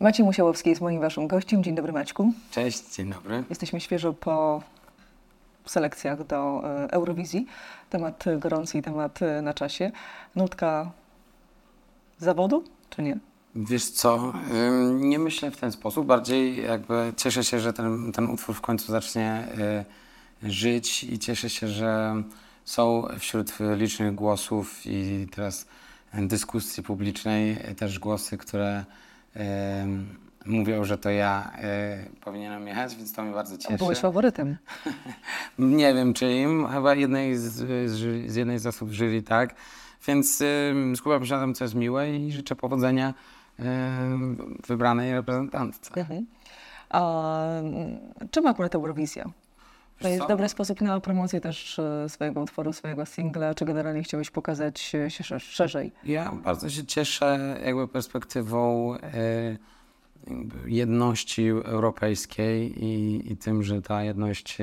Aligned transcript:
Maciej 0.00 0.26
Musiałowski 0.26 0.70
jest 0.70 0.80
moim 0.80 1.00
waszym 1.00 1.28
gościem. 1.28 1.64
Dzień 1.64 1.74
dobry 1.74 1.92
Maćku. 1.92 2.32
Cześć, 2.50 2.94
dzień 2.96 3.10
dobry. 3.10 3.44
Jesteśmy 3.50 3.80
świeżo 3.80 4.12
po 4.12 4.62
selekcjach 5.66 6.26
do 6.26 6.62
e, 6.64 6.92
Eurowizji. 6.92 7.46
Temat 7.90 8.24
gorący 8.38 8.78
i 8.78 8.82
temat 8.82 9.22
e, 9.22 9.42
na 9.42 9.54
czasie. 9.54 9.90
Nutka 10.34 10.90
zawodu, 12.18 12.64
czy 12.90 13.02
nie? 13.02 13.18
Wiesz 13.54 13.90
co, 13.90 14.32
nie 14.92 15.18
myślę 15.18 15.50
w 15.50 15.56
ten 15.56 15.72
sposób. 15.72 16.06
Bardziej 16.06 16.62
jakby 16.62 17.12
cieszę 17.16 17.44
się, 17.44 17.60
że 17.60 17.72
ten, 17.72 18.12
ten 18.12 18.30
utwór 18.30 18.54
w 18.54 18.60
końcu 18.60 18.92
zacznie 18.92 19.48
y, 20.44 20.50
żyć 20.50 21.04
i 21.04 21.18
cieszę 21.18 21.50
się, 21.50 21.68
że 21.68 22.22
są 22.64 23.04
wśród 23.18 23.52
licznych 23.76 24.14
głosów 24.14 24.80
i 24.86 25.26
teraz 25.34 25.66
dyskusji 26.14 26.82
publicznej 26.82 27.56
też 27.76 27.98
głosy, 27.98 28.38
które 28.38 28.84
mówią, 30.46 30.84
że 30.84 30.98
to 30.98 31.10
ja 31.10 31.52
y, 32.14 32.20
powinienem 32.20 32.66
jechać, 32.66 32.96
więc 32.96 33.12
to 33.12 33.22
mnie 33.22 33.32
bardzo 33.32 33.58
cieszy. 33.58 33.78
Byłeś 33.78 33.98
faworytem. 33.98 34.56
Nie 35.58 35.94
wiem, 35.94 36.14
czy 36.14 36.32
im, 36.32 36.66
chyba 36.66 36.94
jednej 36.94 37.36
z, 37.36 37.42
z, 37.42 38.30
z 38.30 38.36
jednej 38.36 38.58
z 38.58 38.66
osób 38.66 38.90
jury, 38.90 39.22
tak. 39.22 39.54
Więc 40.06 40.40
y, 40.40 40.74
skupiam 40.96 41.26
się 41.26 41.34
na 41.34 41.40
tym, 41.40 41.54
co 41.54 41.64
jest 41.64 41.74
miłe 41.74 42.16
i 42.16 42.32
życzę 42.32 42.56
powodzenia 42.56 43.14
y, 43.60 43.62
wybranej 44.66 45.12
reprezentantce. 45.12 46.00
Mhm. 46.00 46.26
A 46.90 47.34
mm, 47.58 47.98
czym 48.30 48.46
akurat 48.46 48.74
Eurowizja? 48.74 49.30
To 50.00 50.08
jest 50.08 50.26
dobry 50.28 50.48
sposób 50.48 50.80
na 50.80 51.00
promocję 51.00 51.40
też 51.40 51.78
e, 51.78 52.08
swojego 52.08 52.40
utworu, 52.40 52.72
swojego 52.72 53.06
singla, 53.06 53.54
czy 53.54 53.64
generalnie 53.64 54.02
chciałeś 54.02 54.30
pokazać 54.30 54.94
e, 54.94 55.10
się 55.10 55.24
sze- 55.24 55.40
szerzej? 55.40 55.92
Ja 56.04 56.32
bardzo 56.44 56.70
się 56.70 56.84
cieszę 56.86 57.56
jakby 57.64 57.88
perspektywą 57.88 58.94
e, 58.94 59.00
jedności 60.66 61.48
europejskiej 61.48 62.84
i, 62.84 63.32
i 63.32 63.36
tym, 63.36 63.62
że 63.62 63.82
ta 63.82 64.02
jedność 64.02 64.58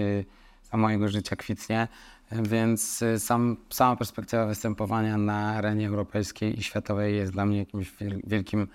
za 0.71 0.77
mojego 0.77 1.07
życia 1.07 1.35
kwitnie. 1.35 1.87
Więc 2.31 3.03
sam, 3.17 3.57
sama 3.69 3.95
perspektywa 3.95 4.45
występowania 4.45 5.17
na 5.17 5.53
arenie 5.55 5.87
europejskiej 5.87 6.59
i 6.59 6.63
światowej 6.63 7.15
jest 7.15 7.31
dla 7.31 7.45
mnie 7.45 7.57
jakimś 7.57 7.91
wiel- 7.91 8.21
wielkim 8.27 8.67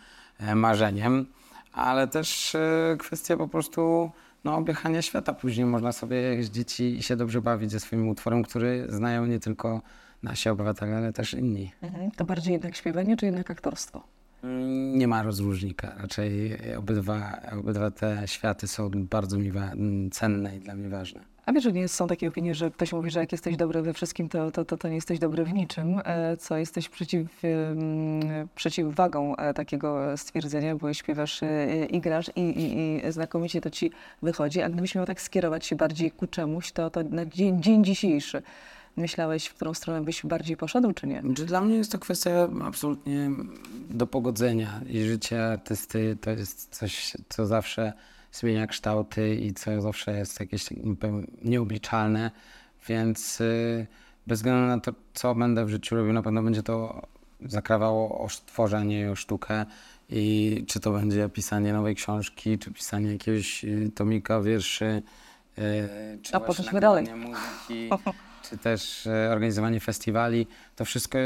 marzeniem, 0.54 1.26
ale 1.72 2.08
też 2.08 2.56
kwestia 2.98 3.36
po 3.36 3.48
prostu 3.48 4.10
no, 4.44 4.56
objechania 4.56 5.02
świata. 5.02 5.32
Później 5.34 5.66
można 5.66 5.92
sobie 5.92 6.16
jeździć 6.16 6.80
i 6.80 6.84
i 6.98 7.02
się 7.02 7.16
dobrze 7.16 7.42
bawić 7.42 7.70
ze 7.70 7.80
swoim 7.80 8.08
utworem, 8.08 8.42
który 8.42 8.86
znają 8.88 9.26
nie 9.26 9.38
tylko 9.40 9.82
nasi 10.22 10.48
obywatele, 10.48 10.96
ale 10.96 11.12
też 11.12 11.34
inni. 11.34 11.72
Mhm. 11.82 12.10
To 12.10 12.24
bardziej 12.24 12.52
jednak 12.52 12.76
śpiewanie, 12.76 13.16
czy 13.16 13.26
jednak 13.26 13.50
aktorstwo? 13.50 14.02
Mm, 14.42 14.98
Nie 14.98 15.08
ma 15.08 15.22
rozróżnika. 15.22 15.94
Raczej 15.98 16.58
obydwa, 16.76 17.40
obydwa 17.52 17.90
te 17.90 18.22
światy 18.26 18.68
są 18.68 18.90
bardzo 18.94 19.38
mi 19.38 19.52
cenne 20.10 20.56
i 20.56 20.60
dla 20.60 20.74
mnie 20.74 20.88
ważne. 20.88 21.20
A 21.46 21.52
wiesz, 21.52 21.64
że 21.64 21.72
nie 21.72 21.88
są 21.88 22.06
takie 22.06 22.28
opinie, 22.28 22.54
że 22.54 22.70
ktoś 22.70 22.92
mówi, 22.92 23.10
że 23.10 23.20
jak 23.20 23.32
jesteś 23.32 23.56
dobry 23.56 23.82
we 23.82 23.92
wszystkim, 23.92 24.28
to, 24.28 24.50
to, 24.50 24.64
to, 24.64 24.76
to 24.76 24.88
nie 24.88 24.94
jesteś 24.94 25.18
dobry 25.18 25.44
w 25.44 25.52
niczym, 25.52 26.00
e, 26.04 26.36
co 26.36 26.56
jesteś 26.56 26.88
przeciw, 26.88 27.44
em, 27.44 28.48
przeciwwagą 28.54 29.36
e, 29.36 29.54
takiego 29.54 30.16
stwierdzenia, 30.16 30.76
bo 30.76 30.94
śpiewasz 30.94 31.42
e, 31.42 31.86
i 31.86 32.00
grasz 32.00 32.30
i, 32.36 32.40
i, 32.40 33.06
i 33.06 33.12
znakomicie 33.12 33.60
to 33.60 33.70
ci 33.70 33.90
wychodzi, 34.22 34.62
a 34.62 34.68
gdybyś 34.68 34.94
miał 34.94 35.06
tak 35.06 35.20
skierować 35.20 35.66
się 35.66 35.76
bardziej 35.76 36.10
ku 36.10 36.26
czemuś, 36.26 36.72
to, 36.72 36.90
to 36.90 37.02
na 37.02 37.26
dzień, 37.26 37.62
dzień 37.62 37.84
dzisiejszy 37.84 38.42
myślałeś, 38.96 39.46
w 39.46 39.54
którą 39.54 39.74
stronę 39.74 40.04
byś 40.04 40.26
bardziej 40.26 40.56
poszedł, 40.56 40.92
czy 40.92 41.06
nie? 41.06 41.22
Czy 41.36 41.44
dla 41.44 41.60
mnie 41.60 41.76
jest 41.76 41.92
to 41.92 41.98
kwestia 41.98 42.48
absolutnie 42.64 43.30
do 43.90 44.06
pogodzenia 44.06 44.80
i 44.88 45.04
życie 45.04 45.46
artysty 45.46 46.16
to 46.20 46.30
jest 46.30 46.74
coś, 46.74 47.16
co 47.28 47.46
zawsze 47.46 47.92
zmienia 48.32 48.66
kształty 48.66 49.34
i 49.34 49.54
co 49.54 49.80
zawsze 49.80 50.18
jest 50.18 50.40
jakieś 50.40 50.64
nieobliczalne, 51.42 52.30
więc 52.88 53.40
y, 53.40 53.86
bez 54.26 54.38
względu 54.38 54.66
na 54.66 54.80
to, 54.80 54.92
co 55.14 55.34
będę 55.34 55.64
w 55.64 55.68
życiu 55.68 55.96
robił, 55.96 56.12
na 56.12 56.22
pewno 56.22 56.42
będzie 56.42 56.62
to 56.62 57.02
zakrawało 57.46 58.24
o 58.24 58.28
tworzenie 58.46 59.10
o 59.10 59.16
sztukę 59.16 59.66
i 60.08 60.64
czy 60.68 60.80
to 60.80 60.92
będzie 60.92 61.28
pisanie 61.28 61.72
nowej 61.72 61.94
książki, 61.94 62.58
czy 62.58 62.70
pisanie 62.72 63.12
jakiegoś 63.12 63.64
y, 63.64 63.90
tomika 63.94 64.40
wierszy, 64.40 65.02
y, 65.58 65.62
czy 66.22 66.34
A 66.34 66.38
właśnie 66.38 66.46
poszliśmy 66.46 66.80
dalej. 66.80 67.06
muzyki, 67.14 67.88
czy 68.50 68.58
też 68.58 69.08
organizowanie 69.30 69.80
festiwali. 69.80 70.46
To 70.76 70.84
wszystko 70.84 71.18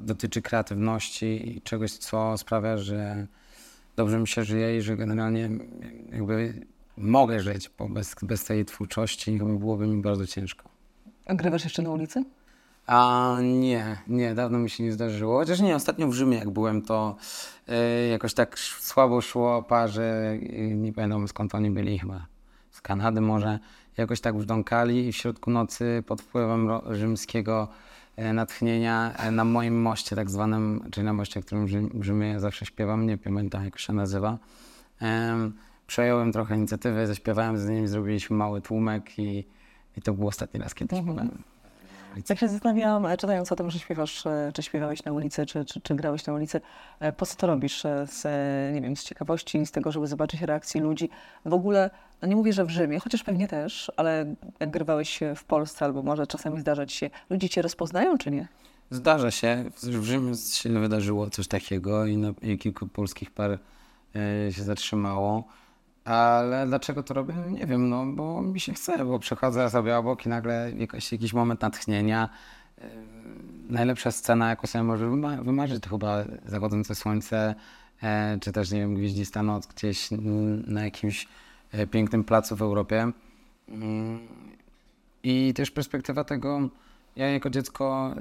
dotyczy 0.00 0.42
kreatywności 0.42 1.56
i 1.56 1.62
czegoś, 1.62 1.92
co 1.92 2.38
sprawia, 2.38 2.78
że 2.78 3.26
dobrze 3.96 4.18
mi 4.18 4.28
się 4.28 4.44
żyje 4.44 4.78
i 4.78 4.82
że 4.82 4.96
generalnie 4.96 5.50
jakby 6.12 6.66
mogę 6.96 7.40
żyć, 7.40 7.70
bo 7.78 7.88
bez, 7.88 8.14
bez 8.22 8.44
tej 8.44 8.64
twórczości 8.64 9.38
chyba 9.38 9.54
byłoby 9.54 9.86
mi 9.86 10.02
bardzo 10.02 10.26
ciężko. 10.26 10.68
A 11.26 11.34
grywasz 11.34 11.64
jeszcze 11.64 11.82
na 11.82 11.90
ulicy? 11.90 12.24
A 12.86 13.36
nie, 13.42 13.96
nie, 14.08 14.34
dawno 14.34 14.58
mi 14.58 14.70
się 14.70 14.84
nie 14.84 14.92
zdarzyło. 14.92 15.38
Chociaż 15.38 15.60
nie, 15.60 15.76
ostatnio 15.76 16.08
w 16.08 16.14
Rzymie 16.14 16.38
jak 16.38 16.50
byłem, 16.50 16.82
to 16.82 17.16
e, 17.68 18.08
jakoś 18.08 18.34
tak 18.34 18.58
słabo 18.58 19.20
szło 19.20 19.62
parze, 19.62 20.02
e, 20.02 20.38
nie 20.74 20.92
pamiętam 20.92 21.28
skąd 21.28 21.54
oni 21.54 21.70
byli, 21.70 21.98
chyba 21.98 22.26
z 22.70 22.80
Kanady 22.80 23.20
może. 23.20 23.58
Jakoś 23.96 24.20
tak 24.20 24.36
brzdąkali 24.36 25.08
i 25.08 25.12
w 25.12 25.16
środku 25.16 25.50
nocy 25.50 26.02
pod 26.06 26.22
wpływem 26.22 26.68
rzymskiego 26.90 27.68
natchnienia 28.16 29.12
e, 29.16 29.30
na 29.30 29.44
moim 29.44 29.82
moście 29.82 30.16
tak 30.16 30.30
zwanym, 30.30 30.84
czyli 30.90 31.04
na 31.04 31.12
moście, 31.12 31.42
którym 31.42 31.66
w 31.94 32.04
Rzymie 32.04 32.40
zawsze 32.40 32.66
śpiewam, 32.66 33.06
nie 33.06 33.18
pamiętam 33.18 33.64
jak 33.64 33.78
się 33.78 33.92
nazywa. 33.92 34.38
Em, 35.00 35.52
przejąłem 35.86 36.32
trochę 36.32 36.56
inicjatywę, 36.56 37.06
zaśpiewałem 37.06 37.58
z 37.58 37.68
nimi, 37.68 37.88
zrobiliśmy 37.88 38.36
mały 38.36 38.60
tłumek 38.60 39.18
i, 39.18 39.44
i 39.96 40.02
to 40.02 40.12
był 40.12 40.28
ostatni 40.28 40.60
raz, 40.60 40.74
kiedy 40.74 40.96
śpiewałem. 40.96 41.53
Tak 42.22 42.38
się 42.38 42.48
zastanawiałam, 42.48 43.06
e, 43.06 43.16
czytając 43.16 43.52
o 43.52 43.56
tym, 43.56 43.70
że 43.70 43.78
śpiewasz, 43.78 44.26
e, 44.26 44.50
czy 44.54 44.62
śpiewałeś 44.62 45.04
na 45.04 45.12
ulicy, 45.12 45.46
czy, 45.46 45.64
czy, 45.64 45.80
czy 45.80 45.94
grałeś 45.94 46.26
na 46.26 46.32
ulicy, 46.32 46.60
e, 47.00 47.12
po 47.12 47.26
co 47.26 47.36
to 47.36 47.46
robisz? 47.46 47.82
Z, 48.06 48.24
nie 48.74 48.80
wiem, 48.80 48.96
z 48.96 49.04
ciekawości, 49.04 49.66
z 49.66 49.70
tego, 49.70 49.92
żeby 49.92 50.06
zobaczyć 50.06 50.42
reakcję 50.42 50.80
ludzi. 50.80 51.08
W 51.44 51.54
ogóle, 51.54 51.90
no 52.22 52.28
nie 52.28 52.36
mówię, 52.36 52.52
że 52.52 52.64
w 52.64 52.70
Rzymie, 52.70 53.00
chociaż 53.00 53.22
pewnie 53.22 53.48
też, 53.48 53.92
ale 53.96 54.34
jak 54.60 54.70
grywałeś 54.70 55.20
w 55.36 55.44
Polsce, 55.44 55.84
albo 55.84 56.02
może 56.02 56.26
czasami 56.26 56.60
zdarzać 56.60 56.92
się, 56.92 57.10
ludzie 57.30 57.48
cię 57.48 57.62
rozpoznają, 57.62 58.18
czy 58.18 58.30
nie? 58.30 58.48
Zdarza 58.90 59.30
się. 59.30 59.64
W 59.82 60.04
Rzymie 60.04 60.34
się 60.36 60.80
wydarzyło 60.80 61.30
coś 61.30 61.48
takiego 61.48 62.06
i, 62.06 62.16
no, 62.16 62.34
i 62.42 62.58
kilku 62.58 62.86
polskich 62.86 63.30
par 63.30 63.58
się 64.50 64.62
zatrzymało. 64.62 65.44
Ale 66.04 66.66
dlaczego 66.66 67.02
to 67.02 67.14
robię? 67.14 67.34
Nie 67.50 67.66
wiem, 67.66 67.88
no 67.88 68.06
bo 68.06 68.42
mi 68.42 68.60
się 68.60 68.72
chce, 68.72 69.04
bo 69.04 69.18
przechodzę 69.18 69.70
sobie 69.70 69.96
obok 69.96 70.26
i 70.26 70.28
nagle 70.28 70.72
jakoś, 70.78 71.12
jakiś 71.12 71.32
moment 71.32 71.60
natchnienia. 71.60 72.28
E, 72.78 72.90
najlepsza 73.68 74.10
scena, 74.10 74.50
jaką 74.50 74.66
sobie 74.66 74.84
może 74.84 75.06
wyma- 75.06 75.44
wymarzyć, 75.44 75.82
to 75.82 75.90
chyba 75.90 76.24
zachodzące 76.46 76.94
słońce, 76.94 77.54
e, 78.02 78.38
czy 78.40 78.52
też, 78.52 78.70
nie 78.70 78.80
wiem, 78.80 78.94
gwieździsta 78.94 79.42
noc 79.42 79.66
gdzieś 79.66 80.12
mm, 80.12 80.64
na 80.66 80.84
jakimś 80.84 81.28
e, 81.72 81.86
pięknym 81.86 82.24
placu 82.24 82.56
w 82.56 82.62
Europie. 82.62 83.12
Mm, 83.68 84.18
I 85.22 85.54
też 85.54 85.70
perspektywa 85.70 86.24
tego, 86.24 86.68
ja 87.16 87.30
jako 87.30 87.50
dziecko 87.50 88.14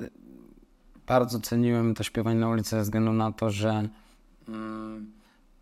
bardzo 1.07 1.39
ceniłem 1.39 1.95
to 1.95 2.03
śpiewanie 2.03 2.39
na 2.39 2.49
ulicy 2.49 2.69
ze 2.69 2.81
względu 2.81 3.13
na 3.13 3.31
to, 3.31 3.49
że 3.49 3.89
mm, 4.47 5.11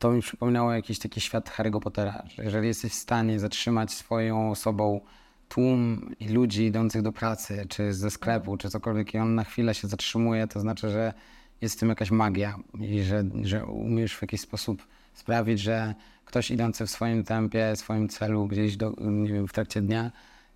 to 0.02 0.12
mi 0.12 0.22
przypominało 0.22 0.74
jakiś 0.74 1.00
taki 1.00 1.22
świat 1.22 1.50
Harry'ego 1.50 1.80
Pottera. 1.80 2.24
Że 2.28 2.44
jeżeli 2.44 2.68
jesteś 2.68 2.92
w 2.92 2.96
stanie 2.96 3.40
zatrzymać 3.40 3.92
swoją 3.92 4.52
osobą 4.52 5.02
tłum 5.50 6.12
ludzi 6.30 6.64
idących 6.64 7.02
do 7.02 7.12
pracy, 7.12 7.66
czy 7.70 7.94
ze 7.94 8.12
sklepu, 8.12 8.58
czy 8.58 8.70
cokolwiek 8.70 9.14
i 9.14 9.18
on 9.18 9.36
na 9.36 9.44
chwilę 9.44 9.74
się 9.74 9.88
zatrzymuje, 9.88 10.48
to 10.48 10.60
znaczy, 10.60 10.90
że 10.90 11.14
jest 11.62 11.76
w 11.76 11.80
tym 11.80 11.90
jakaś 11.90 12.12
magia 12.12 12.60
i 12.80 13.04
że, 13.04 13.24
że 13.44 13.66
umiesz 13.66 14.16
w 14.16 14.22
jakiś 14.22 14.42
sposób 14.42 14.88
sprawić, 15.14 15.60
że 15.60 15.96
ktoś 16.26 16.52
idący 16.52 16.86
w 16.86 16.90
swoim 16.90 17.24
tempie, 17.24 17.76
swoim 17.76 18.10
celu 18.10 18.48
gdzieś 18.48 18.78
do, 18.78 18.94
nie 19.02 19.34
wiem, 19.34 19.48
w 19.48 19.54
trakcie 19.54 19.82
dnia 19.82 20.12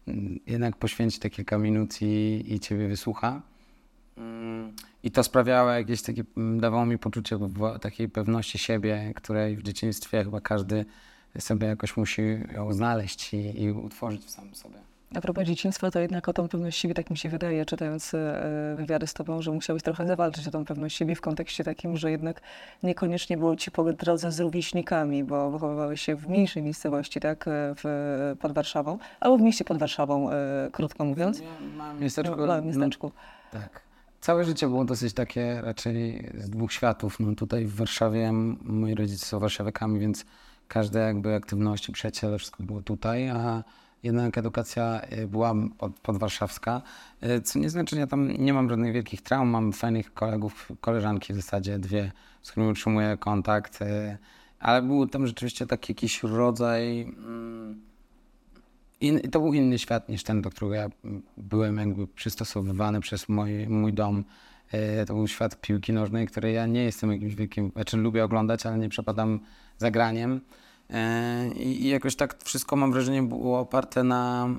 mm, 0.08 0.40
jednak 0.48 0.76
poświęci 0.76 1.20
te 1.20 1.30
kilka 1.30 1.58
minut 1.58 2.02
i, 2.02 2.44
i 2.48 2.60
ciebie 2.60 2.88
wysłucha. 2.88 3.42
I 5.04 5.12
to 5.12 5.24
sprawiało 5.24 5.70
jakieś 5.70 6.02
takie, 6.02 6.24
mm, 6.38 6.60
dawało 6.60 6.86
mi 6.86 6.98
poczucie 6.98 7.40
takiej 7.82 8.10
pewności 8.10 8.58
siebie, 8.58 9.12
której 9.16 9.58
w 9.58 9.64
dzieciństwie 9.64 10.24
chyba 10.24 10.42
każdy 10.42 10.86
sobie 11.40 11.68
jakoś 11.68 11.98
musi 11.98 12.22
ją 12.54 12.74
znaleźć 12.74 13.34
i, 13.34 13.64
i 13.64 13.72
utworzyć 13.72 14.26
w 14.26 14.30
samym 14.30 14.56
sobie. 14.56 14.76
A 15.16 15.22
propos 15.22 15.44
dzieciństwa, 15.44 15.92
to 15.92 16.00
jednak 16.00 16.30
o 16.30 16.34
tą 16.34 16.48
pewność 16.48 16.80
siebie, 16.80 16.94
tak 16.94 17.10
mi 17.10 17.18
się 17.18 17.30
wydaje, 17.30 17.66
czytając 17.66 18.14
e, 18.14 18.76
wywiady 18.78 19.08
z 19.08 19.14
tobą, 19.14 19.42
że 19.42 19.52
musiałeś 19.52 19.84
trochę 19.84 20.08
zawalczyć 20.08 20.48
o 20.48 20.52
tą 20.52 20.66
pewność 20.66 20.98
siebie 20.98 21.16
w 21.16 21.22
kontekście 21.22 21.64
takim, 21.64 21.98
że 21.98 22.12
jednak 22.12 22.42
niekoniecznie 22.84 23.38
było 23.38 23.56
ci 23.56 23.72
po 23.72 23.94
drodze 23.94 24.32
z 24.32 24.40
rówieśnikami, 24.40 25.24
bo 25.24 25.52
wychowywałeś 25.52 26.02
się 26.02 26.16
w 26.16 26.30
mniejszej 26.30 26.64
miejscowości, 26.64 27.20
tak, 27.20 27.48
e, 27.48 27.52
w, 27.84 28.36
pod 28.40 28.52
Warszawą, 28.52 28.98
albo 29.20 29.38
w 29.38 29.42
mieście 29.42 29.66
pod 29.66 29.78
Warszawą, 29.78 30.32
e, 30.32 30.70
krótko 30.72 31.06
mówiąc. 31.06 31.40
Ja 31.40 31.46
mam 31.78 32.00
miasteczko, 32.00 32.36
W 32.36 32.48
małym 32.48 32.66
miasteczku. 32.68 33.12
No, 33.54 33.60
tak. 33.60 33.82
Całe 34.26 34.44
życie 34.46 34.68
było 34.68 34.86
dosyć 34.86 35.14
takie 35.14 35.62
raczej 35.62 36.30
z 36.38 36.50
dwóch 36.50 36.74
światów. 36.74 37.20
No 37.20 37.36
tutaj 37.36 37.66
w 37.66 37.76
Warszawie 37.76 38.32
moi 38.62 38.96
rodzice 38.96 39.26
są 39.26 39.40
warszawiakami, 39.40 40.00
więc 40.00 40.26
każde 40.68 41.00
jakby 41.00 41.36
aktywności, 41.36 41.92
przyjaciele, 41.92 42.38
wszystko 42.38 42.64
było 42.64 42.82
tutaj, 42.82 43.30
a 43.30 43.64
jednak 44.04 44.38
edukacja 44.38 45.02
y, 45.18 45.28
była 45.28 45.54
pod, 45.78 46.00
podwarszawska, 46.00 46.82
y, 47.24 47.42
co 47.42 47.60
nie 47.60 47.70
znaczy, 47.70 47.96
że 47.96 48.00
ja 48.00 48.08
tam 48.08 48.32
nie 48.32 48.54
mam 48.54 48.70
żadnych 48.70 48.94
wielkich 48.94 49.22
traum, 49.22 49.48
mam 49.48 49.74
fajnych 49.74 50.14
kolegów, 50.14 50.72
koleżanki 50.82 51.34
w 51.34 51.36
zasadzie 51.36 51.80
dwie, 51.80 52.12
z 52.42 52.52
którymi 52.52 52.72
utrzymuję 52.72 53.18
kontakt, 53.20 53.82
y, 53.82 54.18
ale 54.60 54.82
był 54.82 55.08
tam 55.08 55.28
rzeczywiście 55.28 55.68
taki 55.68 55.92
jakiś 55.94 56.24
rodzaj... 56.24 57.02
Mm, 57.02 57.95
in, 59.02 59.20
to 59.20 59.40
był 59.40 59.54
inny 59.54 59.80
świat 59.80 60.10
niż 60.10 60.24
ten, 60.24 60.42
do 60.42 60.50
którego 60.50 60.76
ja 60.76 60.90
byłem 61.38 61.78
jakby 61.78 62.08
przystosowywany 62.08 63.00
przez 63.00 63.30
mój, 63.30 63.68
mój 63.68 63.94
dom. 63.94 64.24
E, 64.72 65.06
To 65.06 65.14
był 65.14 65.28
świat 65.28 65.62
piłki 65.62 65.94
nożnej, 65.94 66.28
który 66.28 66.52
ja 66.52 66.66
nie 66.66 66.84
jestem 66.84 67.12
jakimś 67.12 67.36
wielkim, 67.36 67.72
znaczy 67.72 67.98
lubię 67.98 68.24
oglądać, 68.24 68.66
ale 68.66 68.78
nie 68.78 68.90
przepadam 68.90 69.40
za 69.78 69.92
graniem. 69.92 70.42
E, 70.90 71.48
I 71.56 71.88
jakoś 71.88 72.16
tak 72.16 72.44
wszystko 72.44 72.76
mam 72.76 72.92
wrażenie 72.92 73.24
było 73.24 73.60
oparte 73.60 74.04
na, 74.04 74.50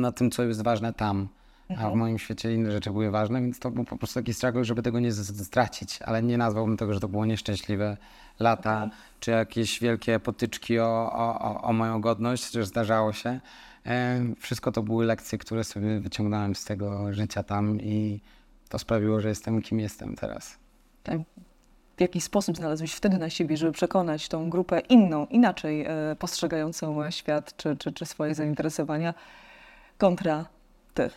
na 0.00 0.12
tym, 0.12 0.30
co 0.30 0.42
jest 0.44 0.62
ważne 0.62 0.92
tam. 0.92 1.28
A 1.78 1.90
w 1.90 1.94
moim 1.94 2.18
świecie 2.18 2.54
inne 2.54 2.72
rzeczy 2.72 2.90
były 2.90 3.10
ważne, 3.10 3.40
więc 3.40 3.58
to 3.58 3.70
był 3.70 3.84
po 3.84 3.96
prostu 3.96 4.20
taki 4.20 4.34
struggle, 4.34 4.64
żeby 4.64 4.82
tego 4.82 5.00
nie 5.00 5.12
stracić. 5.12 5.98
Ale 6.02 6.22
nie 6.22 6.38
nazwałbym 6.38 6.76
tego, 6.76 6.94
że 6.94 7.00
to 7.00 7.08
było 7.08 7.26
nieszczęśliwe 7.26 7.96
lata, 8.40 8.90
czy 9.20 9.30
jakieś 9.30 9.80
wielkie 9.80 10.20
potyczki 10.20 10.78
o, 10.78 11.12
o, 11.12 11.60
o, 11.62 11.72
moją 11.72 12.00
godność, 12.00 12.46
chociaż 12.46 12.66
zdarzało 12.66 13.12
się. 13.12 13.40
E, 13.86 14.20
Wszystko 14.38 14.72
to 14.72 14.82
były 14.82 15.06
lekcje, 15.06 15.38
które 15.38 15.64
sobie 15.64 16.00
wyciągnąłem 16.00 16.54
z 16.54 16.64
tego 16.64 17.12
życia 17.12 17.42
tam 17.42 17.80
i 17.80 18.20
to 18.68 18.78
sprawiło, 18.78 19.20
że 19.20 19.28
jestem 19.28 19.62
kim 19.62 19.80
jestem 19.80 20.16
teraz. 20.16 20.58
Tak. 21.02 21.18
W 21.96 22.00
jaki 22.00 22.20
sposób 22.20 22.56
znalazłeś 22.56 22.92
wtedy 22.92 23.18
na 23.18 23.30
siebie, 23.30 23.56
żeby 23.56 23.72
przekonać 23.72 24.28
tą 24.28 24.50
grupę 24.50 24.80
inną, 24.80 25.26
inaczej 25.26 25.84
e, 25.84 26.16
postrzegającą 26.18 27.10
świat 27.10 27.56
czy, 27.56 27.76
czy, 27.76 27.92
czy 27.92 28.06
swoje 28.06 28.34
zainteresowania 28.34 29.14
kontra 29.98 30.44
ty? 30.94 31.10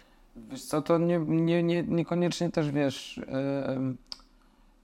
Wiesz 0.52 0.64
co, 0.64 0.82
to 0.82 0.98
nie, 0.98 1.20
nie, 1.20 1.64
nie, 1.64 1.84
niekoniecznie 1.84 2.50
też 2.50 2.72
wiesz. 2.72 3.22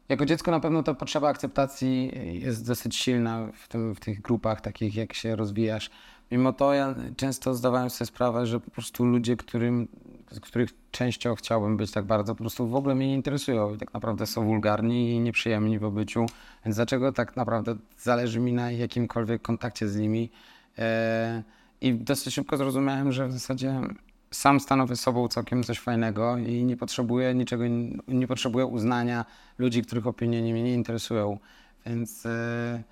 jako 0.09 0.25
dziecko 0.25 0.51
na 0.51 0.59
pewno 0.59 0.83
ta 0.83 0.93
potrzeba 0.93 1.29
akceptacji 1.29 2.11
jest 2.41 2.67
dosyć 2.67 2.95
silna 2.95 3.47
w, 3.53 3.67
tym, 3.67 3.95
w 3.95 3.99
tych 3.99 4.21
grupach 4.21 4.61
takich, 4.61 4.95
jak 4.95 5.13
się 5.13 5.35
rozwijasz. 5.35 5.89
Mimo 6.31 6.53
to 6.53 6.73
ja 6.73 6.95
często 7.17 7.53
zdawałem 7.53 7.89
sobie 7.89 8.05
sprawę, 8.05 8.45
że 8.45 8.59
po 8.59 8.71
prostu 8.71 9.05
ludzie, 9.05 9.37
którym, 9.37 9.87
z 10.31 10.39
których 10.39 10.69
częścią 10.91 11.35
chciałbym 11.35 11.77
być 11.77 11.91
tak 11.91 12.05
bardzo, 12.05 12.35
po 12.35 12.43
prostu 12.43 12.67
w 12.67 12.75
ogóle 12.75 12.95
mnie 12.95 13.07
nie 13.07 13.15
interesują 13.15 13.75
i 13.75 13.77
tak 13.77 13.93
naprawdę 13.93 14.25
są 14.25 14.45
wulgarni 14.45 15.11
i 15.11 15.19
nieprzyjemni 15.19 15.79
w 15.79 15.83
obyciu. 15.83 16.25
Więc 16.65 16.75
dlaczego 16.75 17.11
tak 17.11 17.35
naprawdę 17.35 17.75
zależy 17.97 18.39
mi 18.39 18.53
na 18.53 18.71
jakimkolwiek 18.71 19.41
kontakcie 19.41 19.87
z 19.87 19.97
nimi? 19.97 20.29
E, 20.77 21.43
I 21.81 21.93
dosyć 21.93 22.33
szybko 22.33 22.57
zrozumiałem, 22.57 23.11
że 23.11 23.27
w 23.27 23.31
zasadzie 23.31 23.81
sam 24.35 24.59
stanowię 24.59 24.95
sobą 24.95 25.27
całkiem 25.27 25.63
coś 25.63 25.79
fajnego 25.79 26.37
i 26.37 26.63
nie 26.63 26.77
potrzebuję 26.77 27.33
niczego, 27.35 27.63
nie 28.07 28.27
potrzebuję 28.27 28.65
uznania 28.65 29.25
ludzi, 29.57 29.81
których 29.81 30.07
opinie 30.07 30.41
mnie 30.41 30.63
nie 30.63 30.73
interesują. 30.73 31.37
Więc 31.85 32.25
e, 32.25 32.83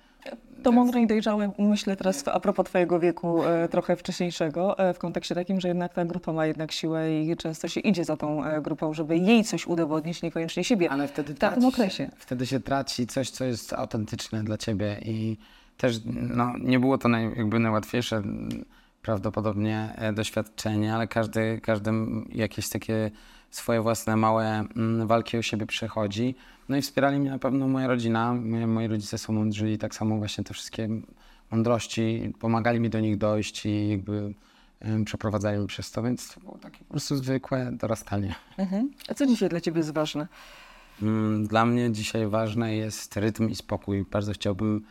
To 0.62 0.72
mądre 0.72 1.00
i 1.00 1.06
dojrzałe, 1.06 1.52
myślę 1.58 1.96
teraz 1.96 2.28
a 2.28 2.40
propos 2.40 2.66
twojego 2.66 3.00
wieku 3.00 3.44
e, 3.44 3.68
trochę 3.68 3.96
wcześniejszego, 3.96 4.78
e, 4.78 4.94
w 4.94 4.98
kontekście 4.98 5.34
takim, 5.34 5.60
że 5.60 5.68
jednak 5.68 5.94
ta 5.94 6.04
grupa 6.04 6.32
ma 6.32 6.46
jednak 6.46 6.72
siłę 6.72 7.22
i 7.22 7.36
często 7.36 7.68
się 7.68 7.80
idzie 7.80 8.04
za 8.04 8.16
tą 8.16 8.42
grupą, 8.62 8.94
żeby 8.94 9.16
jej 9.16 9.44
coś 9.44 9.66
udowodnić, 9.66 10.22
niekoniecznie 10.22 10.64
siebie. 10.64 10.90
ale 10.90 11.08
wtedy 11.08 11.34
w 11.34 11.38
takim 11.38 11.60
traci 11.62 11.74
okresie. 11.74 12.10
Wtedy 12.16 12.46
się 12.46 12.60
traci 12.60 13.06
coś, 13.06 13.30
co 13.30 13.44
jest 13.44 13.72
autentyczne 13.72 14.44
dla 14.44 14.58
ciebie 14.58 15.00
i 15.04 15.36
też 15.76 16.00
no, 16.04 16.52
nie 16.60 16.80
było 16.80 16.98
to 16.98 17.08
naj, 17.08 17.24
jakby 17.36 17.58
najłatwiejsze 17.58 18.22
prawdopodobnie 19.04 19.92
e, 19.96 20.12
doświadczenie, 20.12 20.94
ale 20.94 21.08
każdy, 21.08 21.60
każdy 21.62 21.90
jakieś 22.32 22.68
takie 22.68 23.10
swoje 23.50 23.80
własne 23.82 24.16
małe 24.16 24.64
walki 25.06 25.36
o 25.38 25.42
siebie 25.42 25.66
przechodzi. 25.66 26.34
No 26.68 26.76
i 26.76 26.82
wspierali 26.82 27.18
mnie 27.18 27.30
na 27.30 27.38
pewno 27.38 27.68
moja 27.68 27.86
rodzina. 27.86 28.34
Moi, 28.66 28.88
rodzice 28.88 29.18
są 29.18 29.32
mądrzy 29.32 29.72
i 29.72 29.78
tak 29.78 29.94
samo 29.94 30.16
właśnie 30.16 30.44
te 30.44 30.54
wszystkie 30.54 30.88
mądrości 31.50 32.32
pomagali 32.40 32.80
mi 32.80 32.90
do 32.90 33.00
nich 33.00 33.18
dojść 33.18 33.66
i 33.66 33.88
jakby 33.88 34.34
przeprowadzali 35.04 35.58
mnie 35.58 35.66
przez 35.66 35.90
to, 35.90 36.02
więc 36.02 36.34
to 36.34 36.40
było 36.40 36.58
takie 36.58 36.78
po 36.78 36.90
prostu 36.90 37.16
zwykłe 37.16 37.72
dorastanie. 37.72 38.34
Mhm. 38.58 38.90
A 39.08 39.14
co 39.14 39.26
dzisiaj 39.26 39.48
dla 39.48 39.60
ciebie 39.60 39.78
jest 39.78 39.92
ważne? 39.94 40.28
Mm, 41.02 41.46
Dla 41.46 41.66
mnie 41.66 41.92
dzisiaj 41.92 42.28
ważne 42.28 42.76
jest 42.76 43.16
rytm 43.16 43.48
i 43.48 43.54
spokój. 43.54 44.04
Bardzo 44.10 44.32
chciałbym 44.32 44.68
ym, 44.68 44.84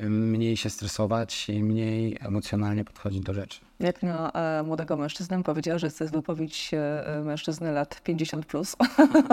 mniej 0.00 0.56
się 0.56 0.70
stresować 0.70 1.48
i 1.48 1.64
mniej 1.64 2.16
emocjonalnie 2.20 2.84
podchodzić 2.84 3.20
do 3.20 3.34
rzeczy. 3.34 3.65
Jak 3.80 4.02
na 4.02 4.30
e, 4.32 4.62
młodego 4.62 4.96
mężczyznę 4.96 5.42
powiedziała, 5.42 5.78
że 5.78 5.90
chce 5.90 6.06
wypowiedź 6.06 6.70
e, 6.74 7.22
mężczyzny 7.24 7.72
lat 7.72 8.00
50+. 8.04 8.42
Plus. 8.42 8.76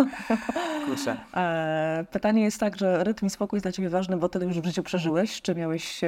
Kurczę. 0.85 1.17
E, 1.33 2.05
pytanie 2.11 2.43
jest 2.43 2.59
tak, 2.59 2.77
że 2.77 3.03
rytm 3.03 3.25
i 3.25 3.29
spokój 3.29 3.57
jest 3.57 3.65
dla 3.65 3.71
ciebie 3.71 3.89
ważny, 3.89 4.17
bo 4.17 4.29
tyle 4.29 4.45
już 4.45 4.59
w 4.59 4.65
życiu 4.65 4.83
przeżyłeś. 4.83 5.41
Czy 5.41 5.55
miałeś 5.55 6.01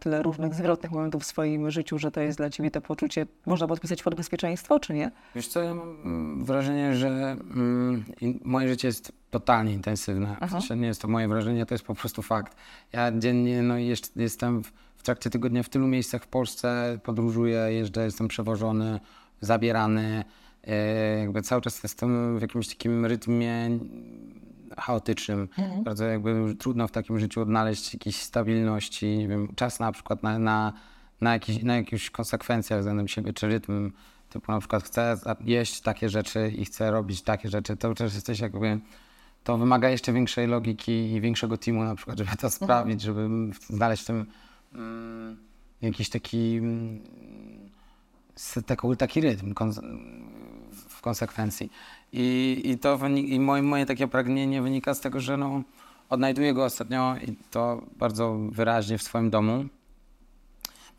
tyle 0.00 0.22
różnych 0.22 0.54
zwrotnych 0.54 0.92
momentów 0.92 1.22
w 1.22 1.26
swoim 1.26 1.70
życiu, 1.70 1.98
że 1.98 2.10
to 2.10 2.20
jest 2.20 2.38
dla 2.38 2.50
ciebie 2.50 2.70
to 2.70 2.80
poczucie, 2.80 3.26
można 3.46 3.66
podpisać 3.66 4.02
pod 4.02 4.14
bezpieczeństwo, 4.14 4.80
czy 4.80 4.94
nie? 4.94 5.10
Wiesz 5.34 5.48
co, 5.48 5.62
ja 5.62 5.74
mam 5.74 5.96
mm, 6.04 6.44
wrażenie, 6.44 6.94
że 6.94 7.08
mm, 7.08 8.04
moje 8.44 8.68
życie 8.68 8.88
jest 8.88 9.12
totalnie 9.30 9.72
intensywne. 9.72 10.26
W 10.26 10.36
Aha. 10.40 10.60
sensie 10.60 10.76
nie 10.76 10.86
jest 10.86 11.02
to 11.02 11.08
moje 11.08 11.28
wrażenie, 11.28 11.66
to 11.66 11.74
jest 11.74 11.84
po 11.84 11.94
prostu 11.94 12.22
fakt. 12.22 12.56
Ja 12.92 13.12
dziennie 13.12 13.62
no, 13.62 13.78
jeszcze 13.78 14.08
jestem 14.16 14.62
w, 14.64 14.72
w 15.00 15.02
trakcie 15.02 15.30
tygodnia 15.30 15.62
w 15.62 15.68
tylu 15.68 15.86
miejscach 15.86 16.22
w 16.22 16.26
Polsce, 16.26 16.98
podróżuję, 17.02 17.58
jeżdżę, 17.58 18.04
jestem 18.04 18.28
przewożony, 18.28 19.00
zabierany. 19.40 20.24
E, 20.64 21.18
jakby 21.18 21.42
cały 21.42 21.62
czas 21.62 21.82
jestem 21.82 22.38
w 22.38 22.42
jakimś 22.42 22.68
takim 22.68 23.06
rytmie 23.06 23.78
chaotycznym. 24.78 25.48
Bardzo 25.84 26.04
jakby 26.04 26.54
trudno 26.58 26.88
w 26.88 26.90
takim 26.90 27.18
życiu 27.18 27.40
odnaleźć 27.40 27.94
jakiejś 27.94 28.16
stabilności, 28.16 29.18
nie 29.18 29.28
wiem, 29.28 29.52
czas 29.56 29.80
na 29.80 29.92
przykład 29.92 30.22
na, 30.22 30.38
na, 30.38 30.72
na, 31.20 31.32
jakiś, 31.32 31.62
na 31.62 31.76
jakieś 31.76 32.10
konsekwencje 32.10 32.78
względem 32.78 33.08
siebie, 33.08 33.32
czy 33.32 33.48
rytm, 33.48 33.92
typu 34.30 34.52
na 34.52 34.58
przykład 34.58 34.82
chcę 34.82 35.16
jeść 35.40 35.80
takie 35.80 36.08
rzeczy 36.08 36.52
i 36.58 36.64
chcę 36.64 36.90
robić 36.90 37.22
takie 37.22 37.48
rzeczy, 37.48 37.76
to 37.76 37.94
też 37.94 38.14
jesteś 38.14 38.40
jakby, 38.40 38.80
to 39.44 39.58
wymaga 39.58 39.90
jeszcze 39.90 40.12
większej 40.12 40.46
logiki 40.46 41.12
i 41.12 41.20
większego 41.20 41.56
teamu 41.56 41.84
na 41.84 41.94
przykład, 41.94 42.18
żeby 42.18 42.36
to 42.36 42.50
sprawić, 42.50 43.02
żeby 43.02 43.28
znaleźć 43.68 44.02
w 44.02 44.06
tym 44.06 44.26
jakiś 45.82 46.08
taki 46.08 46.56
mm, 46.56 47.00
taki 48.98 49.20
rytm 49.20 49.54
w 50.88 51.00
konsekwencji. 51.00 51.70
I, 52.12 52.60
i 52.64 52.78
to 52.78 52.98
i 53.08 53.40
moje, 53.40 53.62
moje 53.62 53.86
takie 53.86 54.08
pragnienie 54.08 54.62
wynika 54.62 54.94
z 54.94 55.00
tego, 55.00 55.20
że 55.20 55.36
no, 55.36 55.62
odnajduję 56.08 56.54
go 56.54 56.64
ostatnio 56.64 57.16
i 57.16 57.36
to 57.50 57.82
bardzo 57.96 58.38
wyraźnie 58.52 58.98
w 58.98 59.02
swoim 59.02 59.30
domu. 59.30 59.64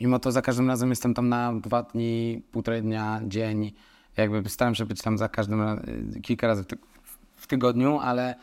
Mimo 0.01 0.19
to 0.19 0.31
za 0.31 0.41
każdym 0.41 0.67
razem 0.67 0.89
jestem 0.89 1.13
tam 1.13 1.29
na 1.29 1.53
dwa 1.53 1.83
dni, 1.83 2.41
półtorej 2.51 2.81
dnia, 2.81 3.21
dzień. 3.27 3.71
Jakby 4.17 4.49
staram 4.49 4.75
się 4.75 4.85
być 4.85 5.01
tam 5.01 5.17
za 5.17 5.29
każdym 5.29 5.61
kilka 6.21 6.47
razy 6.47 6.63
w, 6.63 6.67
ty- 6.67 6.77
w 7.35 7.47
tygodniu, 7.47 7.99
ale 7.99 8.23
mm, 8.23 8.41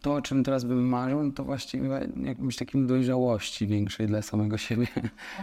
to, 0.00 0.14
o 0.14 0.22
czym 0.22 0.44
teraz 0.44 0.64
bym 0.64 0.88
marzył, 0.88 1.22
no 1.22 1.32
to 1.32 1.44
właściwie 1.44 1.88
jakimś 2.22 2.56
takim 2.56 2.86
dojrzałości 2.86 3.66
większej 3.66 4.06
dla 4.06 4.22
samego 4.22 4.58
siebie, 4.58 4.86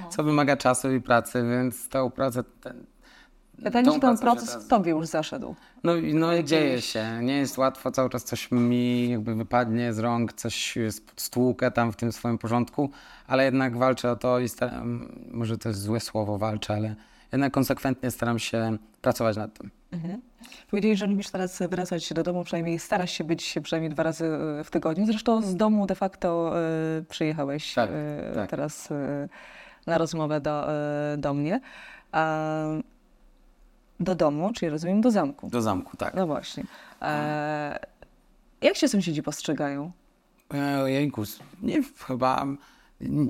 co 0.10 0.24
wymaga 0.24 0.57
czasu 0.57 0.91
i 0.93 1.01
pracy, 1.01 1.43
więc 1.51 1.89
tą 1.89 2.12
pracę, 2.12 2.43
ten, 2.62 2.86
Pytanie, 3.63 3.91
czy 3.91 4.00
ten 4.00 4.17
proces 4.17 4.50
teraz- 4.50 4.65
w 4.65 4.67
tobie 4.67 4.91
już 4.91 5.05
zaszedł? 5.07 5.55
no, 5.83 5.95
i- 5.95 6.13
no 6.13 6.43
dzieje 6.43 6.81
się. 6.81 7.19
Nie 7.24 7.38
jest 7.38 7.57
łatwo, 7.57 7.91
cały 7.91 8.10
czas 8.10 8.24
coś 8.24 8.51
mi 8.51 9.10
jakby 9.10 9.36
wypadnie 9.36 9.93
z 9.93 10.00
rąk, 10.00 10.33
coś 10.33 10.77
stłukę 11.15 11.72
tam 11.72 11.91
w 11.91 11.95
tym 11.95 12.12
swoim 12.12 12.38
porządku, 12.38 12.89
ale 13.27 13.45
jednak 13.45 13.77
walczę 13.77 14.12
o 14.12 14.15
to 14.15 14.39
i 14.39 14.50
staram, 14.50 15.10
może 15.31 15.57
to 15.57 15.69
jest 15.69 15.81
złe 15.81 16.00
słowo 16.00 16.38
walczę, 16.38 16.74
ale 16.75 16.95
jednak 17.33 17.53
konsekwentnie 17.53 18.11
staram 18.11 18.39
się 18.39 18.77
pracować 19.01 19.37
nad 19.37 19.53
tym. 19.59 19.71
Powiedziałeś, 20.69 20.99
że 20.99 21.07
lubisz 21.07 21.29
teraz 21.29 21.61
wracać 21.61 22.13
do 22.13 22.23
domu, 22.23 22.43
przynajmniej 22.43 22.79
starasz 22.79 23.11
się 23.11 23.23
być 23.23 23.55
przynajmniej 23.63 23.91
dwa 23.91 24.03
razy 24.03 24.25
e, 24.25 24.63
w 24.63 24.71
tygodniu. 24.71 25.05
Zresztą 25.05 25.41
z 25.41 25.55
domu 25.55 25.85
de 25.85 25.95
facto 25.95 26.53
e, 26.59 27.01
przyjechałeś 27.09 27.73
Tak, 27.73 27.89
e, 27.93 28.31
tak. 28.35 28.49
teraz 28.49 28.91
e, 28.91 29.29
na 29.87 29.97
rozmowę 29.97 30.41
do, 30.41 30.67
do 31.17 31.33
mnie. 31.33 31.61
A, 32.11 32.63
do 33.99 34.15
domu, 34.15 34.53
czyli 34.53 34.69
rozumiem 34.69 35.01
do 35.01 35.11
zamku. 35.11 35.49
Do 35.49 35.61
zamku, 35.61 35.97
tak. 35.97 36.13
No 36.13 36.27
właśnie. 36.27 36.63
E, 37.01 37.79
jak 38.61 38.75
się 38.75 38.87
sąsiedzi 38.87 39.23
postrzegają? 39.23 39.91
E, 40.53 40.81
Ojejku, 40.81 41.23
nie, 41.61 41.81
chyba 42.07 42.45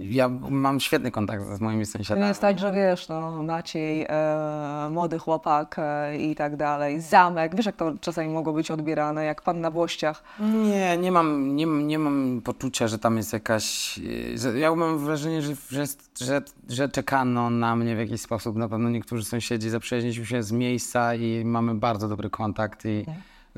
ja 0.02 0.30
mam 0.50 0.80
świetny 0.80 1.12
kontakt 1.12 1.44
z 1.46 1.62
moimi 1.62 1.86
sąsiadami. 1.86 2.22
nie 2.22 2.28
jest 2.28 2.42
tak, 2.42 2.60
że 2.60 2.72
wiesz, 2.72 3.08
no 3.10 3.44
Maciej, 3.44 4.06
e, 4.10 4.90
młody 4.92 5.20
chłopak 5.20 5.76
e, 5.80 6.18
i 6.18 6.36
tak 6.36 6.56
dalej, 6.56 7.02
zamek, 7.02 7.56
wiesz 7.56 7.66
jak 7.66 7.76
to 7.76 7.94
czasami 8.02 8.30
mogło 8.30 8.54
być 8.54 8.72
odbierane, 8.72 9.26
jak 9.26 9.42
pan 9.42 9.62
na 9.62 9.72
Włościach. 9.72 10.24
Nie, 10.40 10.98
nie 10.98 11.12
mam, 11.12 11.56
nie, 11.56 11.66
nie 11.66 12.00
mam 12.00 12.42
poczucia, 12.44 12.88
że 12.88 13.00
tam 13.00 13.18
jest 13.18 13.34
jakaś. 13.34 14.00
e, 14.34 14.38
Że, 14.38 14.60
ja 14.60 14.76
mam 14.76 14.98
wrażenie, 14.98 15.42
że, 15.42 15.54
że, 15.70 15.86
że, 16.22 16.42
że 16.70 16.90
czekano 16.90 17.50
na 17.50 17.76
mnie 17.76 17.96
w 17.96 18.00
jakiś 18.00 18.22
sposób. 18.22 18.56
Na 18.56 18.70
pewno 18.70 18.90
niektórzy 18.90 19.24
sąsiedzi 19.26 19.70
zaprzyjaźniliśmy 19.70 20.26
się 20.26 20.44
z 20.44 20.52
miejsca 20.52 21.16
i 21.16 21.46
mamy 21.46 21.76
bardzo 21.76 22.08
dobry 22.08 22.30
kontakt. 22.30 22.86
I 22.86 23.06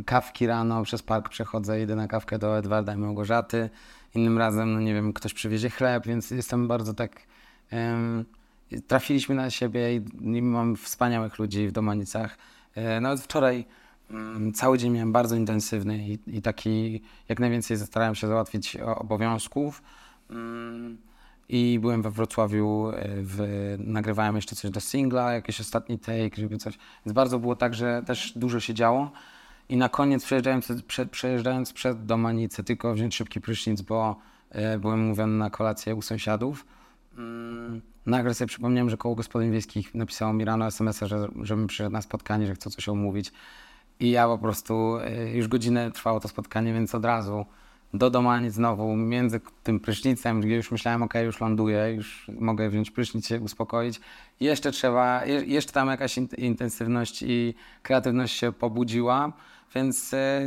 kawki 0.06 0.48
rano 0.48 0.84
przez 0.84 1.04
park 1.04 1.30
przechodzę, 1.30 1.82
idę 1.82 1.96
na 1.96 2.08
kawkę 2.08 2.40
do 2.40 2.58
Edwarda 2.58 2.94
i 2.94 2.98
Małgorzaty. 2.98 3.70
Innym 4.16 4.38
razem, 4.38 4.74
no 4.74 4.80
nie 4.80 4.94
wiem, 4.94 5.14
ktoś 5.14 5.34
przywiezie 5.34 5.70
chleb, 5.70 6.06
więc 6.08 6.32
jestem 6.32 6.68
bardzo 6.68 6.94
tak. 6.94 7.22
em, 7.72 8.26
trafiliśmy 8.88 9.36
na 9.36 9.50
siebie 9.50 9.96
i, 9.96 10.02
i 10.22 10.42
mam 10.42 10.76
wspaniałych 10.76 11.40
ludzi 11.40 11.68
w 11.68 11.72
Domanicach. 11.72 12.38
E, 12.76 13.02
nawet 13.02 13.22
wczoraj 13.22 13.66
mm, 14.12 14.54
cały 14.54 14.78
dzień 14.78 14.92
miałem 14.92 15.12
bardzo 15.12 15.36
intensywny 15.36 15.98
i, 15.98 16.20
i 16.28 16.42
taki 16.42 17.02
jak 17.30 17.40
najwięcej 17.40 17.78
starałem 17.78 18.16
się 18.16 18.28
załatwić 18.28 18.76
obowiązków. 18.76 19.82
Mm, 20.30 20.98
I 21.50 21.80
byłem 21.82 22.02
we 22.02 22.12
Wrocławiu, 22.12 22.90
e, 22.90 23.08
w, 23.08 23.76
nagrywałem 23.80 24.36
jeszcze 24.36 24.56
coś 24.56 24.72
do 24.72 24.80
singla, 24.80 25.34
jakiś 25.34 25.60
ostatni 25.60 26.00
take, 26.00 26.36
żeby 26.38 26.58
coś. 26.58 26.78
Więc 27.06 27.14
bardzo 27.14 27.40
było 27.40 27.56
tak, 27.56 27.74
że 27.74 28.04
też 28.06 28.34
dużo 28.36 28.60
się 28.60 28.74
działo. 28.74 29.12
I 29.70 29.78
na 29.78 29.90
koniec 29.90 30.26
przejeżdżając 30.26 30.84
przed, 30.88 31.12
przejeżdżając 31.12 31.74
przed 31.74 32.06
Domanice, 32.06 32.64
tylko 32.64 32.94
wziąć 32.94 33.16
szybki 33.16 33.42
prysznic, 33.42 33.82
bo 33.82 34.16
e, 34.50 34.80
byłem 34.80 35.00
mówiony 35.08 35.38
na 35.38 35.50
kolację 35.50 35.96
u 35.96 36.02
sąsiadów. 36.02 36.66
Mm, 37.18 37.82
nagle 38.06 38.34
sobie 38.34 38.48
przypomniałem, 38.48 38.90
że 38.90 38.98
koło 38.98 39.16
gospodyń 39.16 39.52
wiejskich 39.52 39.96
napisało 39.96 40.34
mi 40.34 40.46
rano 40.46 40.66
SMS-a, 40.66 41.08
że, 41.08 41.28
żebym 41.42 41.68
przyszedł 41.68 41.92
na 41.92 42.02
spotkanie, 42.02 42.48
że 42.48 42.56
chcą 42.56 42.70
coś 42.70 42.90
omówić. 42.90 43.32
I 44.00 44.12
ja 44.12 44.28
po 44.28 44.38
prostu, 44.38 44.98
e, 44.98 45.32
już 45.32 45.48
godzinę 45.48 45.92
trwało 45.92 46.20
to 46.20 46.28
spotkanie, 46.28 46.74
więc 46.74 46.96
od 46.96 47.06
razu 47.06 47.46
do 47.94 48.10
Domanic 48.10 48.54
znowu, 48.54 48.96
między 48.96 49.42
tym 49.64 49.80
prysznicem, 49.80 50.42
gdzie 50.42 50.56
już 50.56 50.72
myślałem, 50.72 51.04
ok, 51.04 51.14
już 51.24 51.42
ląduję, 51.42 51.94
już 51.96 52.32
mogę 52.40 52.70
wziąć 52.70 52.92
prysznic, 52.92 53.28
się 53.28 53.40
uspokoić. 53.40 54.00
Jeszcze 54.40 54.72
trzeba, 54.72 55.26
je, 55.26 55.46
jeszcze 55.46 55.72
tam 55.72 55.88
jakaś 55.88 56.18
in, 56.18 56.28
intensywność 56.38 57.24
i 57.28 57.54
kreatywność 57.84 58.38
się 58.38 58.52
pobudziła, 58.52 59.34
więc 59.76 60.14
e, 60.14 60.42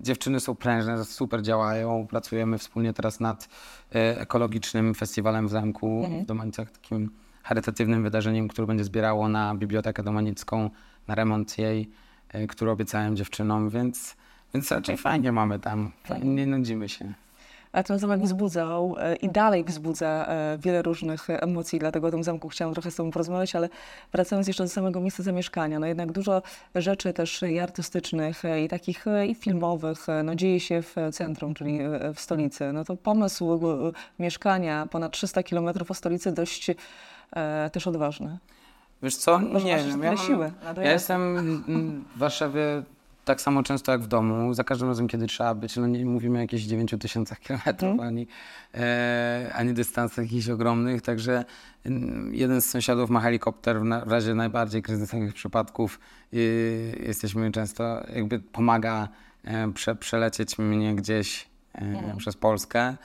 dziewczyny 0.00 0.40
są 0.40 0.54
prężne, 0.54 1.04
super 1.04 1.42
działają. 1.42 2.06
Pracujemy 2.10 2.58
wspólnie 2.58 2.92
teraz 2.92 3.20
nad 3.20 3.48
e, 3.94 4.20
ekologicznym 4.20 4.94
festiwalem 4.94 5.48
w 5.48 5.50
zamku 5.50 6.08
w 6.22 6.26
Domanicach, 6.26 6.70
takim 6.70 7.10
charytatywnym 7.42 8.02
wydarzeniem, 8.02 8.48
które 8.48 8.66
będzie 8.66 8.84
zbierało 8.84 9.28
na 9.28 9.54
Bibliotekę 9.54 10.02
Domanicką, 10.02 10.70
na 11.08 11.14
remont 11.14 11.58
jej, 11.58 11.90
e, 12.28 12.46
który 12.46 12.70
obiecałem 12.70 13.16
dziewczynom, 13.16 13.70
więc, 13.70 14.16
więc 14.54 14.70
raczej 14.70 14.96
fajnie 14.96 15.32
mamy 15.32 15.58
tam, 15.58 15.92
fajnie, 16.04 16.34
nie 16.34 16.46
nudzimy 16.46 16.88
się. 16.88 17.14
A 17.72 17.82
ten 17.82 17.98
zamek 17.98 18.22
wzbudzał 18.22 18.94
e, 18.98 19.16
i 19.16 19.28
dalej 19.28 19.64
wzbudza 19.64 20.26
e, 20.28 20.58
wiele 20.58 20.82
różnych 20.82 21.30
emocji, 21.30 21.78
dlatego 21.78 22.06
o 22.06 22.10
tym 22.10 22.24
zamku 22.24 22.48
chciałam 22.48 22.74
trochę 22.74 22.90
z 22.90 22.96
Tobą 22.96 23.10
porozmawiać, 23.10 23.56
ale 23.56 23.68
wracając 24.12 24.48
jeszcze 24.48 24.64
do 24.64 24.70
samego 24.70 25.00
miejsca 25.00 25.22
zamieszkania, 25.22 25.78
no 25.78 25.86
jednak 25.86 26.12
dużo 26.12 26.42
rzeczy 26.74 27.12
też 27.12 27.42
i 27.42 27.58
artystycznych, 27.58 28.44
e, 28.44 28.64
i 28.64 28.68
takich 28.68 29.04
i 29.28 29.34
filmowych, 29.34 30.06
no 30.24 30.34
dzieje 30.34 30.60
się 30.60 30.82
w 30.82 30.94
centrum, 31.12 31.54
czyli 31.54 31.78
w 32.14 32.20
stolicy. 32.20 32.72
No 32.72 32.84
to 32.84 32.96
pomysł 32.96 33.60
mieszkania 34.18 34.86
ponad 34.90 35.12
300 35.12 35.42
kilometrów 35.42 35.90
od 35.90 35.96
stolicy 35.96 36.32
dość 36.32 36.70
e, 37.36 37.70
też 37.72 37.86
odważny. 37.86 38.38
Wiesz 39.02 39.16
co, 39.16 39.38
Może 39.38 39.66
nie 39.66 39.76
wiem, 39.76 40.02
ja, 40.02 40.12
mam, 40.12 40.18
siły 40.18 40.52
ja 40.76 40.92
jestem 40.92 42.04
w 42.16 42.18
Warszawie 42.18 42.82
tak 43.24 43.40
samo 43.40 43.62
często 43.62 43.92
jak 43.92 44.00
w 44.00 44.06
domu, 44.06 44.54
za 44.54 44.64
każdym 44.64 44.88
razem, 44.88 45.08
kiedy 45.08 45.26
trzeba 45.26 45.54
być, 45.54 45.76
no 45.76 45.86
nie 45.86 46.06
mówimy 46.06 46.38
o 46.38 46.40
jakichś 46.40 46.62
9 46.62 46.94
tysiącach 47.00 47.40
kilometrów, 47.40 48.00
ani, 48.00 48.26
e, 48.74 49.50
ani 49.54 49.74
dystansach 49.74 50.24
jakichś 50.24 50.48
ogromnych, 50.48 51.02
także 51.02 51.44
mm, 51.84 52.34
jeden 52.34 52.60
z 52.60 52.70
sąsiadów 52.70 53.10
ma 53.10 53.20
helikopter 53.20 53.80
w, 53.80 53.84
na, 53.84 54.04
w 54.04 54.12
razie 54.12 54.34
najbardziej 54.34 54.82
kryzysowych 54.82 55.34
przypadków 55.34 56.00
i 56.32 56.40
jesteśmy 57.00 57.52
często, 57.52 58.06
jakby 58.14 58.40
pomaga 58.40 59.08
e, 59.44 59.72
prze, 59.72 59.94
przelecieć 59.94 60.58
mnie 60.58 60.94
gdzieś 60.94 61.48
e, 61.74 62.16
przez 62.18 62.36
Polskę. 62.36 62.96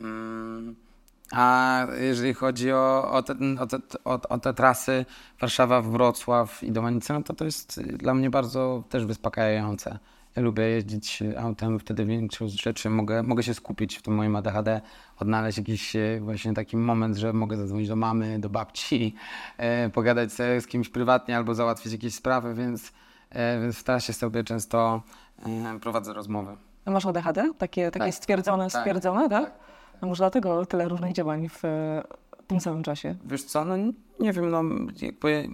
Mm, 0.00 0.85
a 1.32 1.86
jeżeli 2.00 2.34
chodzi 2.34 2.72
o, 2.72 3.10
o, 3.12 3.22
te, 3.22 3.34
o, 3.60 3.66
te, 3.66 4.28
o, 4.28 4.38
te 4.38 4.54
trasy 4.54 5.04
Warszawa, 5.40 5.82
Wrocław 5.82 6.62
i 6.62 6.72
Domanice, 6.72 7.14
no 7.14 7.22
to 7.22 7.34
to 7.34 7.44
jest 7.44 7.82
dla 7.82 8.14
mnie 8.14 8.30
bardzo 8.30 8.84
też 8.88 9.06
wyspokajające. 9.06 9.98
Ja 10.36 10.42
lubię 10.42 10.62
jeździć 10.62 11.22
autem, 11.38 11.78
wtedy 11.78 12.04
większą 12.06 12.48
rzeczy 12.48 12.90
mogę, 12.90 13.22
mogę 13.22 13.42
się 13.42 13.54
skupić 13.54 13.96
w 13.96 14.02
tym 14.02 14.14
moim 14.14 14.36
ADHD, 14.36 14.80
odnaleźć 15.18 15.58
jakiś 15.58 15.96
e, 15.96 16.20
właśnie 16.20 16.54
taki 16.54 16.76
moment, 16.76 17.16
że 17.16 17.32
mogę 17.32 17.56
zadzwonić 17.56 17.88
do 17.88 17.96
mamy, 17.96 18.38
do 18.38 18.48
babci, 18.48 19.14
e, 19.58 19.90
pogadać 19.90 20.32
sobie 20.32 20.60
z 20.60 20.66
kimś 20.66 20.88
prywatnie 20.88 21.36
albo 21.36 21.54
załatwić 21.54 21.92
jakieś 21.92 22.14
sprawy, 22.14 22.54
więc, 22.54 22.92
e, 23.30 23.60
więc 23.60 23.76
w 23.76 23.84
trasie 23.84 24.12
sobie 24.12 24.44
często 24.44 25.02
e, 25.46 25.78
prowadzę 25.80 26.12
rozmowy. 26.12 26.56
A 26.84 26.90
Masz 26.90 27.06
ADHD? 27.06 27.52
Takie, 27.58 27.90
takie 27.90 28.04
Tak. 28.04 28.14
stwierdzone, 28.14 28.70
Tak. 28.70 28.80
stwierdzone, 28.82 29.28
tak? 29.28 29.44
Tak. 29.44 29.66
No 30.02 30.08
może 30.08 30.18
dlatego 30.18 30.66
tyle 30.66 30.88
różnych 30.88 31.12
działań 31.12 31.48
w 31.48 31.64
e, 31.64 32.02
tym 32.46 32.60
samym 32.60 32.82
czasie. 32.82 33.14
Wiesz 33.24 33.44
co, 33.44 33.64
no 33.64 33.76
nie 34.20 34.32
wiem, 34.32 34.50
no 34.50 34.62
jakby... 35.02 35.48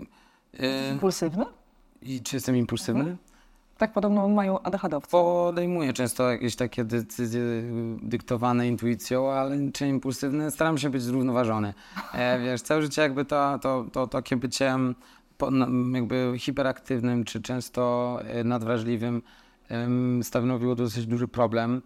e, 0.58 0.92
Impulsywne? 0.92 1.46
I 2.02 2.20
czy 2.20 2.36
jestem 2.36 2.56
impulsywny? 2.56 3.16
Tak 3.78 3.92
podobno 3.92 4.28
mają 4.28 4.62
ADHD-owcy. 4.62 5.10
Podejmuję 5.10 5.92
często 5.92 6.30
jakieś 6.30 6.56
takie 6.56 6.84
decyzje 6.84 7.42
dyktowane 8.02 8.68
intuicją, 8.68 9.30
ale 9.30 9.70
czy 9.72 9.88
impulsywne? 9.88 10.50
Staram 10.50 10.78
się 10.78 10.90
być 10.90 11.02
zrównoważony. 11.02 11.74
E, 12.14 12.40
wiesz, 12.40 12.62
całe 12.62 12.82
życie 12.82 13.02
jakby 13.02 13.24
to, 13.24 13.58
to, 13.58 13.86
to 13.92 14.06
takie 14.06 14.36
bycie 14.36 14.76
po, 15.38 15.50
no, 15.50 15.66
jakby 15.94 16.32
hiperaktywnym, 16.38 17.24
czy 17.24 17.42
często 17.42 18.18
e, 18.24 18.44
nadwrażliwym 18.44 19.22
stanowiło 20.22 20.74
dosyć 20.74 21.06
duży 21.06 21.28
problem, 21.28 21.82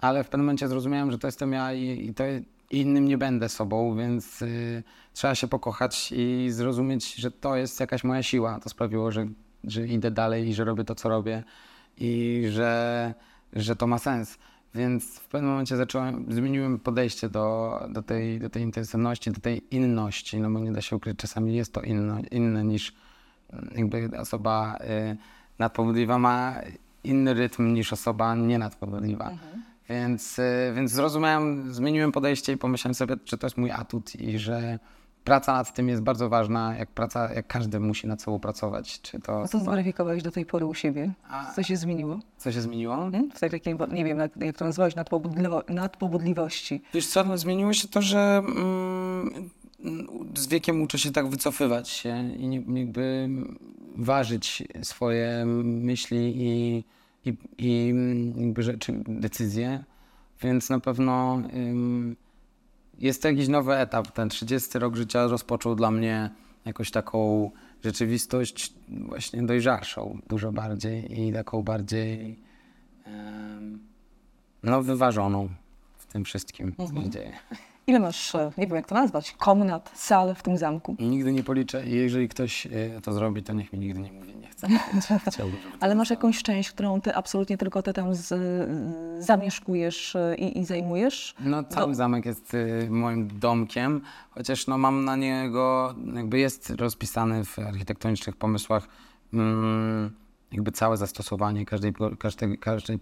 ale 0.00 0.24
w 0.24 0.28
pewnym 0.28 0.46
momencie 0.46 0.68
zrozumiałem, 0.68 1.10
że 1.10 1.18
to 1.18 1.28
jestem 1.28 1.52
ja 1.52 1.72
i, 1.72 2.06
i 2.06 2.14
to 2.14 2.24
innym 2.70 3.04
nie 3.04 3.18
będę 3.18 3.48
sobą, 3.48 3.96
więc 3.96 4.42
y, 4.42 4.82
trzeba 5.12 5.34
się 5.34 5.48
pokochać 5.48 6.12
i 6.16 6.46
zrozumieć, 6.50 7.14
że 7.14 7.30
to 7.30 7.56
jest 7.56 7.80
jakaś 7.80 8.04
moja 8.04 8.22
siła. 8.22 8.60
To 8.60 8.68
sprawiło, 8.68 9.10
że, 9.10 9.26
że 9.64 9.86
idę 9.86 10.10
dalej 10.10 10.48
i 10.48 10.54
że 10.54 10.64
robię 10.64 10.84
to, 10.84 10.94
co 10.94 11.08
robię 11.08 11.44
i 11.96 12.42
że, 12.50 13.14
że 13.52 13.76
to 13.76 13.86
ma 13.86 13.98
sens. 13.98 14.38
Więc 14.74 15.18
w 15.18 15.28
pewnym 15.28 15.50
momencie 15.50 15.76
zacząłem, 15.76 16.26
zmieniłem 16.28 16.78
podejście 16.78 17.28
do, 17.28 17.78
do, 17.88 18.02
tej, 18.02 18.40
do 18.40 18.50
tej 18.50 18.62
intensywności, 18.62 19.30
do 19.30 19.40
tej 19.40 19.74
inności, 19.74 20.40
no 20.40 20.50
bo 20.50 20.58
nie 20.58 20.72
da 20.72 20.80
się 20.80 20.96
ukryć, 20.96 21.18
czasami 21.18 21.56
jest 21.56 21.72
to 21.72 21.80
inno, 21.80 22.18
inne 22.30 22.64
niż 22.64 22.94
mm, 23.52 23.70
jakby 23.76 24.18
osoba 24.18 24.78
y, 25.58 26.18
ma 26.18 26.60
inny 27.04 27.34
rytm 27.34 27.74
niż 27.74 27.92
osoba 27.92 28.34
nienadpobudliwa. 28.34 29.30
Więc, 29.90 30.38
y, 30.38 30.72
więc 30.74 30.90
zrozumiałem, 30.90 31.74
zmieniłem 31.74 32.12
podejście 32.12 32.52
i 32.52 32.56
pomyślałem 32.56 32.94
sobie, 32.94 33.16
że 33.24 33.38
to 33.38 33.46
jest 33.46 33.56
mój 33.56 33.70
atut 33.70 34.14
i 34.20 34.38
że 34.38 34.78
praca 35.24 35.52
nad 35.52 35.74
tym 35.74 35.88
jest 35.88 36.02
bardzo 36.02 36.28
ważna, 36.28 36.76
jak 36.78 36.90
praca, 36.90 37.34
jak 37.34 37.46
każdy 37.46 37.80
musi 37.80 38.06
nad 38.06 38.22
sobą 38.22 38.40
pracować. 38.40 39.00
Czy 39.00 39.20
to 39.20 39.42
A 39.42 39.48
co 39.48 39.58
zweryfikowałeś 39.58 40.22
do 40.22 40.30
tej 40.30 40.46
pory 40.46 40.66
u 40.66 40.74
siebie? 40.74 41.12
Co 41.56 41.62
się 41.62 41.76
zmieniło? 41.76 42.18
co 42.38 42.52
się 42.52 42.60
zmieniło? 42.60 42.96
Hmm? 42.96 43.30
W 43.30 43.40
takiej, 43.40 43.76
nie 43.92 44.04
wiem, 44.04 44.18
jak, 44.18 44.32
to 44.56 44.64
nazwałeś, 44.64 44.94
nadpobudliwo, 44.94 45.62
nadpobudliwości. 45.68 46.82
Wiesz 46.94 47.06
co, 47.06 47.24
no, 47.24 47.38
zmieniło 47.38 47.72
się 47.72 47.88
to, 47.88 48.02
że 48.02 48.42
mm, 48.46 49.50
z 50.36 50.46
wiekiem 50.46 50.82
uczę 50.82 50.98
się 50.98 51.12
tak 51.12 51.28
wycofywać 51.28 51.88
się 51.88 52.30
i 52.36 52.64
jakby 52.78 53.28
ważyć 53.96 54.62
swoje 54.82 55.44
myśli 55.64 56.34
i, 56.36 56.84
i, 57.24 57.34
i 57.58 57.94
jakby 58.36 58.62
rzeczy, 58.62 59.02
decyzje, 59.06 59.84
więc 60.42 60.70
na 60.70 60.80
pewno 60.80 61.42
ym, 61.54 62.16
jest 62.98 63.22
to 63.22 63.28
jakiś 63.28 63.48
nowy 63.48 63.74
etap. 63.74 64.10
Ten 64.10 64.28
30 64.28 64.78
rok 64.78 64.96
życia 64.96 65.26
rozpoczął 65.26 65.74
dla 65.74 65.90
mnie 65.90 66.30
jakąś 66.64 66.90
taką 66.90 67.50
rzeczywistość 67.84 68.74
właśnie 68.88 69.42
dojrzalszą 69.42 70.18
dużo 70.28 70.52
bardziej 70.52 71.20
i 71.20 71.32
taką 71.32 71.62
bardziej 71.62 72.38
em, 73.04 73.78
no 74.62 74.82
wyważoną 74.82 75.48
w 75.96 76.06
tym 76.06 76.24
wszystkim, 76.24 76.74
co 76.76 77.02
się 77.02 77.10
dzieje. 77.10 77.32
Ile 77.90 78.00
masz, 78.00 78.34
e, 78.34 78.52
nie 78.58 78.66
wiem 78.66 78.76
jak 78.76 78.86
to 78.86 78.94
nazwać, 78.94 79.32
komnat, 79.38 79.90
sal 79.94 80.34
w 80.34 80.42
tym 80.42 80.56
zamku? 80.56 80.96
Nigdy 80.98 81.32
nie 81.32 81.42
policzę 81.42 81.86
i 81.86 81.90
jeżeli 81.90 82.28
ktoś 82.28 82.66
e, 82.66 83.00
to 83.00 83.12
zrobi, 83.12 83.42
to 83.42 83.52
niech 83.52 83.72
mi 83.72 83.78
nigdy 83.78 84.00
nie 84.00 84.12
mówi, 84.12 84.36
nie 84.36 84.48
chcę. 84.48 84.68
Ale 85.80 85.94
masz 85.94 86.10
jakąś 86.10 86.42
część, 86.42 86.70
którą 86.70 87.00
ty 87.00 87.14
absolutnie 87.14 87.58
tylko 87.58 87.82
ty 87.82 87.92
tam 87.92 88.14
z, 88.14 88.34
zamieszkujesz 89.24 90.16
e, 90.16 90.36
i, 90.36 90.58
i 90.58 90.64
zajmujesz? 90.64 91.34
No, 91.40 91.64
cały 91.64 91.94
zamek 91.94 92.26
jest 92.26 92.56
moim 92.88 93.38
domkiem, 93.38 94.00
chociaż 94.30 94.66
no, 94.66 94.78
mam 94.78 95.04
na 95.04 95.16
niego, 95.16 95.94
jakby 96.14 96.38
jest 96.38 96.70
rozpisany 96.70 97.44
w 97.44 97.58
architektonicznych 97.58 98.36
pomysłach 98.36 98.88
mm, 99.32 100.10
jakby 100.52 100.72
całe 100.72 100.96
zastosowanie 100.96 101.66
każdej, 101.66 101.92
każdej, 102.18 102.58
każdej 102.58 102.98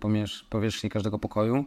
powierzchni, 0.51 0.91
każdego 0.91 1.19
pokoju. 1.19 1.65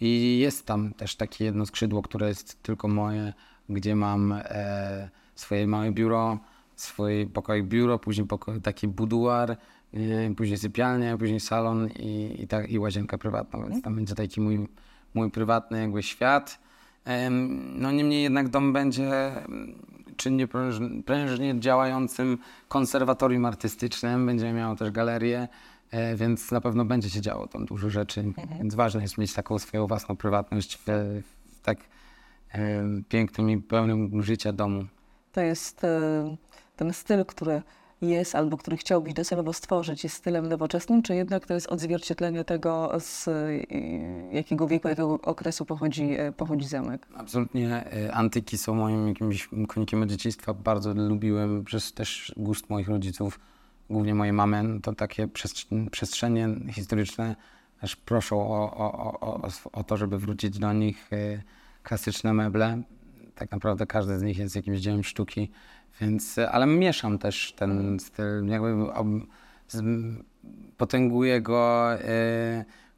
I 0.00 0.38
jest 0.38 0.66
tam 0.66 0.94
też 0.94 1.16
takie 1.16 1.44
jedno 1.44 1.66
skrzydło, 1.66 2.02
które 2.02 2.28
jest 2.28 2.62
tylko 2.62 2.88
moje, 2.88 3.32
gdzie 3.68 3.96
mam 3.96 4.32
e, 4.44 5.10
swoje 5.34 5.66
małe 5.66 5.92
biuro, 5.92 6.38
swój 6.76 7.26
pokoik 7.26 7.66
biuro, 7.66 7.98
później 7.98 8.26
poko- 8.26 8.60
taki 8.60 8.88
buduar, 8.88 9.50
e, 9.50 9.56
później 10.36 10.58
sypialnia, 10.58 11.18
później 11.18 11.40
salon 11.40 11.88
i, 11.98 12.36
i, 12.42 12.46
ta, 12.48 12.64
i 12.64 12.78
łazienka 12.78 13.18
prywatna, 13.18 13.58
więc 13.68 13.84
tam 13.84 13.94
będzie 13.94 14.14
taki 14.14 14.40
mój, 14.40 14.68
mój 15.14 15.30
prywatny 15.30 15.80
jakby 15.80 16.02
świat. 16.02 16.58
Em, 17.04 17.60
No 17.80 17.92
niemniej 17.92 18.22
jednak 18.22 18.48
dom 18.48 18.72
będzie 18.72 19.36
em, 19.44 19.74
czynnie 20.16 20.46
pręż- 20.48 21.02
prężnie 21.02 21.60
działającym 21.60 22.38
konserwatorium 22.68 23.44
artystycznym, 23.44 24.26
będzie 24.26 24.52
miało 24.52 24.76
też 24.76 24.90
galerię, 24.90 25.38
e, 25.40 25.48
więc 26.16 26.50
na 26.50 26.60
pewno 26.60 26.84
będzie 26.84 27.10
się 27.10 27.20
działo 27.20 27.46
tam 27.46 27.64
dużo 27.64 27.90
rzeczy, 27.90 28.24
więc 28.58 28.74
ważne 28.74 29.02
jest 29.02 29.18
mieć 29.18 29.32
taką 29.32 29.58
swoją 29.58 29.86
własną 29.86 30.16
prywatność 30.16 30.76
w, 30.76 30.84
w 31.52 31.60
tak 31.62 31.78
pięknym 33.08 33.50
i 33.50 33.58
pełnym 33.58 34.22
życia 34.22 34.52
domu. 34.52 34.84
To 35.32 35.40
jest 35.40 35.84
e, 35.84 36.36
ten 36.76 36.92
styl, 36.92 37.24
który 37.24 37.62
jest 38.02 38.34
albo 38.34 38.56
który 38.56 38.76
chciałbyś 38.76 39.14
docelowo 39.14 39.52
stworzyć, 39.52 40.04
jest 40.04 40.16
stylem 40.16 40.48
nowoczesnym, 40.48 41.02
czy 41.02 41.14
jednak 41.14 41.46
to 41.46 41.54
jest 41.54 41.66
odzwierciedlenie 41.66 42.44
tego, 42.44 42.92
z 43.00 43.28
e, 43.28 43.32
jakiego 44.32 44.68
wieku, 44.68 44.88
jakiego 44.88 45.20
okresu 45.22 45.64
pochodzi, 45.64 46.14
e, 46.18 46.32
pochodzi 46.32 46.68
zamek? 46.68 47.06
Absolutnie 47.14 47.92
e, 47.92 48.14
antyki 48.14 48.58
są 48.58 48.74
moim 48.74 49.08
jakimś 49.08 49.48
konikiem 49.68 50.02
od 50.02 50.08
dzieciństwa. 50.08 50.54
Bardzo 50.54 50.94
lubiłem 50.94 51.64
przez 51.64 51.92
też 51.92 52.34
gust 52.36 52.70
moich 52.70 52.88
rodziców, 52.88 53.40
głównie 53.90 54.14
mojej 54.14 54.32
mamy, 54.32 54.62
no 54.62 54.80
to 54.80 54.92
takie 54.92 55.28
przestrzenie 55.90 56.48
historyczne 56.72 57.36
aż 57.80 57.96
proszą 57.96 58.40
o, 58.40 58.76
o, 58.76 59.20
o, 59.20 59.48
o, 59.72 59.84
to, 59.84 59.96
żeby 59.96 60.18
wrócić 60.18 60.58
do 60.58 60.72
nich. 60.72 61.12
e, 61.12 61.42
Klasyczne 61.82 62.32
meble, 62.34 62.82
tak 63.34 63.50
naprawdę 63.50 63.86
każdy 63.86 64.18
z 64.18 64.22
nich 64.22 64.38
jest 64.38 64.56
jakimś 64.56 64.78
dziełem 64.78 65.04
sztuki, 65.04 65.50
więc, 66.00 66.38
ale 66.38 66.66
mieszam 66.66 67.18
też 67.18 67.52
ten 67.52 68.00
styl, 68.00 68.46
jakby 68.46 68.74
potęguję 70.76 71.40
go 71.42 71.88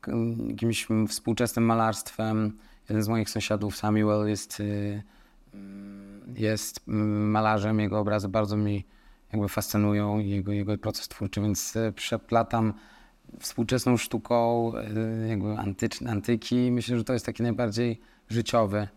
k- 0.01 0.13
jakimś 0.49 0.87
współczesnym 1.09 1.65
malarstwem. 1.65 2.59
Jeden 2.89 3.03
z 3.03 3.09
moich 3.09 3.31
sąsiadów, 3.31 3.77
Samuel, 3.77 4.29
jest, 4.29 4.61
y, 4.61 5.03
jest 6.37 6.81
mm, 6.89 7.31
malarzem. 7.31 7.81
Jego 7.81 7.99
obrazy 7.99 8.29
bardzo 8.29 8.57
mi 8.57 8.85
jakby 9.33 9.49
fascynują, 9.49 10.19
i 10.19 10.31
jego, 10.31 10.53
jego 10.53 10.79
proces 10.79 11.09
twórczy, 11.09 11.41
więc 11.41 11.77
y, 11.77 11.93
przeplatam 11.97 12.75
współczesną 13.41 13.97
sztuką 13.97 14.73
y, 15.25 15.29
jakby 15.29 15.59
antyczne, 15.59 16.11
antyki. 16.11 16.71
Myślę, 16.71 16.99
że 16.99 17.05
to 17.05 17.13
jest 17.13 17.27
taki 17.27 17.43
najbardziej 17.43 18.01
życiowy 18.29 18.89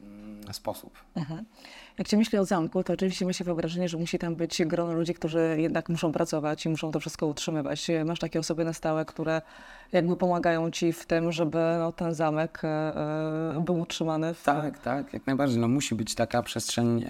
mm, 0.00 0.54
sposób. 0.54 0.98
Jak 1.98 2.08
się 2.08 2.16
myśli 2.16 2.38
o 2.38 2.44
zamku, 2.44 2.84
to 2.84 2.92
oczywiście 2.92 3.26
ma 3.26 3.32
się 3.32 3.44
wyobrażenie, 3.44 3.88
że 3.88 3.98
musi 3.98 4.18
tam 4.18 4.36
być 4.36 4.64
grono 4.64 4.92
ludzi, 4.92 5.14
którzy 5.14 5.56
jednak 5.58 5.88
muszą 5.88 6.12
pracować 6.12 6.66
i 6.66 6.68
muszą 6.68 6.90
to 6.90 7.00
wszystko 7.00 7.26
utrzymywać. 7.26 7.86
Masz 8.04 8.18
takie 8.18 8.38
osoby 8.38 8.64
na 8.64 8.72
stałe, 8.72 9.04
które 9.04 9.42
jakby 9.92 10.16
pomagają 10.16 10.70
ci 10.70 10.92
w 10.92 11.06
tym, 11.06 11.32
żeby 11.32 11.58
no, 11.78 11.92
ten 11.92 12.14
zamek 12.14 12.60
e, 12.64 12.68
e, 12.68 13.62
był 13.64 13.80
utrzymany 13.80 14.34
w... 14.34 14.42
Tak, 14.42 14.78
tak, 14.78 15.12
jak 15.12 15.26
najbardziej. 15.26 15.58
No, 15.58 15.68
musi 15.68 15.94
być 15.94 16.14
taka 16.14 16.42
przestrzeń 16.42 17.04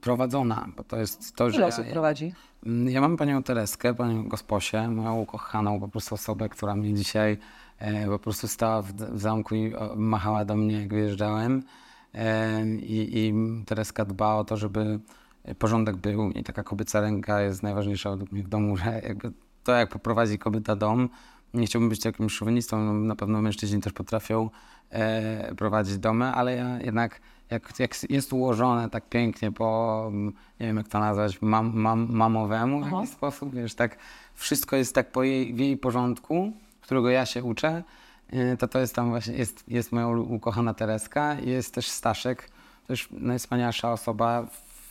prowadzona, 0.00 0.68
bo 0.76 0.84
to 0.84 0.96
jest 0.96 1.36
to, 1.36 1.50
że... 1.50 1.56
Ile 1.56 1.66
osób 1.66 1.86
prowadzi? 1.86 2.32
Mm, 2.66 2.88
Ja 2.90 3.00
mam 3.00 3.16
panią 3.16 3.42
Tereskę, 3.42 3.94
panią 3.94 4.28
Gosposię, 4.28 4.88
moją 4.88 5.20
ukochaną 5.20 5.80
po 5.80 5.88
prostu 5.88 6.14
osobę, 6.14 6.48
która 6.48 6.74
mnie 6.76 6.94
dzisiaj 6.94 7.38
e, 7.78 8.06
po 8.06 8.18
prostu 8.18 8.48
stała 8.48 8.82
w, 8.82 8.92
w 8.92 9.20
zamku 9.20 9.54
i 9.54 9.72
machała 9.96 10.44
do 10.44 10.56
mnie, 10.56 10.80
jak 10.80 10.88
wyjeżdżałem. 10.88 11.62
I, 12.82 13.10
I 13.12 13.34
Tereska 13.64 14.04
dba 14.04 14.34
o 14.34 14.44
to, 14.44 14.56
żeby 14.56 15.00
porządek 15.58 15.96
był 15.96 16.30
i 16.30 16.42
taka 16.42 16.62
kobieca 16.62 17.00
ręka 17.00 17.40
jest 17.40 17.62
najważniejsza 17.62 18.10
według 18.10 18.32
mnie 18.32 18.42
w 18.42 18.48
domu, 18.48 18.76
że 18.84 19.00
jakby 19.04 19.32
to, 19.64 19.72
jak 19.72 19.90
poprowadzi 19.90 20.38
kobieta 20.38 20.76
dom, 20.76 21.08
nie 21.54 21.66
chciałbym 21.66 21.88
być 21.88 22.04
jakimś 22.04 22.32
szowinistą, 22.32 22.84
no, 22.84 22.92
na 22.92 23.16
pewno 23.16 23.42
mężczyźni 23.42 23.80
też 23.80 23.92
potrafią 23.92 24.50
e, 24.90 25.54
prowadzić 25.54 25.98
domy, 25.98 26.24
ale 26.24 26.56
ja 26.56 26.80
jednak 26.80 27.20
jak, 27.50 27.78
jak 27.78 28.10
jest 28.10 28.32
ułożone 28.32 28.90
tak 28.90 29.08
pięknie 29.08 29.52
po, 29.52 30.04
mm, 30.08 30.32
nie 30.60 30.66
wiem 30.66 30.76
jak 30.76 30.88
to 30.88 30.98
nazwać, 30.98 31.42
mam, 31.42 31.76
mam, 31.76 32.12
mamowemu 32.12 32.80
w 32.80 32.84
Aha. 32.86 32.96
jakiś 32.96 33.10
sposób, 33.10 33.54
wiesz, 33.54 33.74
tak 33.74 33.98
wszystko 34.34 34.76
jest 34.76 34.94
tak 34.94 35.12
po 35.12 35.22
jej, 35.22 35.54
w 35.54 35.58
jej 35.58 35.76
porządku, 35.76 36.52
którego 36.80 37.10
ja 37.10 37.26
się 37.26 37.44
uczę, 37.44 37.82
e, 38.30 38.56
to 38.56 38.68
to 38.68 38.78
jest 38.78 38.94
tam 38.94 39.10
właśnie, 39.10 39.34
jest, 39.34 39.64
jest 39.68 39.92
moja 39.92 40.08
ukochana 40.08 40.74
Tereska 40.74 41.40
i 41.40 41.48
jest 41.48 41.74
też 41.74 41.88
Staszek, 41.88 42.50
też 42.86 43.08
najwspanialsza 43.10 43.92
osoba, 43.92 44.46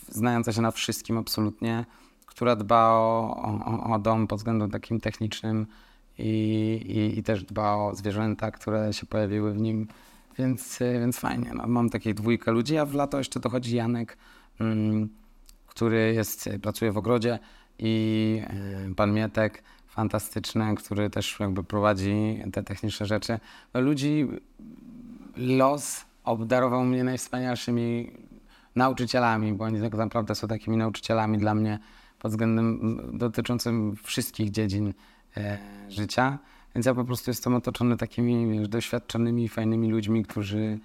znająca 0.09 0.53
się 0.53 0.61
na 0.61 0.71
wszystkim 0.71 1.17
absolutnie, 1.17 1.85
która 2.25 2.55
dba 2.55 2.89
o, 2.89 3.35
o, 3.65 3.93
o 3.93 3.99
dom 3.99 4.27
pod 4.27 4.39
względem 4.39 4.71
takim 4.71 4.99
technicznym 4.99 5.67
i, 6.17 6.31
i, 6.87 7.19
i 7.19 7.23
też 7.23 7.43
dba 7.43 7.75
o 7.75 7.95
zwierzęta, 7.95 8.51
które 8.51 8.93
się 8.93 9.05
pojawiły 9.05 9.53
w 9.53 9.57
nim, 9.57 9.87
więc, 10.39 10.81
e, 10.81 10.99
więc 10.99 11.19
fajnie. 11.19 11.51
No, 11.53 11.67
mam 11.67 11.89
takiej 11.89 12.15
dwójkę 12.15 12.51
ludzi, 12.51 12.77
a 12.77 12.85
w 12.85 12.93
lato 12.93 13.17
jeszcze 13.17 13.39
dochodzi 13.39 13.75
Janek, 13.75 14.17
mm, 14.59 15.09
który 15.67 16.13
jest, 16.13 16.47
e, 16.47 16.59
pracuje 16.59 16.91
w 16.91 16.97
ogrodzie 16.97 17.39
i 17.79 18.41
e, 18.91 18.95
pan 18.95 19.13
Mietek, 19.13 19.63
fantastyczny, 19.87 20.75
który 20.75 21.09
też 21.09 21.39
jakby 21.39 21.63
prowadzi 21.63 22.43
te 22.53 22.63
techniczne 22.63 23.05
rzeczy. 23.05 23.39
No, 23.73 23.81
ludzi 23.81 24.27
los 25.37 26.05
obdarował 26.23 26.85
mnie 26.85 27.03
najwspanialszymi 27.03 28.11
nauczycielami, 28.75 29.53
bo 29.53 29.65
oni 29.65 29.81
tak 29.81 29.93
naprawdę 29.93 30.35
są 30.35 30.47
takimi 30.47 30.77
nauczycielami 30.77 31.37
dla 31.37 31.55
mnie 31.55 31.79
pod 32.19 32.31
względem 32.31 32.99
dotyczącym 33.17 33.95
wszystkich 34.03 34.51
dziedzin 34.51 34.93
e, 35.37 35.57
życia. 35.89 36.39
Więc 36.75 36.85
ja 36.85 36.95
po 36.95 37.05
prostu 37.05 37.29
jestem 37.29 37.55
otoczony 37.55 37.97
takimi 37.97 38.59
wiesz, 38.59 38.67
doświadczonymi, 38.67 39.49
fajnymi 39.49 39.91
ludźmi, 39.91 40.23
którzy, 40.23 40.79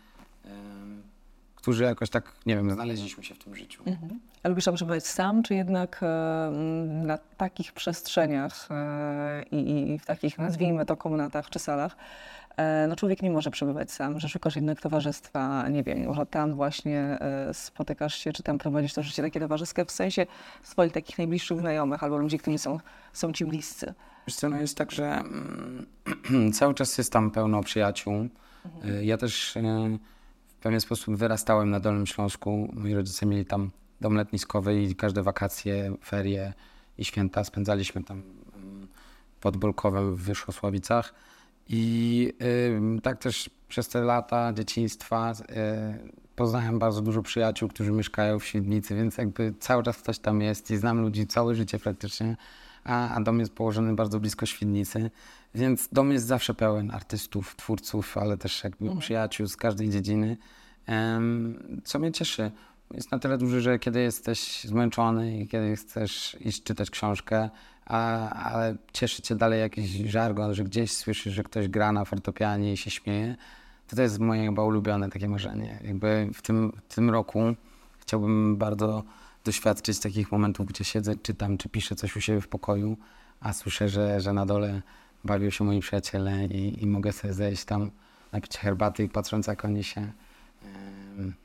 którzy 1.64 1.84
jakoś 1.84 2.10
tak, 2.10 2.32
nie 2.46 2.56
wiem, 2.56 2.70
znaleźliśmy 2.70 3.24
się 3.24 3.34
w 3.34 3.38
tym 3.38 3.56
życiu. 3.56 3.82
A 4.42 4.48
lubisz 4.48 4.64
przebywać 4.74 5.06
sam, 5.06 5.42
czy 5.42 5.54
jednak 5.54 6.00
e, 6.02 6.50
na 7.04 7.18
takich 7.18 7.72
przestrzeniach 7.72 8.68
e, 8.70 9.42
i, 9.50 9.98
w 9.98 10.06
takich, 10.06 10.38
nazwijmy 10.38 10.86
to, 10.86 10.96
komnatach 10.96 11.50
czy 11.50 11.58
salach, 11.58 11.96
no 12.88 12.96
człowiek 12.96 13.22
nie 13.22 13.30
może 13.30 13.50
przebywać 13.50 13.90
sam, 13.90 14.20
że 14.20 14.28
szukasz 14.28 14.56
jednak 14.56 14.80
towarzystwa, 14.80 15.68
nie 15.68 15.82
wiem, 15.82 16.06
może 16.06 16.26
tam 16.26 16.54
właśnie 16.54 17.00
e, 17.00 17.54
spotykasz 17.54 18.14
się, 18.14 18.32
czy 18.32 18.42
tam 18.42 18.58
prowadzisz 18.58 18.94
to 18.94 19.02
życie 19.02 19.22
takie 19.22 19.40
towarzyskie 19.40 19.84
w 19.84 19.90
sensie 19.90 20.26
swoich 20.62 20.92
takich 20.92 21.18
najbliższych 21.18 21.58
znajomych 21.58 22.02
albo 22.02 22.16
ludzi, 22.16 22.38
którzy 22.38 22.58
są, 22.58 22.78
są 23.12 23.32
ci 23.32 23.44
bliscy. 23.44 23.94
Wiesz 24.26 24.36
co, 24.36 24.48
no 24.48 24.60
jest 24.60 24.76
tak, 24.76 24.92
że 24.92 25.06
mm, 25.06 26.52
cały 26.58 26.74
czas 26.74 26.98
jest 26.98 27.12
tam 27.12 27.30
pełno 27.30 27.62
przyjaciół. 27.62 28.28
Y, 28.84 29.04
Ja 29.04 29.16
też 29.16 29.54
w 30.48 30.62
pewien 30.62 30.80
sposób 30.80 31.16
wyrastałem 31.16 31.70
na 31.70 31.80
Dolnym 31.80 32.06
Śląsku. 32.06 32.68
Moi 32.72 32.94
rodzice 32.94 33.26
mieli 33.26 33.46
tam 33.46 33.70
dom 34.00 34.14
letniskowy 34.14 34.82
i 34.82 34.94
każde 34.94 35.22
wakacje, 35.22 35.96
ferie 36.04 36.52
i 36.98 37.04
święta 37.04 37.44
spędzaliśmy 37.44 38.04
tam 38.04 38.22
mm, 38.56 38.88
pod 39.40 39.56
Bolkowem 39.56 40.16
w 40.16 40.22
Wyszłosławicach. 40.22 41.14
I 41.68 42.32
y, 42.96 43.00
tak 43.02 43.18
też 43.18 43.50
przez 43.68 43.88
te 43.88 44.00
lata 44.00 44.52
dzieciństwa 44.52 45.32
y, 45.32 46.24
poznałem 46.36 46.78
bardzo 46.78 47.00
dużo 47.02 47.22
przyjaciół, 47.22 47.68
którzy 47.68 47.92
mieszkają 47.92 48.38
w 48.38 48.44
Świdnicy, 48.44 48.94
więc 48.94 49.18
jakby 49.18 49.54
cały 49.60 49.82
czas 49.82 49.96
ktoś 49.96 50.18
tam 50.18 50.40
jest 50.40 50.70
i 50.70 50.76
znam 50.76 51.00
ludzi 51.00 51.26
całe 51.26 51.54
życie 51.54 51.78
praktycznie, 51.78 52.36
a, 52.84 53.14
a 53.14 53.20
dom 53.20 53.40
jest 53.40 53.52
położony 53.52 53.94
bardzo 53.94 54.20
blisko 54.20 54.46
Świdnicy, 54.46 55.10
więc 55.54 55.88
dom 55.92 56.12
jest 56.12 56.26
zawsze 56.26 56.54
pełen 56.54 56.90
artystów, 56.90 57.56
twórców, 57.56 58.18
ale 58.18 58.36
też 58.36 58.64
jakby 58.64 58.96
przyjaciół 58.96 59.46
z 59.46 59.56
każdej 59.56 59.90
dziedziny, 59.90 60.36
co 61.84 61.98
mnie 61.98 62.12
cieszy. 62.12 62.50
Jest 62.90 63.12
na 63.12 63.18
tyle 63.18 63.38
duży, 63.38 63.60
że 63.60 63.78
kiedy 63.78 64.00
jesteś 64.00 64.64
zmęczony 64.64 65.38
i 65.38 65.48
kiedy 65.48 65.76
chcesz 65.76 66.36
iść 66.40 66.62
czytać 66.62 66.90
książkę, 66.90 67.50
a, 67.86 68.30
ale 68.30 68.76
cieszy 68.92 69.22
cię 69.22 69.34
dalej 69.36 69.60
jakiś 69.60 69.90
żargon, 69.90 70.54
że 70.54 70.64
gdzieś 70.64 70.92
słyszysz, 70.92 71.34
że 71.34 71.42
ktoś 71.42 71.68
gra 71.68 71.92
na 71.92 72.04
fortepianie 72.04 72.72
i 72.72 72.76
się 72.76 72.90
śmieje, 72.90 73.36
to, 73.86 73.96
to 73.96 74.02
jest 74.02 74.18
moje 74.18 74.46
chyba 74.46 74.64
ulubione 74.64 75.10
takie 75.10 75.28
marzenie. 75.28 75.80
Jakby 75.84 76.30
w 76.34 76.42
tym, 76.42 76.72
w 76.88 76.94
tym 76.94 77.10
roku 77.10 77.40
chciałbym 77.98 78.56
bardzo 78.56 79.02
doświadczyć 79.44 79.98
takich 79.98 80.32
momentów, 80.32 80.66
gdzie 80.66 80.84
siedzę, 80.84 81.16
czytam, 81.16 81.58
czy 81.58 81.68
piszę 81.68 81.96
coś 81.96 82.16
u 82.16 82.20
siebie 82.20 82.40
w 82.40 82.48
pokoju, 82.48 82.96
a 83.40 83.52
słyszę, 83.52 83.88
że, 83.88 84.20
że 84.20 84.32
na 84.32 84.46
dole 84.46 84.82
bawią 85.24 85.50
się 85.50 85.64
moi 85.64 85.80
przyjaciele 85.80 86.46
i, 86.46 86.82
i 86.82 86.86
mogę 86.86 87.12
sobie 87.12 87.34
zejść 87.34 87.64
tam, 87.64 87.90
napić 88.32 88.58
herbaty 88.58 89.04
i 89.04 89.08
patrząc 89.08 89.46
jak 89.46 89.64
oni 89.64 89.84
się, 89.84 90.12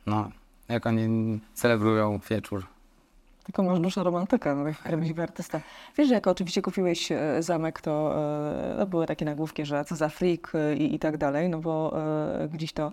no, 0.06 0.32
jak 0.70 0.88
oni 0.88 1.40
celebrują 1.54 2.20
wieczór. 2.30 2.66
Tylko 3.50 3.64
masz 3.64 3.80
duszę 3.80 4.04
romantyka, 4.04 4.56
no, 4.56 4.68
jak 4.68 4.78
prawdziwy 4.78 5.24
artysta. 5.24 5.62
Wiesz, 5.98 6.08
że 6.08 6.14
jak 6.14 6.28
oczywiście 6.28 6.62
kupiłeś 6.62 7.12
e, 7.12 7.44
zamek, 7.44 7.82
to 7.82 8.16
e, 8.16 8.76
no, 8.78 8.86
były 8.86 9.06
takie 9.06 9.26
nagłówki, 9.26 9.66
że 9.66 9.86
co 9.86 9.96
za 9.96 10.10
freak 10.10 10.52
e, 10.56 10.76
i, 10.76 10.96
i 10.96 11.00
tak 11.00 11.18
dalej, 11.18 11.50
no 11.50 11.60
bo 11.60 11.94
e, 12.44 12.48
gdzieś 12.48 12.74
to, 12.74 12.92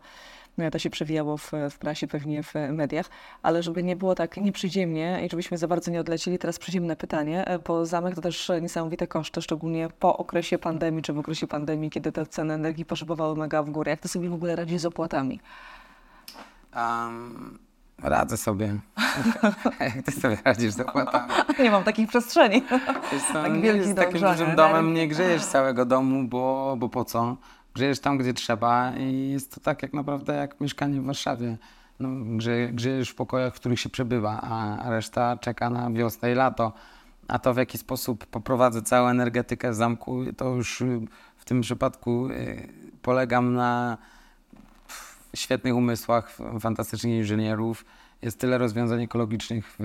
no, 0.58 0.70
to 0.70 0.78
się 0.78 0.90
przewijało 0.90 1.36
w, 1.36 1.52
w 1.70 1.78
prasie, 1.78 2.06
pewnie 2.06 2.42
w 2.42 2.54
mediach, 2.72 3.06
ale 3.42 3.62
żeby 3.62 3.82
nie 3.82 3.96
było 3.96 4.14
tak 4.14 4.36
nieprzyziemnie 4.36 5.22
i 5.26 5.30
żebyśmy 5.30 5.58
za 5.58 5.68
bardzo 5.68 5.90
nie 5.90 6.00
odlecieli, 6.00 6.38
teraz 6.38 6.58
przyziemne 6.58 6.96
pytanie, 6.96 7.44
bo 7.66 7.86
zamek 7.86 8.14
to 8.14 8.20
też 8.20 8.52
niesamowite 8.62 9.06
koszty, 9.06 9.42
szczególnie 9.42 9.88
po 10.00 10.16
okresie 10.16 10.58
pandemii, 10.58 11.02
czy 11.02 11.12
w 11.12 11.18
okresie 11.18 11.46
pandemii, 11.46 11.90
kiedy 11.90 12.12
te 12.12 12.26
ceny 12.26 12.54
energii 12.54 12.84
poszybowały 12.84 13.36
mega 13.36 13.62
w 13.62 13.70
górę. 13.70 13.90
Jak 13.90 14.00
to 14.00 14.08
sobie 14.08 14.28
w 14.28 14.34
ogóle 14.34 14.56
radzi 14.56 14.78
z 14.78 14.86
opłatami? 14.86 15.40
Um, 16.76 17.65
radzę 18.02 18.36
sobie. 18.36 18.74
jak 19.80 20.02
ty 20.06 20.12
sobie 20.12 20.38
radzisz 20.44 20.72
z 20.72 20.80
opłatami? 20.80 21.32
nie 21.64 21.70
mam 21.70 21.84
takich 21.84 22.08
przestrzeni. 22.08 22.62
Wiesz 23.12 23.22
co, 23.22 23.32
Tak 23.42 23.62
nie 23.62 23.74
dom 23.74 23.94
takim 23.94 24.18
żony, 24.18 24.32
dużym 24.32 24.56
domem 24.56 24.94
nie 24.94 25.08
grzejesz 25.08 25.44
całego 25.44 25.84
domu, 25.84 26.28
bo, 26.28 26.76
bo 26.78 26.88
po 26.88 27.04
co? 27.04 27.36
Grzejesz 27.74 28.00
tam, 28.00 28.18
gdzie 28.18 28.34
trzeba 28.34 28.92
i 28.96 29.30
jest 29.30 29.54
to 29.54 29.60
tak 29.60 29.82
jak 29.82 29.92
naprawdę 29.92 30.34
jak 30.34 30.60
mieszkanie 30.60 31.00
w 31.00 31.04
Warszawie. 31.04 31.56
No, 32.00 32.08
grze, 32.36 32.68
grzejesz 32.68 33.10
w 33.10 33.14
pokojach, 33.14 33.54
w 33.54 33.56
których 33.56 33.80
się 33.80 33.88
przebywa, 33.88 34.40
a, 34.42 34.90
reszta 34.90 35.36
czeka 35.36 35.70
na 35.70 35.90
wiosnę 35.90 36.32
i 36.32 36.34
lato. 36.34 36.72
A 37.28 37.38
to 37.38 37.54
w 37.54 37.56
jaki 37.56 37.78
sposób 37.78 38.26
poprowadzę 38.26 38.82
całą 38.82 39.08
energetykę 39.08 39.74
z 39.74 39.76
zamku, 39.76 40.24
to 40.36 40.48
już 40.48 40.82
w 41.36 41.44
tym 41.44 41.60
przypadku 41.60 42.28
y, 42.30 42.68
polegam 43.02 43.54
na 43.54 43.98
świetnych 45.36 45.74
umysłach, 45.74 46.36
fantastycznych 46.60 47.12
inżynierów. 47.12 47.84
Jest 48.22 48.40
tyle 48.40 48.58
rozwiązań 48.58 49.02
ekologicznych 49.02 49.78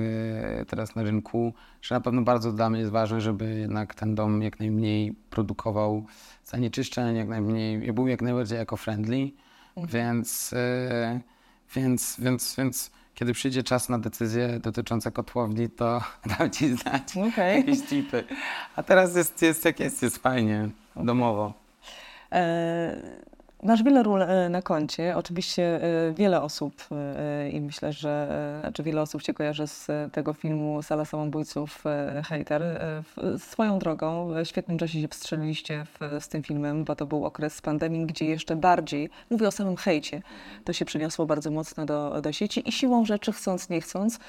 teraz 0.68 0.96
na 0.96 1.04
rynku, 1.04 1.54
że 1.82 1.96
na 1.96 2.02
pewno 2.02 2.22
bardzo 2.22 2.52
dla 2.52 2.70
mnie 2.70 2.80
jest 2.80 2.92
ważne, 2.92 3.22
żeby 3.22 3.60
jednak 3.60 3.96
ten 3.96 4.16
dom 4.16 4.42
jak 4.42 4.60
najmniej 4.60 5.16
produkował 5.30 6.06
zanieczyszczeń, 6.46 7.16
jak 7.16 7.28
najmniej, 7.28 7.94
był 7.94 8.08
jak 8.08 8.22
najbardziej 8.22 8.60
eco-friendly, 8.60 9.32
więc, 9.78 10.54
e, 10.54 11.20
więc, 11.76 12.16
więc, 12.20 12.56
więc 12.58 12.92
kiedy 13.16 13.34
przyjdzie 13.34 13.64
czas 13.64 13.90
na 13.90 14.00
decyzje 14.00 14.60
dotyczące 14.60 15.12
kotłowni, 15.12 15.70
to 15.70 16.02
dam 16.38 16.50
ci 16.50 16.78
znać 16.78 17.18
Okej. 17.18 17.58
jakieś 17.58 17.82
tipy. 17.82 18.24
A 18.76 18.84
teraz 18.84 19.16
jest, 19.16 19.42
jest 19.42 19.66
jak 19.66 19.80
jest, 19.80 20.02
jest 20.02 20.18
fajnie, 20.18 20.70
domowo. 20.96 21.54
E, 22.32 23.02
Masz 23.64 23.84
wiele 23.84 24.04
ról 24.04 24.22
e, 24.22 24.50
na 24.50 24.62
koncie. 24.62 25.18
Oczywiście 25.18 25.84
e, 25.84 26.14
wiele 26.14 26.42
osób 26.42 26.74
e, 26.92 27.50
i 27.50 27.62
myślę, 27.62 27.94
że 27.94 28.28
znaczy 28.62 28.84
wiele 28.84 29.02
osób 29.02 29.22
cię 29.22 29.34
kojarzy 29.34 29.68
z 29.68 29.88
tego 30.12 30.34
filmu 30.34 30.82
Sala 30.82 31.06
Samobójców 31.06 31.84
Hater. 32.24 32.82
Swoją 33.38 33.80
drogą 33.80 34.34
w 34.44 34.48
świetnym 34.48 34.78
czasie 34.78 35.02
się 35.02 35.08
wstrzeliliście 35.08 35.86
w, 35.86 36.24
z 36.24 36.28
tym 36.28 36.44
filmem, 36.44 36.84
bo 36.84 36.96
to 36.96 37.06
był 37.06 37.26
okres 37.26 37.62
pandemii, 37.62 38.06
gdzie 38.06 38.26
jeszcze 38.26 38.56
bardziej, 38.56 39.10
mówię 39.30 39.48
o 39.48 39.52
samym 39.52 39.76
hejcie, 39.76 40.22
to 40.66 40.74
się 40.74 40.86
przeniosło 40.86 41.26
bardzo 41.26 41.52
mocno 41.52 41.86
do, 41.86 42.22
do 42.22 42.32
sieci 42.32 42.70
i 42.70 42.72
siłą 42.72 43.06
rzeczy, 43.06 43.32
chcąc, 43.32 43.70
nie 43.70 43.82
chcąc, 43.82 44.20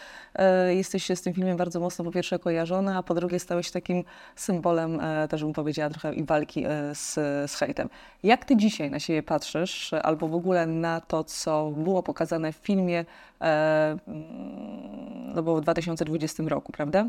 jesteś 0.71 1.07
z 1.15 1.23
tym 1.23 1.35
filmem 1.35 1.57
bardzo 1.57 1.81
mocno 1.81 2.05
po 2.05 2.11
pierwsze 2.11 2.39
kojarzona, 2.39 2.99
a 2.99 3.03
po 3.03 3.15
drugie 3.15 3.39
stałeś 3.39 3.67
się 3.67 3.73
takim 3.73 4.05
symbolem, 4.37 5.01
też 5.29 5.45
bym 5.45 5.53
powiedziała, 5.53 5.91
trochę 5.91 6.15
i 6.15 6.25
walki 6.25 6.65
z, 6.93 7.15
z 7.51 7.55
hejtem. 7.55 7.89
Jak 8.23 8.45
ty 8.45 8.57
dzisiaj 8.57 8.91
na 8.91 9.01
siebie 9.01 9.22
patrzysz, 9.23 9.93
e, 9.93 10.03
albo 10.03 10.29
w 10.29 10.35
ogóle 10.35 10.67
na 10.67 11.01
to, 11.01 11.25
co 11.25 11.71
było 11.71 12.03
pokazane 12.03 12.53
w 12.53 12.57
filmie, 12.57 13.05
e, 13.41 13.97
mm, 14.09 15.35
no 15.35 15.43
bo 15.43 15.57
w 15.57 15.61
2020 15.61 16.49
roku, 16.49 16.73
prawda? 16.73 17.07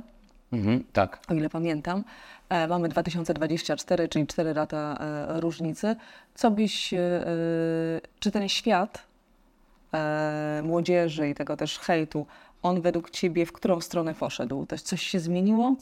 Mhm, 0.54 0.84
tak. 0.94 1.20
o 1.28 1.34
ile 1.34 1.50
pamiętam. 1.50 2.04
E, 2.50 2.68
mamy 2.68 2.90
2024, 2.90 4.08
czyli 4.08 4.28
4 4.28 4.54
lata 4.54 4.98
e, 5.00 5.42
różnicy. 5.42 5.96
Co 6.36 6.52
byś, 6.52 6.94
e, 6.94 7.00
czy 8.20 8.32
ten 8.32 8.50
świat 8.50 9.14
młodzieży 10.64 11.30
i 11.30 11.36
tego 11.36 11.58
też 11.58 11.80
hejtu, 11.80 12.26
on 12.62 12.82
według 12.82 13.10
ciebie 13.10 13.46
w 13.46 13.52
którą 13.52 13.82
stronę 13.82 14.14
poszedł? 14.14 14.66
Też 14.66 14.82
coś 14.82 15.04
się 15.04 15.20
zmieniło? 15.20 15.76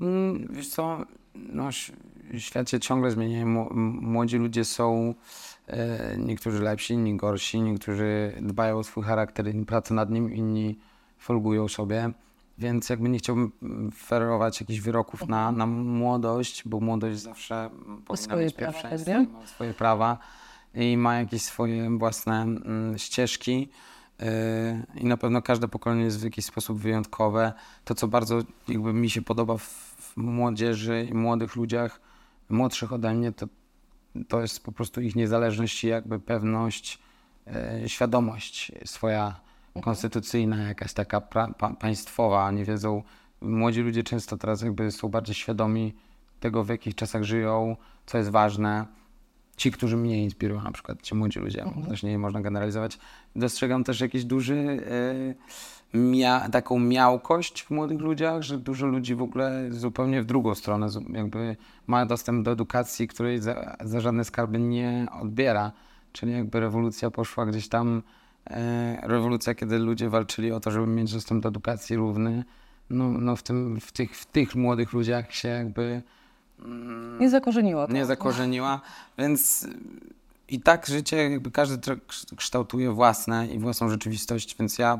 Mm, 0.00 0.48
Wiesz 0.50 0.68
co, 0.68 0.98
no, 1.34 1.68
ś- 1.68 1.92
świat 2.38 2.70
się 2.70 2.80
ciągle 2.80 3.10
zmienia. 3.10 3.46
Młodzi 3.46 4.36
ludzie 4.36 4.64
są 4.64 5.14
e, 5.66 6.16
niektórzy 6.18 6.62
lepsi, 6.62 6.94
inni 6.94 7.16
gorsi, 7.16 7.60
niektórzy 7.60 8.32
dbają 8.42 8.78
o 8.78 8.84
swój 8.84 9.04
charakter 9.04 9.54
i 9.54 9.64
pracę 9.64 9.94
nad 9.94 10.10
nim, 10.10 10.34
inni 10.34 10.78
folgują 11.18 11.68
sobie. 11.68 12.10
Więc 12.58 12.88
jakby 12.88 13.08
nie 13.08 13.18
chciałbym 13.18 13.52
ferować 13.94 14.60
jakichś 14.60 14.80
wyroków 14.80 15.28
na, 15.28 15.52
na 15.52 15.66
młodość, 15.66 16.62
bo 16.66 16.80
młodość 16.80 17.18
zawsze 17.18 17.70
powinna 18.06 18.06
swoje 18.16 18.50
prawa 18.72 18.78
ma 19.40 19.46
swoje 19.46 19.74
prawa 19.74 20.18
i 20.74 20.96
ma 20.96 21.16
jakieś 21.18 21.42
swoje 21.42 21.98
własne 21.98 22.42
mm, 22.42 22.98
ścieżki. 22.98 23.68
Yy, 24.20 25.00
I 25.00 25.06
na 25.06 25.16
pewno 25.16 25.42
każde 25.42 25.68
pokolenie 25.68 26.04
jest 26.04 26.20
w 26.20 26.24
jakiś 26.24 26.44
sposób 26.44 26.78
wyjątkowe. 26.78 27.52
To, 27.84 27.94
co 27.94 28.08
bardzo 28.08 28.38
jakby 28.68 28.92
mi 28.92 29.10
się 29.10 29.22
podoba 29.22 29.56
w, 29.56 29.64
w 29.98 30.16
młodzieży 30.16 31.06
i 31.10 31.14
młodych 31.14 31.56
ludziach, 31.56 32.00
młodszych 32.48 32.92
ode 32.92 33.14
mnie, 33.14 33.32
to, 33.32 33.46
to 34.28 34.40
jest 34.40 34.64
po 34.64 34.72
prostu 34.72 35.00
ich 35.00 35.16
niezależność 35.16 35.84
i 35.84 35.86
jakby 35.86 36.18
pewność, 36.18 36.98
e, 37.46 37.88
świadomość 37.88 38.72
swoja 38.84 39.40
konstytucyjna, 39.82 40.56
jakaś 40.56 40.92
taka 40.92 41.20
pra, 41.20 41.48
pa, 41.48 41.74
państwowa. 41.74 42.46
Oni 42.46 42.64
wiedzą, 42.64 43.02
młodzi 43.40 43.80
ludzie 43.80 44.02
często 44.02 44.36
teraz 44.36 44.62
jakby 44.62 44.92
są 44.92 45.08
bardziej 45.08 45.34
świadomi 45.34 45.94
tego, 46.40 46.64
w 46.64 46.68
jakich 46.68 46.94
czasach 46.94 47.22
żyją, 47.22 47.76
co 48.06 48.18
jest 48.18 48.30
ważne. 48.30 48.86
Ci, 49.60 49.70
którzy 49.70 49.96
mnie 49.96 50.22
inspirują, 50.22 50.62
na 50.62 50.72
przykład 50.72 51.02
ci 51.02 51.14
młodzi 51.14 51.38
ludzie, 51.38 51.64
też 51.88 52.02
nie 52.02 52.18
można 52.18 52.40
generalizować. 52.40 52.98
Dostrzegam 53.36 53.84
też 53.84 54.00
jakiś 54.00 54.24
duży, 54.24 54.54
e, 55.94 55.98
mia, 55.98 56.48
taką 56.48 56.78
miałkość 56.78 57.62
w 57.62 57.70
młodych 57.70 58.00
ludziach, 58.00 58.42
że 58.42 58.58
dużo 58.58 58.86
ludzi 58.86 59.14
w 59.14 59.22
ogóle 59.22 59.66
zupełnie 59.70 60.22
w 60.22 60.24
drugą 60.24 60.54
stronę, 60.54 60.86
jakby 61.12 61.56
ma 61.86 62.06
dostęp 62.06 62.44
do 62.44 62.50
edukacji, 62.50 63.08
której 63.08 63.38
za, 63.38 63.76
za 63.84 64.00
żadne 64.00 64.24
skarby 64.24 64.58
nie 64.58 65.06
odbiera. 65.20 65.72
Czyli 66.12 66.32
jakby 66.32 66.60
rewolucja 66.60 67.10
poszła 67.10 67.46
gdzieś 67.46 67.68
tam, 67.68 68.02
e, 68.50 69.00
rewolucja, 69.02 69.54
kiedy 69.54 69.78
ludzie 69.78 70.08
walczyli 70.08 70.52
o 70.52 70.60
to, 70.60 70.70
żeby 70.70 70.86
mieć 70.86 71.12
dostęp 71.12 71.42
do 71.42 71.48
edukacji 71.48 71.96
równy. 71.96 72.44
No, 72.90 73.08
no 73.08 73.36
w, 73.36 73.42
tym, 73.42 73.80
w, 73.80 73.92
tych, 73.92 74.16
w 74.16 74.26
tych 74.26 74.54
młodych 74.54 74.92
ludziach 74.92 75.34
się 75.34 75.48
jakby 75.48 76.02
Nie 77.20 77.30
zakorzeniło 77.30 77.86
to. 77.86 77.92
nie 77.92 78.06
zakorzeniła, 78.06 78.80
więc 79.18 79.66
i 80.50 80.60
tak 80.60 80.86
życie, 80.86 81.16
jakby 81.16 81.50
każdy 81.50 81.96
kształtuje 82.36 82.90
własne 82.90 83.46
i 83.46 83.58
własną 83.58 83.88
rzeczywistość, 83.88 84.56
więc 84.58 84.78
ja, 84.78 84.98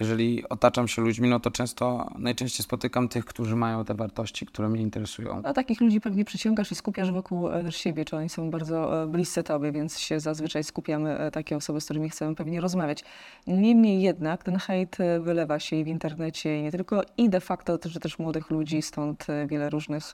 jeżeli 0.00 0.48
otaczam 0.48 0.88
się 0.88 1.02
ludźmi, 1.02 1.28
no 1.28 1.40
to 1.40 1.50
często, 1.50 2.10
najczęściej 2.18 2.64
spotykam 2.64 3.08
tych, 3.08 3.24
którzy 3.24 3.56
mają 3.56 3.84
te 3.84 3.94
wartości, 3.94 4.46
które 4.46 4.68
mnie 4.68 4.82
interesują. 4.82 5.40
A 5.44 5.52
takich 5.52 5.80
ludzi 5.80 6.00
pewnie 6.00 6.24
przyciągasz 6.24 6.72
i 6.72 6.74
skupiasz 6.74 7.12
wokół 7.12 7.48
e, 7.48 7.72
siebie, 7.72 8.04
czy 8.04 8.16
oni 8.16 8.28
są 8.28 8.50
bardzo 8.50 9.02
e, 9.02 9.06
bliscy 9.06 9.42
tobie, 9.42 9.72
więc 9.72 9.98
się 9.98 10.20
zazwyczaj 10.20 10.64
skupiamy 10.64 11.18
e, 11.18 11.30
takie 11.30 11.56
osoby, 11.56 11.80
z 11.80 11.84
którymi 11.84 12.10
chcemy 12.10 12.34
pewnie 12.34 12.60
rozmawiać. 12.60 13.04
Niemniej 13.46 14.02
jednak 14.02 14.44
ten 14.44 14.56
hejt 14.56 14.96
wylewa 15.20 15.58
się 15.58 15.76
i 15.76 15.84
w 15.84 15.86
internecie 15.86 16.60
i 16.60 16.62
nie 16.62 16.70
tylko, 16.70 17.02
i 17.16 17.30
de 17.30 17.40
facto 17.40 17.78
też, 17.78 17.98
też 17.98 18.18
młodych 18.18 18.50
ludzi, 18.50 18.82
stąd 18.82 19.26
wiele 19.46 19.70
różnych 19.70 20.04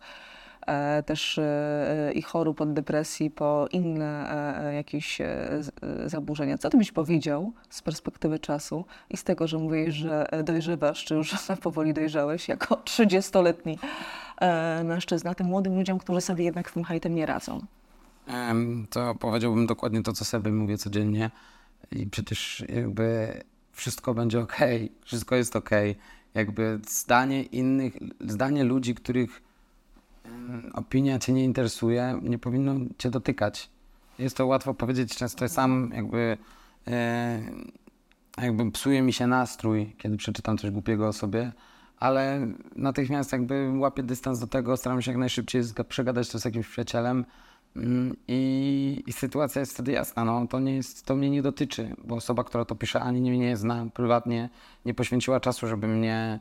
też 1.06 1.38
e, 1.38 1.42
e, 2.08 2.12
i 2.12 2.22
chorób 2.22 2.60
od 2.60 2.72
depresji 2.72 3.30
po 3.30 3.68
inne 3.72 4.30
e, 4.30 4.68
e, 4.68 4.74
jakieś 4.74 5.20
e, 5.20 5.26
e, 5.82 6.08
zaburzenia. 6.08 6.58
Co 6.58 6.70
ty 6.70 6.76
byś 6.76 6.92
powiedział 6.92 7.52
z 7.70 7.82
perspektywy 7.82 8.38
czasu 8.38 8.84
i 9.10 9.16
z 9.16 9.24
tego, 9.24 9.46
że 9.46 9.58
mówisz, 9.58 9.94
że 9.94 10.32
e, 10.32 10.42
dojrzewasz, 10.42 11.04
czy 11.04 11.14
już 11.14 11.34
powoli 11.62 11.94
dojrzałeś 11.94 12.48
jako 12.48 12.74
30-letni 12.74 13.78
e, 14.40 14.84
mężczyzna, 14.84 15.34
tym 15.34 15.46
młodym 15.46 15.74
ludziom, 15.74 15.98
którzy 15.98 16.20
sobie 16.20 16.44
jednak 16.44 16.70
z 16.70 16.72
tym 16.72 16.84
hejtem 16.84 17.14
nie 17.14 17.26
radzą? 17.26 17.66
To 18.90 19.14
powiedziałbym 19.14 19.66
dokładnie 19.66 20.02
to, 20.02 20.12
co 20.12 20.24
sobie 20.24 20.52
mówię 20.52 20.78
codziennie 20.78 21.30
i 21.90 22.06
przecież 22.06 22.64
jakby 22.68 23.40
wszystko 23.72 24.14
będzie 24.14 24.40
ok, 24.40 24.56
wszystko 25.04 25.36
jest 25.36 25.56
ok. 25.56 25.70
Jakby 26.34 26.80
zdanie 26.88 27.42
innych, 27.42 27.96
zdanie 28.20 28.64
ludzi, 28.64 28.94
których 28.94 29.42
opinia 30.72 31.18
cię 31.18 31.32
nie 31.32 31.44
interesuje, 31.44 32.20
nie 32.22 32.38
powinno 32.38 32.74
cię 32.98 33.10
dotykać. 33.10 33.70
jest 34.18 34.36
to 34.36 34.46
łatwo 34.46 34.74
powiedzieć, 34.74 35.16
często 35.16 35.48
sam 35.48 35.90
jakby, 35.94 36.38
e, 36.86 37.42
jakby 38.38 38.70
psuje 38.70 39.02
mi 39.02 39.12
się 39.12 39.26
nastrój, 39.26 39.94
kiedy 39.98 40.16
przeczytam 40.16 40.58
coś 40.58 40.70
głupiego 40.70 41.08
o 41.08 41.12
sobie, 41.12 41.52
ale 41.96 42.46
natychmiast 42.76 43.32
jakby 43.32 43.72
łapię 43.78 44.02
dystans 44.02 44.38
do 44.38 44.46
tego, 44.46 44.76
staram 44.76 45.02
się 45.02 45.10
jak 45.10 45.18
najszybciej 45.18 45.62
przegadać 45.88 46.28
to 46.28 46.38
z 46.38 46.44
jakimś 46.44 46.68
przyjacielem 46.68 47.24
mm, 47.76 48.16
i, 48.28 49.02
i 49.06 49.12
sytuacja 49.12 49.60
jest 49.60 49.72
wtedy 49.72 49.92
jasna, 49.92 50.24
no 50.24 50.46
to 50.46 50.60
nie 50.60 50.74
jest, 50.74 51.06
to 51.06 51.16
mnie 51.16 51.30
nie 51.30 51.42
dotyczy, 51.42 51.96
bo 52.04 52.14
osoba, 52.14 52.44
która 52.44 52.64
to 52.64 52.74
pisze, 52.74 53.00
ani 53.00 53.20
mnie 53.20 53.38
nie 53.38 53.56
zna 53.56 53.86
prywatnie, 53.94 54.48
nie 54.84 54.94
poświęciła 54.94 55.40
czasu, 55.40 55.66
żeby 55.66 55.88
mnie 55.88 56.40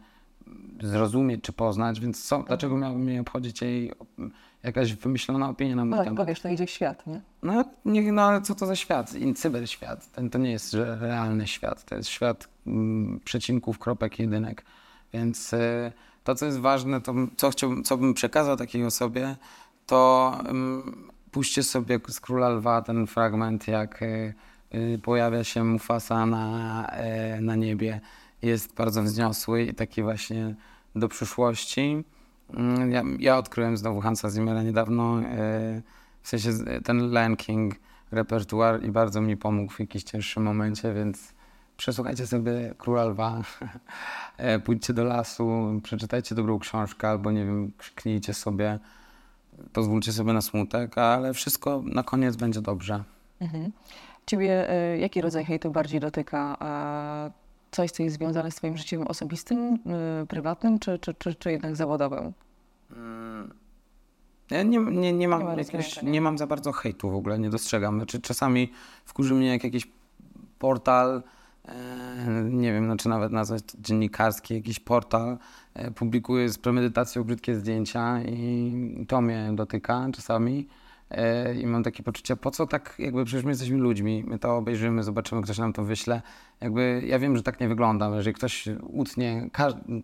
zrozumieć 0.84 1.42
czy 1.44 1.54
poznać, 1.54 2.00
więc 2.00 2.24
co, 2.28 2.44
dlaczego 2.48 2.78
miałoby 2.78 3.00
mnie 3.00 3.22
obchodzić 3.22 3.62
jej 3.62 3.92
mm, 4.20 4.32
jakaś 4.64 4.94
wymyślona 4.94 5.50
opinia 5.50 5.76
na 5.76 5.82
mój 5.86 5.92
No 5.92 5.98
tak, 5.98 6.06
temat? 6.06 6.18
bo 6.18 6.26
wiesz, 6.26 6.42
to 6.42 6.50
idzie 6.50 6.66
w 6.66 6.70
świat, 6.70 7.08
nie? 7.08 7.22
No, 7.44 7.66
nie, 7.86 8.12
no 8.12 8.22
ale 8.22 8.42
co 8.42 8.56
to 8.56 8.66
za 8.66 8.76
świat? 8.76 9.14
Cyberświat. 9.36 10.12
Ten, 10.12 10.30
to 10.30 10.38
nie 10.38 10.52
jest 10.52 10.74
realny 11.00 11.48
świat. 11.48 11.86
To 11.86 11.96
jest 11.96 12.10
świat 12.10 12.48
mm, 12.68 13.20
przecinków, 13.26 13.80
kropek, 13.80 14.20
jedynek. 14.20 14.66
Więc 15.14 15.54
y, 15.54 15.92
to, 16.24 16.36
co 16.36 16.46
jest 16.46 16.60
ważne, 16.60 17.02
to 17.02 17.12
m- 17.12 17.32
co, 17.38 17.50
chciałbym, 17.50 17.84
co 17.84 17.98
bym 17.98 18.14
przekazał 18.14 18.58
takiej 18.58 18.86
osobie, 18.86 19.36
to 19.86 20.32
mm, 20.46 21.12
puśćcie 21.32 21.64
sobie 21.64 22.00
z 22.08 22.20
Króla 22.20 22.50
Lwa 22.50 22.82
ten 22.82 23.08
fragment, 23.08 23.68
jak 23.68 24.02
y, 24.02 24.34
y, 24.76 25.00
pojawia 25.04 25.44
się 25.44 25.64
Mufasa 25.64 26.26
na, 26.26 26.88
y, 27.38 27.42
na 27.42 27.56
niebie. 27.56 28.02
Jest 28.42 28.76
bardzo 28.76 29.04
wzniosły 29.04 29.64
i 29.64 29.74
taki 29.74 30.04
właśnie 30.04 30.56
do 30.96 31.08
przyszłości. 31.08 32.04
Mm, 32.54 32.92
Ja, 32.92 33.04
ja 33.20 33.38
odkryłem 33.38 33.78
znowu 33.78 34.02
Hansa 34.02 34.30
Zimmera 34.30 34.64
niedawno, 34.64 35.20
y, 35.20 35.24
w 36.22 36.28
sensie 36.28 36.52
z- 36.52 36.86
ten 36.86 37.12
Lion 37.12 37.36
King 37.36 37.76
repertuar 38.12 38.84
i 38.84 38.92
bardzo 38.92 39.22
mi 39.22 39.38
pomógł 39.38 39.74
w 39.74 39.80
jakimś 39.80 40.04
cięższym 40.04 40.44
momencie, 40.44 40.94
więc 40.94 41.34
przesłuchajcie 41.78 42.28
sobie 42.28 42.74
Króla 42.78 43.06
Lwa, 43.06 43.42
e, 44.38 44.60
pójdźcie 44.60 44.94
do 44.94 45.04
lasu, 45.04 45.80
przeczytajcie 45.84 46.36
dobrą 46.36 46.60
książkę 46.60 47.10
albo 47.10 47.32
nie 47.32 47.46
wiem, 47.46 47.72
krzyknijcie 47.78 48.34
sobie, 48.34 48.80
pozwólcie 49.74 50.14
sobie 50.14 50.34
na 50.34 50.42
smutek, 50.42 50.98
ale 50.98 51.34
wszystko 51.34 51.82
na 51.86 52.04
koniec 52.04 52.36
będzie 52.36 52.62
dobrze. 52.62 53.04
Mhm. 53.40 53.72
Ciebie 54.26 54.70
e, 54.70 54.98
jaki 54.98 55.22
rodzaj 55.22 55.46
hejtu 55.46 55.72
bardziej 55.72 56.00
dotyka? 56.00 56.58
Coś, 57.72 57.92
co 57.92 58.04
jest 58.04 58.16
związane 58.16 58.52
z 58.52 58.56
twoim 58.56 58.78
życiem 58.78 59.08
osobistym, 59.08 59.80
e, 59.86 60.26
prywatnym, 60.26 60.80
czy, 60.80 61.00
czy, 61.00 61.14
czy, 61.14 61.36
czy 61.36 61.52
jednak 61.52 61.76
zawodowym? 61.76 62.34
Mm. 62.92 63.54
Ja 64.52 64.64
nie, 64.64 64.80
nie, 64.80 65.14
nie, 65.14 65.28
mam 65.28 65.42
Nie 65.42 65.64
jakiegoś, 65.64 66.04
nie 66.04 66.22
mam 66.22 66.38
za 66.38 66.48
bardzo 66.48 66.72
hejtu 66.72 67.10
w 67.10 67.16
ogóle, 67.16 67.40
nie 67.40 67.50
dostrzegam. 67.50 67.96
Znaczy, 67.96 68.22
czasami 68.22 68.72
wkurzy 69.06 69.34
mnie 69.34 69.48
jak 69.48 69.64
jakiś 69.64 69.88
portal, 70.60 71.24
e, 71.66 71.74
nie 72.44 72.74
wiem, 72.74 72.86
znaczy 72.86 73.10
nawet 73.10 73.32
nazwać 73.32 73.64
dziennikarski, 73.80 74.54
jakiś 74.54 74.80
portal 74.80 75.38
e, 75.74 75.92
publikuje 75.92 76.50
z 76.50 76.58
premedytacją 76.58 77.24
brzydkie 77.24 77.56
zdjęcia 77.56 78.22
i 78.24 79.06
to 79.08 79.22
mnie 79.22 79.52
dotyka 79.54 80.08
czasami. 80.14 80.68
E, 81.12 81.56
I 81.56 81.68
mam 81.68 81.84
takie 81.84 82.04
poczucie, 82.04 82.36
po 82.36 82.52
co 82.52 82.68
tak, 82.68 82.96
jakby 83.00 83.26
przecież 83.26 83.44
my 83.44 83.52
jesteśmy 83.52 83.78
ludźmi, 83.78 84.24
my 84.28 84.40
to 84.40 84.58
obejrzymy, 84.58 85.04
zobaczymy, 85.04 85.42
ktoś 85.42 85.58
nam 85.58 85.74
to 85.74 85.84
wyśle. 85.84 86.22
Jakby 86.62 87.02
ja 87.06 87.20
wiem, 87.20 87.38
że 87.38 87.44
tak 87.44 87.60
nie 87.60 87.68
wyglądam, 87.68 88.16
jeżeli 88.16 88.34
ktoś 88.34 88.70
utnie, 88.82 89.50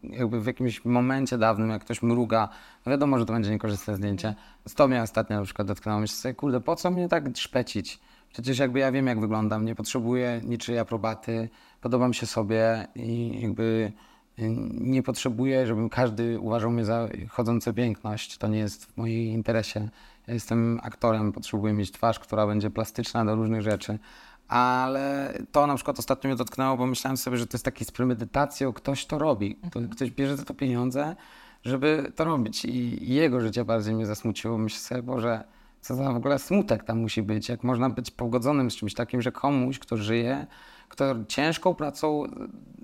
jakby 0.03 0.41
w 0.41 0.45
jakimś 0.45 0.85
momencie 0.85 1.37
dawnym, 1.37 1.69
jak 1.69 1.81
ktoś 1.81 2.01
mruga, 2.01 2.49
wiadomo, 2.87 3.19
że 3.19 3.25
to 3.25 3.33
będzie 3.33 3.51
niekorzystne 3.51 3.95
zdjęcie. 3.95 4.35
Z 4.67 4.73
to 4.73 4.87
mnie 4.87 5.01
ostatnio 5.01 5.37
na 5.37 5.43
przykład 5.43 5.67
dotknęło, 5.67 5.99
myślę 5.99 6.15
sobie, 6.15 6.33
kurde, 6.33 6.61
po 6.61 6.75
co 6.75 6.91
mnie 6.91 7.07
tak 7.07 7.37
szpecić? 7.37 7.99
Przecież 8.33 8.59
jakby 8.59 8.79
ja 8.79 8.91
wiem, 8.91 9.07
jak 9.07 9.19
wyglądam, 9.19 9.65
nie 9.65 9.75
potrzebuję 9.75 10.41
niczyjej 10.43 10.79
aprobaty, 10.79 11.49
podobam 11.81 12.13
się 12.13 12.25
sobie 12.25 12.87
i 12.95 13.41
jakby 13.41 13.91
y, 14.39 14.55
nie 14.81 15.03
potrzebuję, 15.03 15.67
żeby 15.67 15.89
każdy 15.89 16.39
uważał 16.39 16.71
mnie 16.71 16.85
za 16.85 17.07
chodzącą 17.29 17.73
piękność. 17.73 18.37
To 18.37 18.47
nie 18.47 18.59
jest 18.59 18.85
w 18.85 18.97
moim 18.97 19.29
interesie. 19.29 19.89
Ja 20.27 20.33
jestem 20.33 20.79
aktorem, 20.83 21.31
potrzebuję 21.31 21.73
mieć 21.73 21.91
twarz, 21.91 22.19
która 22.19 22.47
będzie 22.47 22.69
plastyczna 22.69 23.25
do 23.25 23.35
różnych 23.35 23.61
rzeczy. 23.61 23.99
Ale 24.47 25.33
to 25.51 25.67
na 25.67 25.75
przykład 25.75 25.99
ostatnio 25.99 26.27
mnie 26.27 26.37
dotknęło, 26.37 26.77
bo 26.77 26.85
myślałem 26.85 27.17
sobie, 27.17 27.37
że 27.37 27.47
to 27.47 27.55
jest 27.55 27.65
takie 27.65 27.85
z 27.85 27.91
premedytacją, 27.91 28.73
ktoś 28.73 29.05
to 29.05 29.17
robi. 29.17 29.59
To, 29.71 29.79
ktoś 29.91 30.11
bierze 30.11 30.37
za 30.37 30.43
to 30.43 30.53
pieniądze, 30.53 31.15
żeby 31.63 32.11
to 32.15 32.23
robić. 32.23 32.65
I, 32.65 33.03
I 33.11 33.13
jego 33.13 33.41
życie 33.41 33.65
bardziej 33.65 33.95
mnie 33.95 34.05
zasmuciło. 34.05 34.57
Myślę 34.57 34.79
sobie, 34.79 35.03
Boże, 35.03 35.43
co 35.81 35.95
za 35.95 36.11
w 36.11 36.15
ogóle 36.15 36.39
smutek 36.39 36.83
tam 36.83 36.99
musi 36.99 37.23
być. 37.23 37.49
Jak 37.49 37.63
można 37.63 37.89
być 37.89 38.11
pogodzonym 38.11 38.71
z 38.71 38.75
czymś 38.75 38.93
takim, 38.93 39.21
że 39.21 39.31
komuś, 39.31 39.79
kto 39.79 39.97
żyje, 39.97 40.47
kto 40.89 41.15
ciężką 41.27 41.75
pracą 41.75 42.23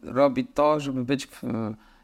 robi 0.04 0.46
to, 0.46 0.80
żeby 0.80 1.06
być 1.06 1.28
w, 1.28 1.42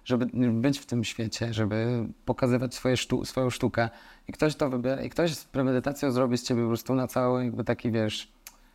żeby 0.05 0.25
być 0.51 0.79
w 0.79 0.85
tym 0.85 1.03
świecie, 1.03 1.53
żeby 1.53 2.05
pokazywać 2.25 2.75
swoje 2.75 2.97
sztu, 2.97 3.25
swoją 3.25 3.49
sztukę. 3.49 3.89
I 4.27 4.33
ktoś 4.33 4.55
to 4.55 4.69
wybiera, 4.69 5.01
i 5.01 5.09
ktoś 5.09 5.35
z 5.35 5.45
premedytacją 5.45 6.11
zrobi 6.11 6.37
z 6.37 6.43
ciebie 6.43 6.61
po 6.61 6.67
prostu 6.67 6.95
na 6.95 7.07
cały 7.07 7.45
jakby 7.45 7.63
taki, 7.63 7.91
wiesz, 7.91 8.31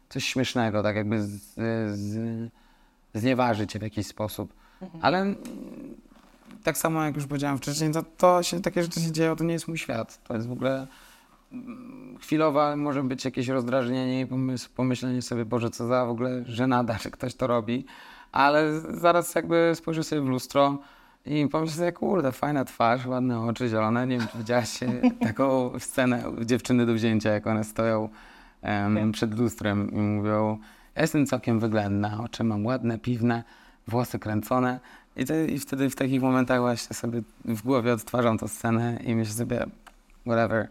coś 0.08 0.24
śmiesznego, 0.24 0.82
tak 0.82 0.96
jakby 0.96 1.22
z, 1.22 1.30
z, 1.94 2.50
znieważy 3.14 3.66
cię 3.66 3.78
w 3.78 3.82
jakiś 3.82 4.06
sposób. 4.06 4.54
Ale 5.00 5.20
mm, 5.20 5.36
tak 6.62 6.78
samo 6.78 7.04
jak 7.04 7.14
już 7.14 7.26
powiedziałem 7.26 7.58
wcześniej, 7.58 7.92
to, 7.92 8.02
to 8.02 8.42
się, 8.42 8.62
takie 8.62 8.82
rzeczy 8.82 9.00
się 9.00 9.12
dzieją, 9.12 9.36
to 9.36 9.44
nie 9.44 9.52
jest 9.52 9.68
mój 9.68 9.78
świat. 9.78 10.24
To 10.24 10.34
jest 10.34 10.48
w 10.48 10.52
ogóle 10.52 10.86
mm, 11.52 12.18
chwilowa, 12.20 12.76
może 12.76 13.02
być 13.02 13.24
jakieś 13.24 13.48
rozdrażnienie 13.48 14.20
i 14.20 14.26
pomysł, 14.26 14.70
pomyślenie 14.74 15.22
sobie, 15.22 15.44
Boże, 15.44 15.70
co 15.70 15.86
za 15.86 16.06
w 16.06 16.10
ogóle 16.10 16.44
żenada, 16.46 16.98
że 17.02 17.10
ktoś 17.10 17.34
to 17.34 17.46
robi. 17.46 17.86
Ale 18.32 18.80
zaraz 18.80 19.34
jakby 19.34 19.72
spojrzę 19.74 20.04
sobie 20.04 20.20
w 20.22 20.26
lustro 20.26 20.78
i 21.26 21.48
pomyślę 21.48 21.76
sobie, 21.76 21.92
kurde, 21.92 22.32
fajna 22.32 22.64
twarz, 22.64 23.06
ładne 23.06 23.40
oczy, 23.40 23.68
zielone. 23.68 24.06
Nie 24.06 24.18
wiem, 24.18 24.28
czy 24.32 24.38
widziałaś 24.38 24.78
taką 25.20 25.78
scenę 25.78 26.22
dziewczyny 26.44 26.86
do 26.86 26.94
wzięcia, 26.94 27.30
jak 27.30 27.46
one 27.46 27.64
stoją 27.64 28.08
Wiem. 28.94 29.12
przed 29.12 29.38
lustrem 29.38 29.92
i 29.92 29.96
mówią, 29.96 30.58
ja 30.94 31.02
jestem 31.02 31.26
całkiem 31.26 31.60
wyględna, 31.60 32.20
oczy 32.24 32.44
mam 32.44 32.66
ładne, 32.66 32.98
piwne, 32.98 33.42
włosy 33.88 34.18
kręcone. 34.18 34.80
I, 35.16 35.24
te, 35.24 35.46
I 35.46 35.58
wtedy 35.58 35.90
w 35.90 35.96
takich 35.96 36.22
momentach 36.22 36.60
właśnie 36.60 36.96
sobie 36.96 37.22
w 37.44 37.62
głowie 37.62 37.92
odtwarzam 37.92 38.38
tę 38.38 38.48
scenę 38.48 38.98
i 39.04 39.14
myślę 39.14 39.34
sobie, 39.34 39.66
whatever. 40.26 40.68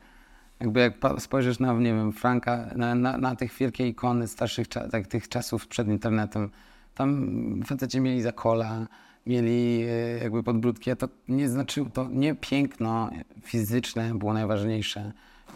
Jakby 0.60 0.80
jak 0.80 0.94
spojrzysz 1.20 1.60
na, 1.60 1.74
nie 1.74 1.94
wiem, 1.94 2.14
Franka, 2.14 2.66
na, 2.76 2.96
na, 2.96 3.18
na 3.18 3.36
tych 3.36 3.54
wielkie 3.54 3.88
ikony 3.88 4.28
starszych 4.28 4.68
tak, 4.68 5.08
tych 5.08 5.30
czasów 5.30 5.68
przed 5.68 5.88
internetem, 5.88 6.50
tam 6.96 7.62
faceci 7.66 8.00
mieli 8.00 8.22
zakola, 8.22 8.88
mieli 9.26 9.84
e, 9.84 10.24
jakby 10.24 10.44
podbródki, 10.44 10.96
to 10.96 11.08
nie 11.28 11.50
znaczyło, 11.50 11.90
to 11.90 12.08
nie 12.12 12.36
piękno 12.36 13.10
fizyczne 13.44 14.16
było 14.16 14.34
najważniejsze. 14.34 15.12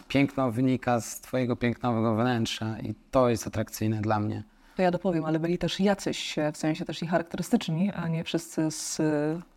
Piękno 0.07 0.51
wynika 0.51 1.01
z 1.01 1.21
twojego 1.21 1.55
pięknego 1.55 2.15
wnętrza 2.15 2.79
i 2.79 2.93
to 3.11 3.29
jest 3.29 3.47
atrakcyjne 3.47 4.01
dla 4.01 4.19
mnie. 4.19 4.43
To 4.77 4.81
ja 4.83 4.91
dopowiem, 4.91 5.25
ale 5.25 5.39
byli 5.39 5.57
też 5.57 5.79
jacyś, 5.79 6.39
e, 6.39 6.51
w 6.51 6.57
sensie 6.57 6.85
też 6.85 7.03
i 7.03 7.07
charakterystyczni, 7.07 7.91
a 7.91 8.07
nie 8.07 8.23
wszyscy 8.23 8.71
z, 8.71 8.99
e, 8.99 9.03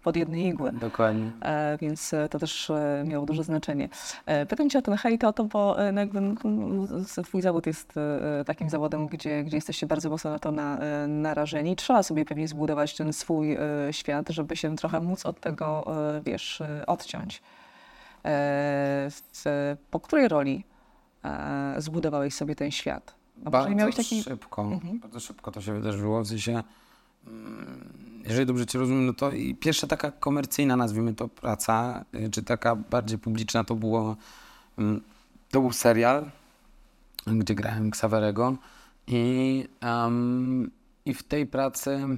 pod 0.02 0.16
jednej 0.16 0.46
igły. 0.46 0.72
Dokładnie. 0.72 1.30
E, 1.42 1.78
więc 1.80 2.14
e, 2.14 2.28
to 2.28 2.38
też 2.38 2.72
miało 3.04 3.26
duże 3.26 3.44
znaczenie. 3.44 3.88
E, 4.26 4.46
pytam 4.46 4.70
cię 4.70 4.78
o 4.78 4.82
ten 4.82 4.96
hejt, 4.96 5.24
o 5.24 5.32
to, 5.32 5.44
bo 5.44 5.76
no 5.92 6.00
jakby, 6.00 6.20
z- 7.04 7.26
twój 7.26 7.42
zawód 7.42 7.66
jest 7.66 7.92
takim 8.46 8.70
zawodem, 8.70 9.06
gdzie, 9.06 9.44
gdzie 9.44 9.56
jesteście 9.56 9.86
bardzo 9.86 10.10
mocno 10.10 10.30
na 10.30 10.38
to 10.38 10.52
na, 10.52 10.78
narażeni. 11.08 11.76
Trzeba 11.76 12.02
sobie 12.02 12.24
pewnie 12.24 12.48
zbudować 12.48 12.96
ten 12.96 13.12
swój 13.12 13.56
świat, 13.90 14.28
żeby 14.28 14.56
się 14.56 14.76
trochę 14.76 15.00
móc 15.00 15.26
od 15.26 15.40
tego, 15.40 15.84
wiesz, 16.24 16.62
odciąć. 16.86 17.36
E, 17.36 17.42
w, 19.10 19.76
po 19.90 20.00
której 20.00 20.28
roli 20.28 20.64
zbudowałeś 21.78 22.34
sobie 22.34 22.54
ten 22.54 22.70
świat? 22.70 23.19
Może 23.40 23.50
Bardzo 23.50 23.74
miałeś 23.74 23.96
taki... 23.96 24.22
szybko, 24.22 24.62
Mhm. 24.62 24.98
bardzo 24.98 25.20
szybko 25.20 25.50
to 25.52 25.60
się 25.60 25.74
wydarzyło. 25.74 26.22
W 26.24 26.28
sensie, 26.28 26.62
mm, 27.26 28.22
jeżeli 28.24 28.46
dobrze 28.46 28.66
Cię 28.66 28.78
rozumiem, 28.78 29.06
no 29.06 29.12
to 29.12 29.32
i 29.32 29.54
pierwsza 29.54 29.86
taka 29.86 30.10
komercyjna, 30.10 30.76
nazwijmy 30.76 31.14
to, 31.14 31.28
praca, 31.28 32.04
y, 32.14 32.30
czy 32.30 32.42
taka 32.42 32.76
bardziej 32.76 33.18
publiczna, 33.18 33.64
to 33.64 33.74
było, 33.74 34.16
mm, 34.78 35.00
to 35.50 35.60
był 35.60 35.72
serial, 35.72 36.30
gdzie 37.26 37.54
grałem 37.54 37.88
Xaverego 37.88 38.56
i, 39.06 39.68
em, 39.80 40.70
i 41.06 41.14
w 41.14 41.22
tej 41.22 41.46
pracy 41.46 42.08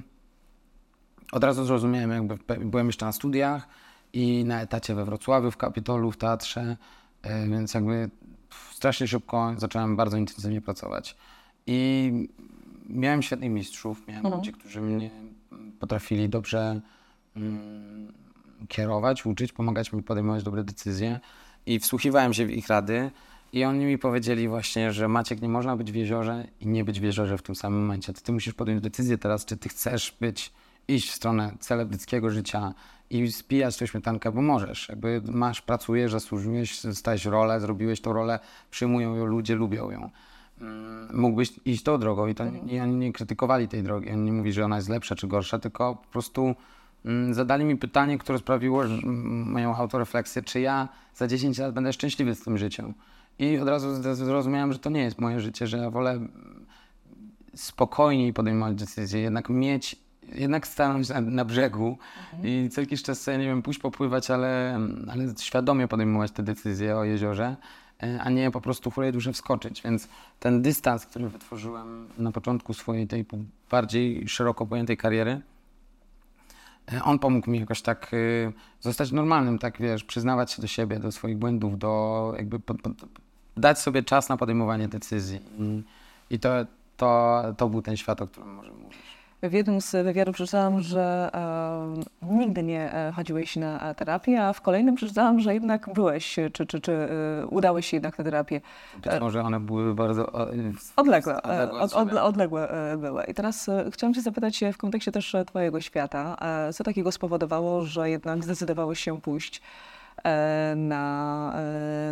od 1.31 1.43
razu 1.43 1.65
zrozumiałem, 1.65 2.11
jakby 2.11 2.37
byłem 2.65 2.87
jeszcze 2.87 3.05
na 3.05 3.11
studiach 3.11 3.67
i 4.13 4.45
na 4.45 4.61
etacie 4.61 4.95
we 4.95 5.05
Wrocławiu, 5.05 5.51
w 5.51 5.57
Kapitolu, 5.57 6.11
w 6.11 6.17
teatrze, 6.17 6.77
y, 7.25 7.49
więc 7.49 7.73
jakby 7.73 8.09
strasznie 8.71 9.07
szybko 9.07 9.53
zacząłem 9.57 9.95
bardzo 9.95 10.17
intensywnie 10.17 10.61
pracować. 10.61 11.15
I 11.67 12.11
miałem 12.89 13.21
świetnych 13.21 13.51
mistrzów, 13.51 14.07
miałem 14.07 14.25
Mhm. 14.25 14.39
ludzi, 14.39 14.51
którzy 14.51 14.81
mnie 14.81 15.09
potrafili 15.79 16.29
dobrze 16.29 16.81
mm, 17.35 18.13
kierować, 18.67 19.25
uczyć, 19.25 19.51
pomagać 19.53 19.93
mi 19.93 20.03
podejmować 20.03 20.43
dobre 20.43 20.63
decyzje 20.63 21.19
i 21.65 21.79
wsłuchiwałem 21.79 22.33
się 22.33 22.45
w 22.45 22.51
ich 22.51 22.67
rady 22.67 23.11
I 23.53 23.63
oni 23.63 23.85
mi 23.85 23.97
powiedzieli 23.97 24.47
właśnie, 24.47 24.93
że 24.93 25.07
Maciek, 25.07 25.41
nie 25.41 25.49
można 25.49 25.77
być 25.77 25.91
w 25.91 25.95
jeziorze 25.95 26.47
i 26.59 26.67
nie 26.67 26.83
być 26.83 26.99
w 26.99 27.03
jeziorze 27.03 27.37
w 27.37 27.41
tym 27.41 27.55
samym 27.55 27.79
momencie. 27.81 28.13
To 28.13 28.21
ty 28.21 28.31
musisz 28.31 28.53
podjąć 28.53 28.81
decyzję 28.81 29.17
teraz, 29.17 29.45
czy 29.45 29.57
ty 29.57 29.69
chcesz 29.69 30.17
być, 30.21 30.51
iść 30.87 31.09
w 31.09 31.13
stronę 31.13 31.55
celebryckiego 31.59 32.29
życia 32.29 32.73
i 33.09 33.31
spijać 33.31 33.77
tę 33.77 33.87
śmietankę, 33.87 34.31
bo 34.31 34.41
możesz. 34.41 34.89
Jakby 34.89 35.21
masz, 35.25 35.61
pracujesz, 35.61 36.11
zasłużyłeś, 36.11 36.83
dostałeś 36.83 37.25
rolę, 37.25 37.59
zrobiłeś 37.59 38.01
tą 38.01 38.13
rolę, 38.13 38.39
przyjmują 38.71 39.15
ją 39.15 39.25
ludzie, 39.25 39.55
lubią 39.55 39.91
ją. 39.91 40.09
Mm, 40.61 41.09
Mógłbyś 41.13 41.59
iść 41.65 41.83
tą 41.83 41.97
drogą 41.97 42.27
i, 42.27 42.35
to, 42.35 42.43
i 42.67 42.79
oni 42.79 42.95
nie 42.95 43.13
krytykowali 43.13 43.67
tej 43.67 43.83
drogi. 43.83 44.09
Oni 44.09 44.21
nie 44.21 44.31
mówili, 44.31 44.53
że 44.53 44.65
ona 44.65 44.75
jest 44.75 44.89
lepsza 44.89 45.15
czy 45.15 45.27
gorsza, 45.27 45.59
tylko 45.59 45.95
po 45.95 46.07
prostu 46.07 46.55
mm, 47.05 47.33
zadali 47.33 47.65
mi 47.65 47.77
pytanie, 47.77 48.17
które 48.17 48.39
sprawiło 48.39 48.87
że, 48.87 48.93
mm, 48.93 49.51
moją 49.51 49.75
autorefleksję, 49.75 50.41
czy 50.41 50.59
ja 50.59 50.89
za 51.15 51.27
10 51.27 51.57
lat 51.57 51.73
będę 51.73 51.93
szczęśliwy 51.93 52.35
z 52.35 52.43
tym 52.43 52.57
życiem. 52.57 52.93
I 53.39 53.57
od 53.57 53.67
razu 53.67 54.15
zrozumiałem, 54.15 54.73
że 54.73 54.79
to 54.79 54.89
nie 54.89 55.03
jest 55.03 55.19
moje 55.19 55.39
życie, 55.39 55.67
że 55.67 55.77
ja 55.77 55.89
wolę 55.89 56.19
spokojniej 57.55 58.33
podejmować 58.33 58.75
decyzje, 58.75 59.21
jednak 59.21 59.49
mieć, 59.49 60.02
jednak 60.35 60.67
stanąć 60.67 61.09
na, 61.09 61.21
na 61.21 61.45
brzegu 61.45 61.97
i 62.43 62.69
co 62.71 62.81
jakiś 62.81 63.03
czas 63.03 63.21
sobie, 63.21 63.37
nie 63.37 63.45
wiem, 63.45 63.61
pójść 63.61 63.79
popływać, 63.79 64.31
ale, 64.31 64.79
ale 65.11 65.23
świadomie 65.39 65.87
podejmować 65.87 66.31
te 66.31 66.43
decyzje 66.43 66.97
o 66.97 67.03
jeziorze, 67.03 67.55
e, 68.03 68.21
a 68.21 68.29
nie 68.29 68.51
po 68.51 68.61
prostu 68.61 68.91
hulej 68.91 69.11
duże 69.11 69.33
wskoczyć. 69.33 69.81
Więc 69.81 70.07
ten 70.39 70.61
dystans, 70.61 71.05
który 71.05 71.29
wytworzyłem 71.29 72.07
na 72.17 72.31
początku 72.31 72.73
swojej 72.73 73.07
tej 73.07 73.25
bardziej 73.71 74.27
szeroko 74.27 74.65
pojętej 74.65 74.97
kariery, 74.97 75.41
e, 76.93 77.03
on 77.03 77.19
pomógł 77.19 77.49
mi 77.49 77.59
jakoś 77.59 77.81
tak 77.81 78.13
y, 78.13 78.53
zostać 78.79 79.11
normalnym, 79.11 79.59
tak 79.59 79.77
wiesz, 79.81 80.03
przyznawać 80.03 80.51
się 80.51 80.61
do 80.61 80.67
siebie, 80.67 80.99
do 80.99 81.11
swoich 81.11 81.37
błędów, 81.37 81.79
do 81.79 82.33
jakby 82.37 82.59
pod, 82.59 82.81
pod, 82.81 82.93
dać 83.57 83.79
sobie 83.79 84.03
czas 84.03 84.29
na 84.29 84.37
podejmowanie 84.37 84.87
decyzji. 84.87 85.39
I, 86.29 86.39
to, 86.39 86.49
to, 86.97 87.43
to 87.57 87.69
był 87.69 87.81
ten 87.81 87.97
świat, 87.97 88.21
o 88.21 88.27
którym 88.27 88.53
może 88.53 88.71
mówić. 88.71 88.97
W 89.43 89.53
jednym 89.53 89.81
z 89.81 89.91
wywiadów 89.91 90.35
przeczytałam, 90.35 90.81
że 90.81 91.29
e, 91.33 92.35
nigdy 92.35 92.63
nie 92.63 92.93
e, 92.93 93.11
chodziłeś 93.11 93.55
na 93.55 93.89
e, 93.89 93.95
terapię, 93.95 94.43
a 94.43 94.53
w 94.53 94.61
kolejnym 94.61 94.95
przeczytałam, 94.95 95.39
że 95.39 95.53
jednak 95.53 95.89
byłeś, 95.93 96.35
czy, 96.53 96.65
czy, 96.65 96.81
czy 96.81 96.91
e, 96.91 97.47
udałeś 97.47 97.85
się 97.85 97.97
jednak 97.97 98.17
na 98.17 98.23
terapię. 98.23 98.61
Być 99.03 99.21
może 99.21 99.41
one 99.41 99.59
były 99.59 99.95
bardzo 99.95 100.31
Odległe, 100.95 101.41
odległe 101.41 101.79
od 101.79 101.93
od, 101.93 102.13
odległe 102.13 102.69
były. 102.97 103.23
I 103.23 103.33
teraz 103.33 103.69
chciałam 103.91 104.13
Cię 104.13 104.21
zapytać 104.21 104.63
w 104.73 104.77
kontekście 104.77 105.11
też 105.11 105.35
Twojego 105.47 105.81
świata, 105.81 106.37
co 106.73 106.83
takiego 106.83 107.11
spowodowało, 107.11 107.81
że 107.81 108.09
jednak 108.09 108.43
zdecydowałeś 108.43 108.99
się 108.99 109.21
pójść 109.21 109.61
na, 110.75 111.53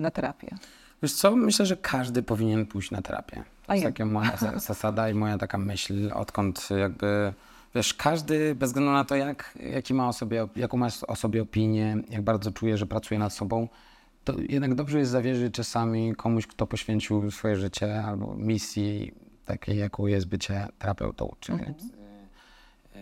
na 0.02 0.12
terapię? 0.12 0.56
Wiesz 1.04 1.14
co, 1.14 1.36
myślę, 1.36 1.66
że 1.66 1.78
każdy 1.78 2.24
powinien 2.24 2.66
pójść 2.66 2.92
na 2.92 3.02
terapię. 3.02 3.44
To 3.72 3.76
jest 3.76 3.98
taka 3.98 4.06
moja 4.06 4.38
za- 4.38 4.60
zasada 4.70 5.10
i 5.10 5.14
moja 5.14 5.38
taka 5.38 5.58
myśl, 5.58 6.12
odkąd 6.14 6.70
jakby, 6.80 7.34
wiesz, 7.76 7.94
każdy 7.94 8.56
bez 8.56 8.70
względu 8.70 8.92
na 8.92 9.06
to, 9.06 9.16
jak, 9.16 9.58
jaki 9.74 9.94
ma 9.94 10.08
o 10.08 10.14
sobie, 10.14 10.48
jaką 10.56 10.78
ma 10.78 10.88
o 11.08 11.16
sobie 11.16 11.42
opinię, 11.42 11.98
jak 12.10 12.22
bardzo 12.22 12.52
czuje, 12.52 12.78
że 12.78 12.86
pracuje 12.86 13.20
nad 13.20 13.34
sobą, 13.34 13.68
to 14.24 14.34
jednak 14.50 14.76
dobrze 14.76 15.00
jest 15.00 15.12
zawierzyć 15.12 15.54
czasami 15.54 16.16
komuś, 16.16 16.48
kto 16.48 16.68
poświęcił 16.68 17.32
swoje 17.32 17.56
życie 17.56 18.04
albo 18.04 18.36
misji 18.36 19.14
takiej, 19.46 19.78
jaką 19.78 20.08
jest 20.08 20.28
bycie 20.28 20.68
terapeutą, 20.80 21.36
czy 21.40 21.52
Mhm. 21.54 21.74
e, 22.96 23.00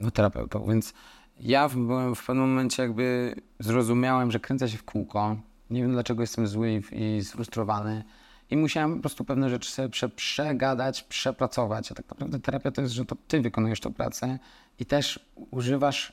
no, 0.00 0.10
terapeutą. 0.10 0.64
Więc 0.68 0.94
ja 1.40 1.68
w- 1.68 1.76
byłem 1.76 2.14
w 2.14 2.26
pewnym 2.26 2.48
momencie 2.48 2.82
jakby 2.82 3.34
zrozumiałem, 3.58 4.30
że 4.30 4.40
kręcę 4.40 4.68
się 4.68 4.78
w 4.78 4.84
kółko. 4.84 5.36
Nie 5.70 5.82
wiem 5.82 5.92
dlaczego 5.92 6.22
jestem 6.22 6.46
zły 6.46 6.82
i, 6.92 7.16
i 7.18 7.24
sfrustrowany. 7.24 8.04
I 8.52 8.56
musiałem 8.56 8.94
po 8.94 9.00
prostu 9.00 9.24
pewne 9.24 9.50
rzeczy 9.50 9.70
sobie 9.70 9.88
prze, 9.88 10.08
przegadać, 10.08 11.02
przepracować. 11.02 11.92
A 11.92 11.94
tak 11.94 12.08
naprawdę 12.08 12.40
terapia 12.40 12.70
to 12.70 12.82
jest, 12.82 12.94
że 12.94 13.04
to 13.04 13.16
ty 13.28 13.40
wykonujesz 13.40 13.80
tę 13.80 13.92
pracę 13.92 14.38
i 14.78 14.86
też 14.86 15.20
używasz 15.50 16.12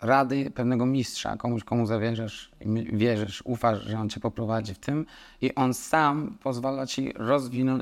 rady 0.00 0.50
pewnego 0.50 0.86
mistrza, 0.86 1.36
komuś, 1.36 1.64
komu 1.64 1.86
zawierzasz, 1.86 2.50
wierzysz, 2.92 3.42
ufasz, 3.44 3.82
że 3.82 3.98
on 3.98 4.08
cię 4.08 4.20
poprowadzi 4.20 4.74
w 4.74 4.78
tym 4.78 5.06
i 5.40 5.54
on 5.54 5.74
sam 5.74 6.38
pozwala 6.42 6.86
ci 6.86 7.12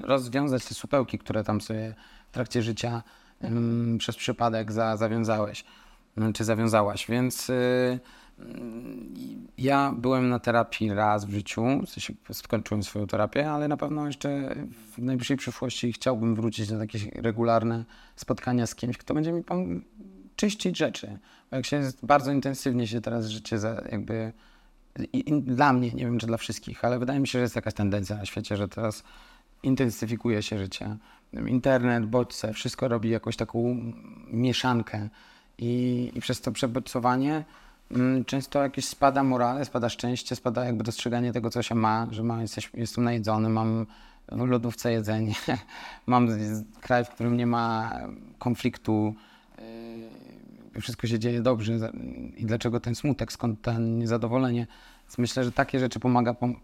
rozwiązać 0.02 0.64
te 0.64 0.74
supełki, 0.74 1.18
które 1.18 1.44
tam 1.44 1.60
sobie 1.60 1.94
w 2.28 2.32
trakcie 2.32 2.62
życia 2.62 3.02
przez 3.98 4.16
przypadek 4.16 4.72
za, 4.72 4.96
zawiązałeś, 4.96 5.64
czy 6.34 6.44
zawiązałaś, 6.44 7.06
więc 7.06 7.50
y, 7.50 7.52
mm, 7.52 8.00
ja 9.58 9.94
byłem 9.96 10.28
na 10.28 10.38
terapii 10.38 10.94
raz 10.94 11.24
w 11.24 11.30
życiu, 11.30 11.62
w 11.86 11.90
sensie 11.90 12.14
skończyłem 12.32 12.82
swoją 12.82 13.06
terapię, 13.06 13.50
ale 13.50 13.68
na 13.68 13.76
pewno 13.76 14.06
jeszcze 14.06 14.54
w 14.96 14.98
najbliższej 14.98 15.36
przyszłości 15.36 15.92
chciałbym 15.92 16.34
wrócić 16.34 16.70
na 16.70 16.78
takie 16.78 16.98
regularne 17.14 17.84
spotkania 18.16 18.66
z 18.66 18.74
kimś, 18.74 18.98
kto 18.98 19.14
będzie 19.14 19.32
mi 19.32 19.42
pom- 19.42 19.80
czyścić 20.36 20.78
rzeczy. 20.78 21.18
Bo 21.50 21.56
jak 21.56 21.66
się 21.66 21.90
bardzo 22.02 22.32
intensywnie 22.32 22.86
się 22.86 23.00
teraz 23.00 23.26
życie 23.26 23.58
za, 23.58 23.82
jakby 23.92 24.32
dla 25.42 25.72
mnie, 25.72 25.90
nie 25.90 26.04
wiem 26.04 26.18
czy 26.18 26.26
dla 26.26 26.36
wszystkich, 26.36 26.84
ale 26.84 26.98
wydaje 26.98 27.20
mi 27.20 27.28
się, 27.28 27.38
że 27.38 27.42
jest 27.42 27.56
jakaś 27.56 27.74
tendencja 27.74 28.16
na 28.16 28.26
świecie, 28.26 28.56
że 28.56 28.68
teraz 28.68 29.02
intensyfikuje 29.62 30.42
się 30.42 30.58
życie. 30.58 30.96
Internet, 31.46 32.06
bodźce, 32.06 32.52
wszystko 32.52 32.88
robi 32.88 33.10
jakąś 33.10 33.36
taką 33.36 33.92
mieszankę 34.26 35.08
i, 35.58 36.12
i 36.14 36.20
przez 36.20 36.40
to 36.40 36.52
przebodźcowanie 36.52 37.32
mm, 37.34 37.44
często 38.26 38.62
jakieś 38.62 38.84
spada 38.84 39.22
morale, 39.22 39.64
spada 39.64 39.88
szczęście, 39.88 40.36
spada 40.36 40.64
jakby 40.64 40.84
dostrzeganie 40.84 41.32
tego, 41.32 41.50
co 41.50 41.62
się 41.62 41.74
ma, 41.74 42.06
że 42.10 42.22
ma, 42.22 42.42
jesteś, 42.42 42.70
jestem 42.74 43.04
najedzony, 43.04 43.48
mam 43.48 43.86
w 44.32 44.48
lodówce 44.48 44.92
jedzenie, 44.92 45.34
mam 46.06 46.28
kraj, 46.80 47.04
w 47.04 47.08
którym 47.08 47.36
nie 47.36 47.46
ma 47.46 47.98
konfliktu, 48.38 49.14
yy, 50.74 50.80
wszystko 50.80 51.06
się 51.06 51.18
dzieje 51.18 51.42
dobrze 51.42 51.72
i 52.36 52.46
dlaczego 52.46 52.80
ten 52.80 52.94
smutek, 52.94 53.32
skąd 53.32 53.62
to 53.62 53.78
niezadowolenie. 53.78 54.66
Więc 55.04 55.18
myślę, 55.18 55.44
że 55.44 55.52
takie 55.52 55.78
rzeczy 55.78 56.00
pomaga, 56.00 56.32
pom- 56.32 56.60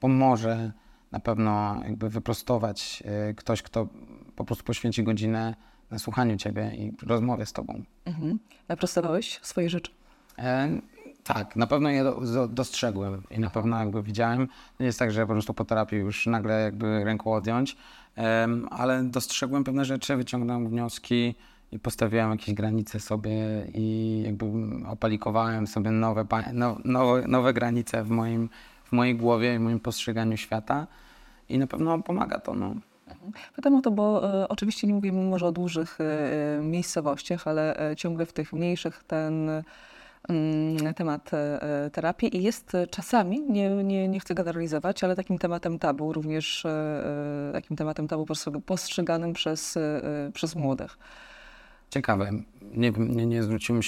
pomoże 0.00 0.72
na 1.12 1.20
pewno 1.20 1.80
jakby 1.84 2.08
wyprostować 2.08 3.02
yy, 3.26 3.34
ktoś, 3.34 3.62
kto 3.62 3.88
po 4.36 4.44
prostu 4.44 4.64
poświęci 4.64 5.02
godzinę 5.02 5.54
na 5.90 5.98
słuchaniu 5.98 6.36
ciebie 6.36 6.72
i 6.76 6.92
rozmowie 7.06 7.46
z 7.46 7.52
tobą. 7.52 7.82
Mhm. 8.04 8.38
Naprostowałeś 8.68 9.40
swoje 9.42 9.70
rzeczy? 9.70 9.97
E, 10.38 10.80
tak, 11.24 11.56
na 11.56 11.66
pewno 11.66 11.88
je 11.88 12.04
do, 12.04 12.20
do, 12.20 12.48
dostrzegłem 12.48 13.22
i 13.30 13.40
na 13.40 13.50
pewno 13.50 13.78
jakby 13.78 14.02
widziałem. 14.02 14.48
Nie 14.80 14.86
jest 14.86 14.98
tak, 14.98 15.12
że 15.12 15.26
po 15.26 15.32
prostu 15.32 15.54
po 15.54 15.64
terapii 15.64 15.98
już 15.98 16.26
nagle 16.26 16.62
jakby 16.62 17.04
ręką 17.04 17.32
odjąć, 17.32 17.76
ale 18.70 19.04
dostrzegłem 19.04 19.64
pewne 19.64 19.84
rzeczy, 19.84 20.16
wyciągnąłem 20.16 20.68
wnioski 20.68 21.34
i 21.72 21.78
postawiłem 21.78 22.30
jakieś 22.30 22.54
granice 22.54 23.00
sobie 23.00 23.32
i 23.74 24.22
jakby 24.26 24.46
opalikowałem 24.86 25.66
sobie 25.66 25.90
nowe, 25.90 26.26
no, 26.52 26.76
nowe, 26.84 27.28
nowe 27.28 27.52
granice 27.52 28.04
w 28.04 28.10
moim, 28.10 28.48
w 28.84 28.92
mojej 28.92 29.16
głowie 29.16 29.54
i 29.54 29.58
moim 29.58 29.80
postrzeganiu 29.80 30.36
świata 30.36 30.86
i 31.48 31.58
na 31.58 31.66
pewno 31.66 32.02
pomaga 32.02 32.38
to. 32.38 32.54
No. 32.54 32.74
Pytam 33.56 33.74
o 33.74 33.80
to, 33.80 33.90
bo 33.90 34.34
e, 34.42 34.48
oczywiście 34.48 34.86
nie 34.86 34.94
mówimy 34.94 35.22
może 35.24 35.46
o 35.46 35.52
dużych 35.52 35.98
e, 36.00 36.60
miejscowościach, 36.62 37.48
ale 37.48 37.90
e, 37.90 37.96
ciągle 37.96 38.26
w 38.26 38.32
tych 38.32 38.52
mniejszych 38.52 39.04
ten 39.04 39.50
temat 40.96 41.34
e, 41.34 41.62
e, 41.62 41.90
terapii 41.90 42.36
i 42.36 42.42
jest 42.42 42.72
czasami, 42.90 43.40
nie, 43.40 43.70
nie, 43.70 44.08
nie 44.08 44.20
chcę 44.20 44.34
generalizować, 44.34 45.04
ale 45.04 45.16
takim 45.16 45.38
tematem 45.38 45.78
tabu, 45.78 46.12
również 46.12 46.64
e, 46.64 47.50
takim 47.52 47.76
tematem 47.76 48.08
tabu 48.08 48.24
postrzeg- 48.24 48.60
postrzeganym 48.60 49.32
przez, 49.32 49.78
przez 50.34 50.56
młodych. 50.56 50.98
Ciekawe. 51.90 52.30
Nie, 52.74 52.90
nie, 52.90 53.26
nie 53.26 53.42
zwróciłem 53.42 53.80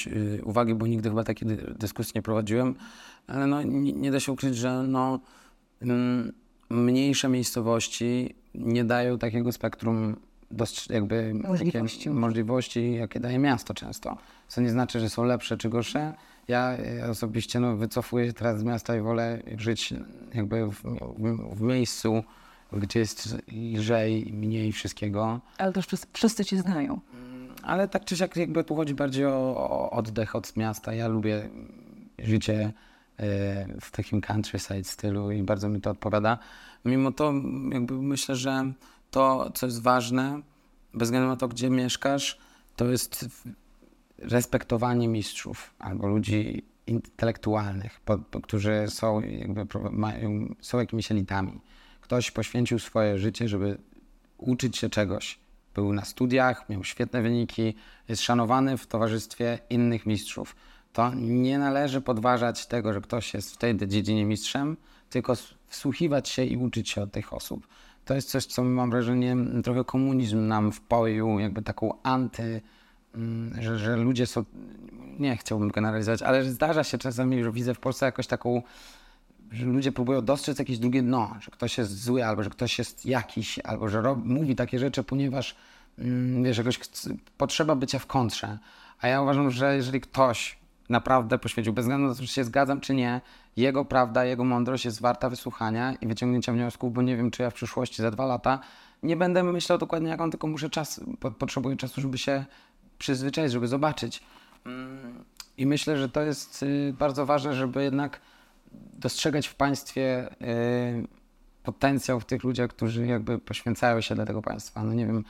uwagi, 0.45 0.75
bo 0.75 0.87
nigdy 0.87 1.09
chyba 1.09 1.25
takiej 1.25 1.49
dy- 1.49 1.75
dyskusji 1.79 2.13
nie 2.15 2.23
prowadziłem, 2.23 2.75
ale 3.27 3.47
no, 3.47 3.63
nie, 3.63 3.93
nie 3.93 4.11
da 4.11 4.21
się 4.21 4.33
ukryć, 4.33 4.57
że 4.57 4.83
no, 4.83 5.21
mm, 5.83 6.33
mniejsze 6.71 7.29
miejscowości 7.29 8.35
nie 8.55 8.85
dają 8.85 9.19
takiego 9.19 9.53
spektrum 9.53 10.17
jakby 10.91 11.35
Możliwości. 11.35 11.99
Jakie, 11.99 12.11
możliwości, 12.11 12.95
jakie 12.95 13.21
daje 13.21 13.39
miasto 13.39 13.75
często. 13.75 14.17
Co 14.49 14.61
nie 14.61 14.71
znaczy, 14.71 15.01
że 15.01 15.11
są 15.11 15.25
lepsze 15.25 15.57
czy 15.57 15.69
gorsze. 15.69 16.15
Ja 16.49 16.77
osobiście 17.11 17.61
no, 17.61 17.77
wycofuję 17.77 18.27
się 18.27 18.33
teraz 18.33 18.61
z 18.61 18.65
miasta 18.65 18.97
i 18.97 19.01
wolę 19.01 19.43
żyć 19.57 19.95
jakby 20.35 20.67
w, 20.67 20.73
w, 20.73 21.57
w 21.57 21.61
miejscu, 21.61 22.25
gdzie 22.73 23.01
jest 23.01 23.39
lżej, 23.77 24.33
mniej 24.33 24.73
wszystkiego. 24.73 25.41
Ale 25.59 25.73
też 25.73 25.87
wszyscy, 25.87 26.07
wszyscy 26.13 26.45
cię 26.45 26.59
znają. 26.59 27.01
Ale 27.63 27.89
tak 27.89 28.05
czy 28.05 28.17
siak 28.17 28.37
jakby 28.37 28.65
tu 28.65 28.77
chodzi 28.77 28.95
bardziej 28.95 29.27
o, 29.27 29.57
o 29.57 29.91
oddech 29.91 30.37
od 30.37 30.57
miasta. 30.57 30.95
Ja 30.95 31.09
lubię 31.09 31.49
życie 32.19 32.73
e, 33.19 33.67
w 33.81 33.91
takim 33.91 34.21
countryside 34.21 34.85
stylu 34.85 35.31
i 35.31 35.43
bardzo 35.43 35.69
mi 35.69 35.81
to 35.81 35.91
odpowiada. 35.91 36.39
Mimo 36.85 37.13
to 37.13 37.33
jakby 37.73 37.95
myślę, 37.95 38.37
że 38.37 38.73
to, 39.11 39.51
co 39.55 39.67
jest 39.67 39.83
ważne, 39.83 40.41
bez 40.95 41.07
względu 41.09 41.29
na 41.29 41.37
to, 41.37 41.49
gdzie 41.49 41.71
mieszkasz, 41.71 42.39
to 42.77 42.85
jest 42.85 43.27
respektowanie 44.19 45.09
mistrzów 45.09 45.75
albo 45.79 46.09
ludzi 46.09 46.63
intelektualnych, 46.87 48.01
po, 48.01 48.19
po, 48.19 48.41
którzy 48.41 48.85
są, 48.89 49.21
jakby, 49.21 49.67
mają, 49.91 50.55
są 50.61 50.79
jakimiś 50.79 51.11
elitami, 51.11 51.61
ktoś 52.01 52.31
poświęcił 52.31 52.79
swoje 52.79 53.19
życie, 53.19 53.49
żeby 53.49 53.79
uczyć 54.39 54.79
się 54.79 54.91
czegoś. 54.91 55.39
Był 55.75 55.93
na 55.93 56.05
studiach, 56.05 56.69
miał 56.69 56.85
świetne 56.85 57.23
wyniki, 57.23 57.75
jest 58.09 58.23
szanowany 58.23 58.77
w 58.77 58.87
towarzystwie 58.87 59.59
innych 59.71 60.07
mistrzów. 60.07 60.57
To 60.93 61.15
nie 61.15 61.59
należy 61.59 62.01
podważać 62.01 62.67
tego, 62.67 62.93
że 62.93 63.01
ktoś 63.01 63.35
jest 63.35 63.55
w 63.55 63.57
tej 63.57 63.77
dziedzinie 63.89 64.25
mistrzem, 64.25 64.77
tylko 65.11 65.35
wsłuchiwać 65.67 66.29
się 66.29 66.45
i 66.45 66.57
uczyć 66.57 66.91
się 66.91 67.03
od 67.03 67.13
tych 67.13 67.33
osób. 67.33 67.67
To 68.05 68.15
jest 68.15 68.31
coś, 68.31 68.47
co 68.47 68.65
mam 68.65 68.91
wrażenie, 68.91 69.37
trochę 69.65 69.85
komunizm 69.85 70.47
nam 70.47 70.73
wpoił, 70.73 71.39
jakby 71.39 71.63
taką 71.63 72.03
anty, 72.03 72.61
mm, 73.15 73.63
że, 73.63 73.79
że 73.79 73.97
ludzie 73.97 74.27
są, 74.27 74.45
nie 75.19 75.37
chciałbym 75.37 75.69
generalizować, 75.69 76.23
ale 76.23 76.45
zdarza 76.45 76.85
się 76.85 76.99
czasami, 76.99 77.45
że 77.45 77.53
widzę 77.53 77.75
w 77.75 77.81
Polsce 77.81 78.07
jakoś 78.07 78.27
taką 78.27 78.63
że 79.53 79.67
ludzie 79.67 79.93
próbują 79.93 80.25
dostrzec 80.25 80.59
jakieś 80.59 80.79
drugie 80.79 81.03
dno, 81.03 81.37
że 81.41 81.51
ktoś 81.51 81.79
jest 81.79 82.03
zły, 82.03 82.25
albo 82.25 82.43
że 82.43 82.51
ktoś 82.51 82.79
jest 82.79 83.07
jakiś, 83.07 83.59
albo 83.59 83.89
że 83.89 84.01
rob, 84.01 84.19
mówi 84.25 84.57
takie 84.57 84.79
rzeczy, 84.79 85.03
ponieważ 85.03 85.57
mm, 85.99 86.45
wiesz, 86.45 86.59
jakoś 86.59 86.79
potrzeba 87.39 87.75
bycia 87.75 87.99
w 87.99 88.07
kontrze. 88.07 88.59
A 89.01 89.09
ja 89.09 89.23
uważam, 89.23 89.51
że 89.51 89.77
jeżeli 89.77 90.01
ktoś 90.01 90.60
naprawdę 90.91 91.39
poświęcił, 91.39 91.73
bez 91.73 91.85
względu 91.85 92.09
na 92.09 92.15
to, 92.15 92.21
czy 92.21 92.27
się 92.27 92.45
zgadzam, 92.45 92.81
czy 92.81 92.95
nie, 92.95 93.21
jego 93.57 93.85
prawda, 93.85 94.25
jego 94.25 94.45
mądrość 94.45 94.85
jest 94.85 95.01
warta 95.01 95.31
wysłuchania 95.31 95.95
i 95.95 96.07
wyciągnięcia 96.07 96.53
wniosków, 96.53 96.93
bo 96.93 97.03
nie 97.03 97.17
wiem, 97.17 97.31
czy 97.31 97.43
ja 97.43 97.51
w 97.51 97.55
przyszłości 97.55 98.03
za 98.03 98.11
dwa 98.11 98.27
lata 98.27 98.61
nie 99.03 99.17
będę 99.17 99.43
myślał 99.43 99.79
dokładnie 99.79 100.11
jak 100.11 100.21
on, 100.21 100.31
tylko 100.31 100.47
muszę 100.47 100.71
czas, 100.71 101.01
potrzebuję 101.39 101.77
czasu, 101.77 102.01
żeby 102.01 102.19
się 102.19 102.45
przyzwyczaić, 102.99 103.53
żeby 103.53 103.69
zobaczyć. 103.69 104.23
Mm, 104.67 105.25
I 105.57 105.67
myślę, 105.67 105.97
że 105.97 106.09
to 106.09 106.23
jest 106.23 106.63
y, 106.63 106.95
bardzo 106.99 107.27
ważne, 107.27 107.55
żeby 107.55 107.83
jednak 107.83 108.21
dostrzegać 108.93 109.47
w 109.47 109.55
państwie 109.55 110.29
y, 110.43 111.07
potencjał 111.63 112.21
w 112.21 112.25
tych 112.25 112.45
ludziach, 112.45 112.71
którzy 112.71 113.07
jakby 113.07 113.39
poświęcają 113.39 114.01
się 114.01 114.15
dla 114.15 114.27
tego 114.27 114.43
państwa. 114.43 114.85
No 114.85 114.95
nie 114.95 115.07
wiem, 115.07 115.25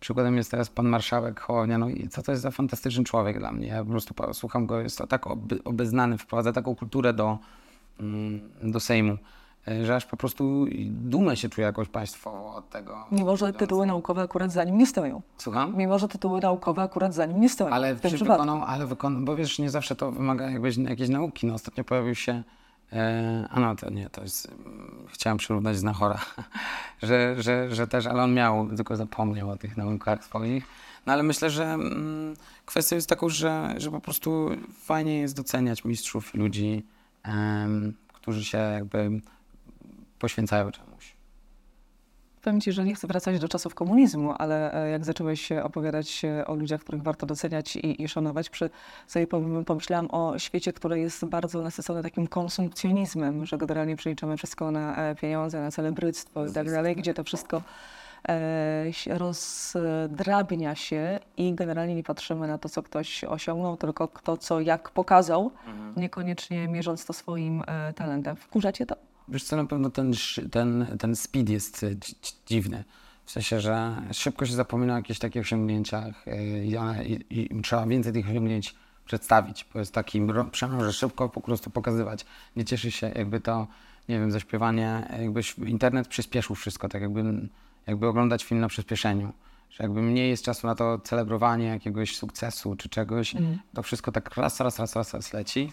przykładem 0.00 0.36
jest 0.36 0.50
teraz 0.50 0.70
pan 0.70 0.88
marszałek 0.88 1.40
Hołownia, 1.40 1.78
no 1.78 1.88
i 1.88 2.08
co 2.08 2.22
to 2.22 2.32
jest 2.32 2.42
za 2.42 2.50
fantastyczny 2.50 3.04
człowiek 3.04 3.38
dla 3.38 3.52
mnie. 3.52 3.66
Ja 3.66 3.84
po 3.84 3.90
prostu 3.90 4.14
słucham 4.32 4.66
go, 4.66 4.80
jest 4.80 4.98
to 4.98 5.06
tak 5.06 5.26
obeznany, 5.64 6.18
wprowadza 6.18 6.52
taką 6.52 6.74
kulturę 6.76 7.12
do, 7.12 7.38
mm, 8.00 8.40
do 8.62 8.80
Sejmu, 8.80 9.16
y, 9.68 9.86
że 9.86 9.96
aż 9.96 10.06
po 10.06 10.16
prostu 10.16 10.66
dumę 10.86 11.36
się 11.36 11.48
czuję 11.48 11.66
jakoś 11.66 11.88
państwowo 11.88 12.54
od 12.54 12.70
tego. 12.70 13.06
Mimo, 13.12 13.36
że 13.36 13.52
tytuły 13.52 13.86
naukowe 13.86 14.22
akurat 14.22 14.52
za 14.52 14.64
nim 14.64 14.78
nie 14.78 14.86
stoją. 14.86 15.22
Słucham? 15.38 15.76
Mimo, 15.76 15.98
że 15.98 16.08
tytuły 16.08 16.40
naukowe 16.40 16.82
akurat 16.82 17.14
za 17.14 17.26
nim 17.26 17.40
nie 17.40 17.48
stoją. 17.48 17.74
Ale 17.74 17.94
w 17.94 18.00
tym 18.00 18.10
wykonał, 18.10 18.62
ale 18.64 18.86
wykonał, 18.86 19.22
bo 19.22 19.36
wiesz, 19.36 19.58
nie 19.58 19.70
zawsze 19.70 19.96
to 19.96 20.12
wymaga 20.12 20.50
jakbyś, 20.50 20.76
jakiejś 20.76 21.10
nauki. 21.10 21.46
No, 21.46 21.54
ostatnio 21.54 21.84
pojawił 21.84 22.14
się 22.14 22.32
E, 22.34 22.44
a 23.50 23.60
no 23.60 23.76
to 23.76 23.90
nie, 23.90 24.10
to 24.10 24.22
jest, 24.22 24.48
mm, 24.48 25.06
chciałem 25.08 25.38
przyrównać 25.38 25.78
Znachora, 25.78 26.20
że, 27.02 27.42
że, 27.42 27.74
że 27.74 27.86
też, 27.86 28.06
ale 28.06 28.22
on 28.22 28.34
miał, 28.34 28.76
tylko 28.76 28.96
zapomniał 28.96 29.50
o 29.50 29.56
tych 29.56 29.76
naukach 29.76 30.24
swoich. 30.24 30.66
No 31.06 31.12
ale 31.12 31.22
myślę, 31.22 31.50
że 31.50 31.64
mm, 31.64 32.34
kwestia 32.66 32.96
jest 32.96 33.08
taką, 33.08 33.28
że, 33.28 33.74
że 33.76 33.90
po 33.90 34.00
prostu 34.00 34.50
fajnie 34.82 35.18
jest 35.18 35.36
doceniać 35.36 35.84
mistrzów 35.84 36.34
ludzi, 36.34 36.86
którzy 38.12 38.44
się 38.44 38.58
jakby 38.58 39.20
poświęcają 40.18 40.70
czemuś. 40.70 41.19
Powiem 42.42 42.60
Ci, 42.60 42.72
że 42.72 42.84
nie 42.84 42.94
chcę 42.94 43.06
wracać 43.06 43.38
do 43.38 43.48
czasów 43.48 43.74
komunizmu, 43.74 44.34
ale 44.38 44.74
e, 44.84 44.90
jak 44.90 45.04
zacząłeś 45.04 45.52
opowiadać 45.52 46.22
o 46.46 46.54
ludziach, 46.54 46.80
których 46.80 47.02
warto 47.02 47.26
doceniać 47.26 47.76
i, 47.76 48.02
i 48.02 48.08
szanować, 48.08 48.50
przy, 48.50 48.70
sobie 49.06 49.26
pomyślałam 49.66 50.08
o 50.10 50.38
świecie, 50.38 50.72
który 50.72 51.00
jest 51.00 51.24
bardzo 51.24 51.62
nasycony 51.62 52.02
takim 52.02 52.26
konsumpcjonizmem, 52.26 53.46
że 53.46 53.58
generalnie 53.58 53.96
przeliczamy 53.96 54.36
wszystko 54.36 54.70
na 54.70 54.96
e, 54.96 55.14
pieniądze, 55.14 55.60
na 55.60 55.70
celebryctwo 55.70 56.46
i 56.46 56.52
tak 56.52 56.70
dalej, 56.70 56.96
gdzie 56.96 57.14
to 57.14 57.24
wszystko 57.24 57.62
e, 58.28 58.84
rozdrabnia 59.06 60.74
się 60.74 61.18
i 61.36 61.54
generalnie 61.54 61.94
nie 61.94 62.02
patrzymy 62.02 62.48
na 62.48 62.58
to, 62.58 62.68
co 62.68 62.82
ktoś 62.82 63.24
osiągnął, 63.24 63.76
tylko 63.76 64.08
to, 64.08 64.36
co 64.36 64.60
jak 64.60 64.90
pokazał, 64.90 65.50
mhm. 65.66 65.94
niekoniecznie 65.96 66.68
mierząc 66.68 67.06
to 67.06 67.12
swoim 67.12 67.62
talentem. 67.94 68.36
Wkurzacie 68.36 68.86
to? 68.86 69.09
Wiesz 69.30 69.44
co, 69.44 69.56
na 69.56 69.64
pewno 69.64 69.90
ten, 69.90 70.12
ten, 70.50 70.86
ten 70.98 71.16
speed 71.16 71.52
jest 71.52 71.84
e, 71.84 71.90
dziwny. 72.46 72.84
W 73.24 73.30
sensie, 73.30 73.60
że 73.60 74.02
szybko 74.12 74.46
się 74.46 74.52
zapomina 74.52 74.94
o 74.94 74.96
jakichś 74.96 75.18
takich 75.18 75.42
osiągnięciach 75.42 76.28
e, 76.28 76.64
i, 76.64 76.76
one, 76.76 77.04
i, 77.04 77.24
i 77.30 77.62
trzeba 77.62 77.86
więcej 77.86 78.12
tych 78.12 78.30
osiągnięć 78.30 78.74
przedstawić, 79.04 79.66
bo 79.74 79.78
jest 79.78 79.94
taki 79.94 80.22
przemian, 80.50 80.84
że 80.84 80.92
szybko 80.92 81.28
po 81.28 81.40
prostu 81.40 81.70
pokazywać. 81.70 82.26
Nie 82.56 82.64
cieszy 82.64 82.90
się 82.90 83.12
jakby 83.14 83.40
to, 83.40 83.66
nie 84.08 84.20
wiem, 84.20 84.30
zaśpiewanie, 84.30 85.08
jakby 85.20 85.40
internet 85.66 86.08
przyspieszył 86.08 86.56
wszystko, 86.56 86.88
tak 86.88 87.02
jakby, 87.02 87.48
jakby 87.86 88.06
oglądać 88.06 88.44
film 88.44 88.60
na 88.60 88.68
przyspieszeniu. 88.68 89.32
Że 89.70 89.84
jakby 89.84 90.02
mniej 90.02 90.30
jest 90.30 90.44
czasu 90.44 90.66
na 90.66 90.74
to 90.74 90.98
celebrowanie 90.98 91.66
jakiegoś 91.66 92.16
sukcesu 92.16 92.76
czy 92.76 92.88
czegoś, 92.88 93.36
mm. 93.36 93.58
to 93.74 93.82
wszystko 93.82 94.12
tak 94.12 94.36
raz, 94.36 94.60
raz, 94.60 94.78
raz, 94.78 94.96
raz, 94.96 95.14
raz 95.14 95.32
leci. 95.32 95.72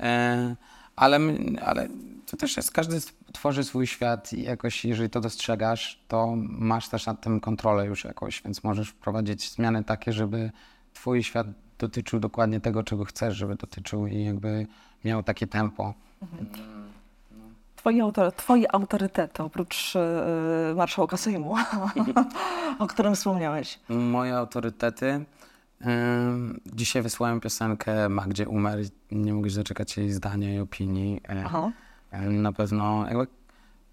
E, 0.00 0.56
ale, 0.96 1.20
ale 1.64 1.88
to 2.26 2.36
też 2.36 2.56
jest, 2.56 2.70
każdy 2.70 2.98
tworzy 3.32 3.64
swój 3.64 3.86
świat 3.86 4.32
i 4.32 4.42
jakoś, 4.42 4.84
jeżeli 4.84 5.10
to 5.10 5.20
dostrzegasz, 5.20 6.00
to 6.08 6.34
masz 6.48 6.88
też 6.88 7.06
nad 7.06 7.20
tym 7.20 7.40
kontrolę 7.40 7.86
już 7.86 8.04
jakoś, 8.04 8.42
więc 8.42 8.64
możesz 8.64 8.88
wprowadzić 8.88 9.50
zmiany 9.50 9.84
takie, 9.84 10.12
żeby 10.12 10.50
twój 10.94 11.22
świat 11.22 11.46
dotyczył 11.78 12.20
dokładnie 12.20 12.60
tego, 12.60 12.82
czego 12.82 13.04
chcesz, 13.04 13.36
żeby 13.36 13.54
dotyczył 13.54 14.06
i 14.06 14.24
jakby 14.24 14.66
miał 15.04 15.22
takie 15.22 15.46
tempo. 15.46 15.94
Mhm. 16.22 16.46
Twoje, 17.76 18.02
autor, 18.02 18.32
twoje 18.32 18.74
autorytety, 18.74 19.42
oprócz 19.42 19.94
yy, 19.94 20.74
marszałka 20.74 21.16
Sejmu, 21.16 21.54
o 22.78 22.86
którym 22.86 23.14
wspomniałeś. 23.14 23.78
Moje 23.88 24.36
autorytety? 24.36 25.24
Dzisiaj 26.66 27.02
wysłałem 27.02 27.40
piosenkę 27.40 28.08
Magdzie 28.08 28.48
Umer. 28.48 28.78
Nie 29.10 29.34
mogę 29.34 29.50
się 29.50 29.56
doczekać 29.56 29.96
jej 29.96 30.12
zdania 30.12 30.54
i 30.54 30.58
opinii. 30.58 31.20
E, 31.28 31.42
Aha. 31.46 31.72
Na 32.28 32.52
pewno 32.52 33.06
jakby, 33.08 33.26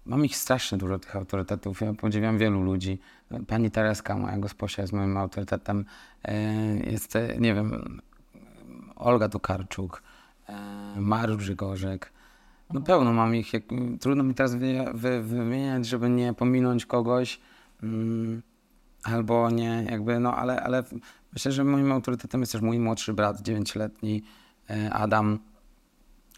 mam 0.06 0.24
ich 0.24 0.36
strasznie 0.36 0.78
dużo, 0.78 0.98
tych 0.98 1.16
autorytetów. 1.16 1.80
Ja 1.80 1.94
podziwiam 1.94 2.38
wielu 2.38 2.62
ludzi. 2.62 2.98
Pani 3.46 3.70
Tereska, 3.70 4.16
moja 4.18 4.38
gosposia, 4.38 4.82
jest 4.82 4.92
moim 4.92 5.16
autorytetem. 5.16 5.84
E, 6.24 6.34
jest, 6.76 7.16
e, 7.16 7.38
nie 7.38 7.54
wiem, 7.54 8.00
Olga 8.96 9.28
Tokarczuk, 9.28 10.02
Mariusz 10.96 11.36
Grzygorzek. 11.36 12.12
No 12.72 12.80
pełno 12.80 13.12
mam 13.12 13.34
ich. 13.34 13.52
Trudno 14.00 14.24
mi 14.24 14.34
teraz 14.34 14.54
wy, 14.54 14.84
wy, 14.94 15.22
wymieniać, 15.22 15.86
żeby 15.86 16.10
nie 16.10 16.34
pominąć 16.34 16.86
kogoś. 16.86 17.40
Albo 19.02 19.50
nie, 19.50 19.86
jakby, 19.90 20.20
no 20.20 20.36
ale, 20.36 20.62
ale 20.62 20.82
Myślę, 21.32 21.52
że 21.52 21.64
moim 21.64 21.92
autorytetem 21.92 22.40
jest 22.40 22.52
też 22.52 22.60
mój 22.60 22.78
młodszy 22.78 23.14
brat, 23.14 23.42
dziewięcioletni 23.42 24.22
e, 24.70 24.92
Adam, 24.92 25.38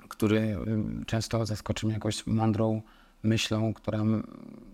który 0.09 0.39
e, 0.39 1.05
często 1.07 1.47
zaskoczy 1.47 1.87
mnie 1.87 1.95
jakąś 1.95 2.27
mądrą 2.27 2.83
myślą, 3.23 3.75
która, 3.75 3.99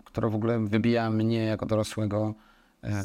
która 0.04 0.28
w 0.28 0.34
ogóle 0.34 0.58
wybija 0.58 1.10
mnie 1.10 1.44
jako 1.44 1.66
dorosłego 1.66 2.34
e, 2.82 3.02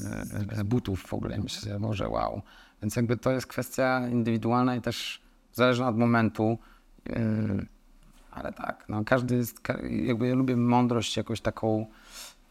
z 0.55 0.63
butów 0.63 1.07
w 1.07 1.13
ogóle. 1.13 1.38
Myślę, 1.38 1.71
że 1.71 1.79
może 1.79 2.09
wow. 2.09 2.41
Więc 2.81 2.95
jakby 2.95 3.17
to 3.17 3.31
jest 3.31 3.47
kwestia 3.47 4.07
indywidualna 4.07 4.75
i 4.75 4.81
też 4.81 5.21
zależna 5.53 5.89
od 5.89 5.97
momentu. 5.97 6.57
Ale 8.31 8.53
tak, 8.53 8.86
no 8.89 9.03
każdy 9.05 9.36
jest, 9.36 9.61
jakby 9.91 10.27
ja 10.27 10.36
lubię 10.36 10.55
mądrość 10.57 11.17
jakoś 11.17 11.41
taką 11.41 11.86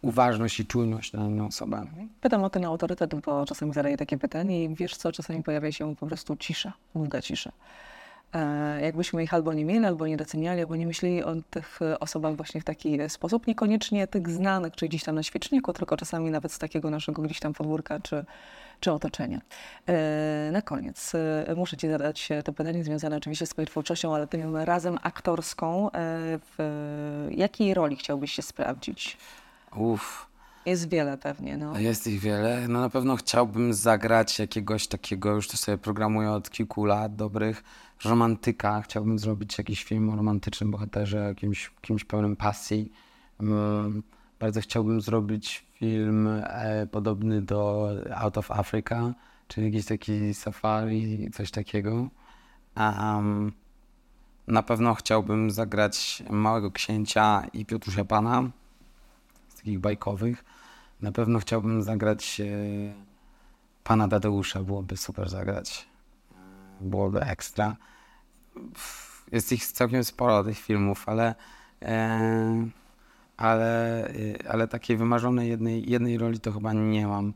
uważność 0.04 0.60
i 0.60 0.66
czujność 0.66 1.12
na 1.12 1.26
inną 1.26 1.46
osobę. 1.46 1.86
Pytam 2.20 2.44
o 2.44 2.50
ten 2.50 2.64
autorytet, 2.64 3.14
bo 3.14 3.46
czasami 3.46 3.72
zadaję 3.72 3.96
takie 3.96 4.18
pytanie 4.18 4.64
i 4.64 4.74
wiesz 4.74 4.96
co, 4.96 5.12
czasami 5.12 5.42
pojawia 5.42 5.72
się 5.72 5.96
po 5.96 6.06
prostu 6.06 6.36
cisza, 6.36 6.72
ulga 6.94 7.22
cisza. 7.22 7.52
E, 8.34 8.80
jakbyśmy 8.80 9.22
ich 9.22 9.34
albo 9.34 9.52
nie 9.52 9.64
mieli, 9.64 9.86
albo 9.86 10.06
nie 10.06 10.16
doceniali, 10.16 10.60
albo 10.60 10.76
nie 10.76 10.86
myśleli 10.86 11.24
o 11.24 11.34
tych 11.50 11.80
osobach 12.00 12.36
właśnie 12.36 12.60
w 12.60 12.64
taki 12.64 12.98
sposób, 13.08 13.46
niekoniecznie 13.46 14.06
tych 14.06 14.30
znanych, 14.30 14.74
czy 14.76 14.88
gdzieś 14.88 15.04
tam 15.04 15.14
na 15.14 15.22
świeczniku, 15.22 15.72
tylko 15.72 15.96
czasami 15.96 16.30
nawet 16.30 16.52
z 16.52 16.58
takiego 16.58 16.90
naszego 16.90 17.22
gdzieś 17.22 17.40
tam 17.40 17.52
podwórka, 17.52 18.00
czy, 18.00 18.24
czy 18.80 18.92
otoczenia. 18.92 19.40
E, 19.86 20.50
na 20.52 20.62
koniec 20.62 21.12
e, 21.14 21.54
muszę 21.56 21.76
Ci 21.76 21.88
zadać 21.88 22.28
to 22.44 22.52
pytanie 22.52 22.84
związane 22.84 23.16
oczywiście 23.16 23.46
z 23.46 23.48
Twoją 23.48 23.66
twórczością, 23.66 24.14
ale 24.14 24.26
tym 24.26 24.56
razem 24.56 24.98
aktorską. 25.02 25.90
W 26.56 27.28
jakiej 27.30 27.74
roli 27.74 27.96
chciałbyś 27.96 28.32
się 28.32 28.42
sprawdzić? 28.42 29.18
Uff. 29.76 30.34
Jest 30.66 30.88
wiele 30.88 31.18
pewnie, 31.18 31.56
no. 31.56 31.78
Jest 31.78 32.06
ich 32.06 32.20
wiele. 32.20 32.68
No 32.68 32.80
na 32.80 32.90
pewno 32.90 33.16
chciałbym 33.16 33.74
zagrać 33.74 34.38
jakiegoś 34.38 34.86
takiego, 34.86 35.34
już 35.34 35.48
to 35.48 35.56
sobie 35.56 35.78
programuję 35.78 36.30
od 36.30 36.50
kilku 36.50 36.84
lat 36.84 37.16
dobrych, 37.16 37.64
romantyka. 38.04 38.82
Chciałbym 38.82 39.18
zrobić 39.18 39.58
jakiś 39.58 39.84
film 39.84 40.10
o 40.10 40.16
romantycznym 40.16 40.70
bohaterze, 40.70 41.34
kimś, 41.36 41.70
kimś 41.80 42.04
pełnym 42.04 42.36
pasji. 42.36 42.92
Um, 43.40 44.02
bardzo 44.40 44.60
chciałbym 44.60 45.00
zrobić 45.00 45.66
film 45.72 46.28
e, 46.44 46.86
podobny 46.86 47.42
do 47.42 47.88
Out 48.16 48.38
of 48.38 48.50
Africa, 48.50 49.14
czyli 49.48 49.66
jakiś 49.66 49.86
taki 49.86 50.34
safari, 50.34 51.30
coś 51.30 51.50
takiego. 51.50 52.08
Um, 52.76 53.52
na 54.46 54.62
pewno 54.62 54.94
chciałbym 54.94 55.50
zagrać 55.50 56.22
Małego 56.30 56.70
Księcia 56.70 57.46
i 57.52 57.66
Piotrusia 57.66 58.04
Pana 58.04 58.50
takich 59.64 59.80
bajkowych. 59.80 60.44
Na 61.02 61.12
pewno 61.12 61.38
chciałbym 61.38 61.82
zagrać 61.82 62.40
e, 62.40 62.44
pana 63.84 64.08
Tadeusza, 64.08 64.62
byłoby 64.62 64.96
super 64.96 65.28
zagrać. 65.28 65.86
Byłoby 66.80 67.20
ekstra. 67.20 67.76
Jest 69.32 69.52
ich 69.52 69.66
całkiem 69.66 70.04
sporo 70.04 70.44
tych 70.44 70.58
filmów, 70.58 71.08
ale, 71.08 71.34
e, 71.82 72.68
ale, 73.36 74.08
e, 74.08 74.48
ale 74.48 74.68
takiej 74.68 74.96
wymarzonej 74.96 75.48
jednej, 75.48 75.90
jednej 75.90 76.18
roli 76.18 76.40
to 76.40 76.52
chyba 76.52 76.72
nie 76.72 77.06
mam. 77.06 77.32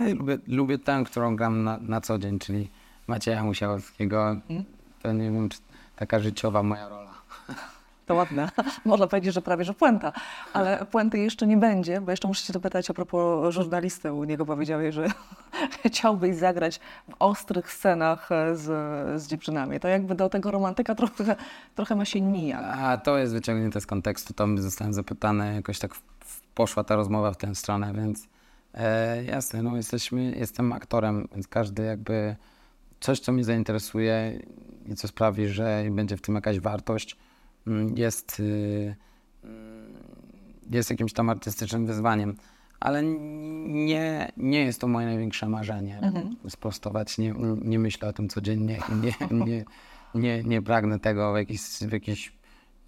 Ja 0.00 0.08
lubię, 0.08 0.38
lubię 0.46 0.78
tę, 0.78 1.02
którą 1.06 1.36
gram 1.36 1.64
na, 1.64 1.78
na 1.78 2.00
co 2.00 2.18
dzień, 2.18 2.38
czyli 2.38 2.70
Macieja 3.06 3.44
Musiałowskiego. 3.44 4.36
To 5.02 5.12
nie 5.12 5.30
wiem, 5.30 5.48
czy 5.48 5.58
taka 5.96 6.20
życiowa 6.20 6.62
moja 6.62 6.88
rola. 6.88 7.14
To 8.06 8.14
ładne. 8.14 8.48
Można 8.84 9.06
powiedzieć, 9.06 9.34
że 9.34 9.42
prawie, 9.42 9.64
że 9.64 9.74
puenta. 9.74 10.12
Ale 10.52 10.86
puenty 10.90 11.18
jeszcze 11.18 11.46
nie 11.46 11.56
będzie, 11.56 12.00
bo 12.00 12.10
jeszcze 12.10 12.28
muszę 12.28 12.46
cię 12.46 12.52
dopytać 12.52 12.90
a 12.90 12.94
propos 12.94 13.54
żurnalisty. 13.54 14.12
U 14.12 14.24
niego 14.24 14.46
powiedziałeś, 14.46 14.94
że 14.94 15.06
chciałbyś 15.86 16.36
zagrać 16.36 16.80
w 17.08 17.14
ostrych 17.18 17.72
scenach 17.72 18.28
z, 18.54 18.62
z 19.22 19.26
dziewczynami. 19.26 19.80
To 19.80 19.88
jakby 19.88 20.14
do 20.14 20.28
tego 20.28 20.50
romantyka 20.50 20.94
trochę, 20.94 21.36
trochę 21.74 21.96
ma 21.96 22.04
się 22.04 22.20
nijak. 22.20 22.64
A 22.78 22.96
to 22.96 23.18
jest 23.18 23.32
wyciągnięte 23.32 23.80
z 23.80 23.86
kontekstu, 23.86 24.34
tam 24.34 24.58
zostałem 24.58 24.94
zapytany, 24.94 25.54
jakoś 25.54 25.78
tak 25.78 25.94
poszła 26.54 26.84
ta 26.84 26.96
rozmowa 26.96 27.32
w 27.32 27.36
tę 27.36 27.54
stronę, 27.54 27.92
więc 27.94 28.28
e, 28.74 29.24
jasne, 29.24 29.62
no 29.62 29.76
jesteśmy, 29.76 30.32
jestem 30.36 30.72
aktorem, 30.72 31.28
więc 31.32 31.48
każdy 31.48 31.84
jakby 31.84 32.36
coś, 33.00 33.20
co 33.20 33.32
mnie 33.32 33.44
zainteresuje 33.44 34.40
i 34.86 34.94
co 34.94 35.08
sprawi, 35.08 35.48
że 35.48 35.84
będzie 35.90 36.16
w 36.16 36.20
tym 36.20 36.34
jakaś 36.34 36.60
wartość, 36.60 37.16
jest, 37.96 38.40
y, 38.40 38.96
mm, 39.44 39.94
jest 40.70 40.90
jakimś 40.90 41.12
tam 41.12 41.30
artystycznym 41.30 41.86
wyzwaniem. 41.86 42.36
Ale 42.80 43.02
nie, 43.02 44.32
nie 44.36 44.64
jest 44.64 44.80
to 44.80 44.88
moje 44.88 45.06
największe 45.06 45.48
marzenie. 45.48 46.12
Sprostować, 46.48 47.18
nie, 47.18 47.34
nie 47.62 47.78
myślę 47.78 48.08
o 48.08 48.12
tym 48.12 48.28
codziennie 48.28 48.78
nie, 49.02 49.12
nie, 49.46 49.64
nie, 50.14 50.42
nie 50.44 50.62
pragnę 50.62 50.98
tego 51.00 51.32
w 51.32 51.36
jakiś, 51.36 51.60
w 51.60 51.92
jakiś 51.92 52.32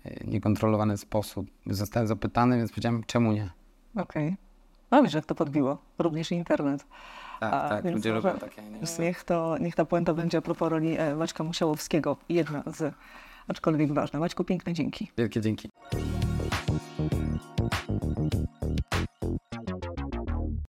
e, 0.04 0.24
niekontrolowany 0.24 0.96
sposób. 0.96 1.46
Zostałem 1.66 2.06
zapytany, 2.08 2.56
więc 2.56 2.70
powiedziałem, 2.70 3.04
czemu 3.06 3.32
nie? 3.32 3.50
Okej. 3.96 4.36
No 4.90 5.02
wiesz, 5.02 5.14
jak 5.14 5.26
to 5.26 5.34
podbiło. 5.34 5.78
Również 5.98 6.32
internet. 6.32 6.86
Tak, 7.40 7.54
A, 7.54 7.68
tak, 7.68 7.84
ludzie 7.84 8.12
może- 8.12 8.34
takie. 8.34 8.62
Nie? 8.62 8.80
Niech, 9.04 9.24
to, 9.24 9.58
niech 9.58 9.74
ta 9.74 9.84
puenta 9.84 10.14
będzie 10.14 10.38
a 10.38 10.40
propos 10.40 10.70
roli 10.70 10.96
e, 10.98 11.14
Maćka 11.14 11.44
Musiałowskiego. 11.44 12.16
Jedna 12.28 12.62
z, 12.66 12.94
aczkolwiek 13.48 13.92
ważna. 13.92 14.18
Maćku, 14.18 14.44
piękne 14.44 14.72
dzięki. 14.72 15.10
Wielkie 15.18 15.40
dzięki. 15.40 15.68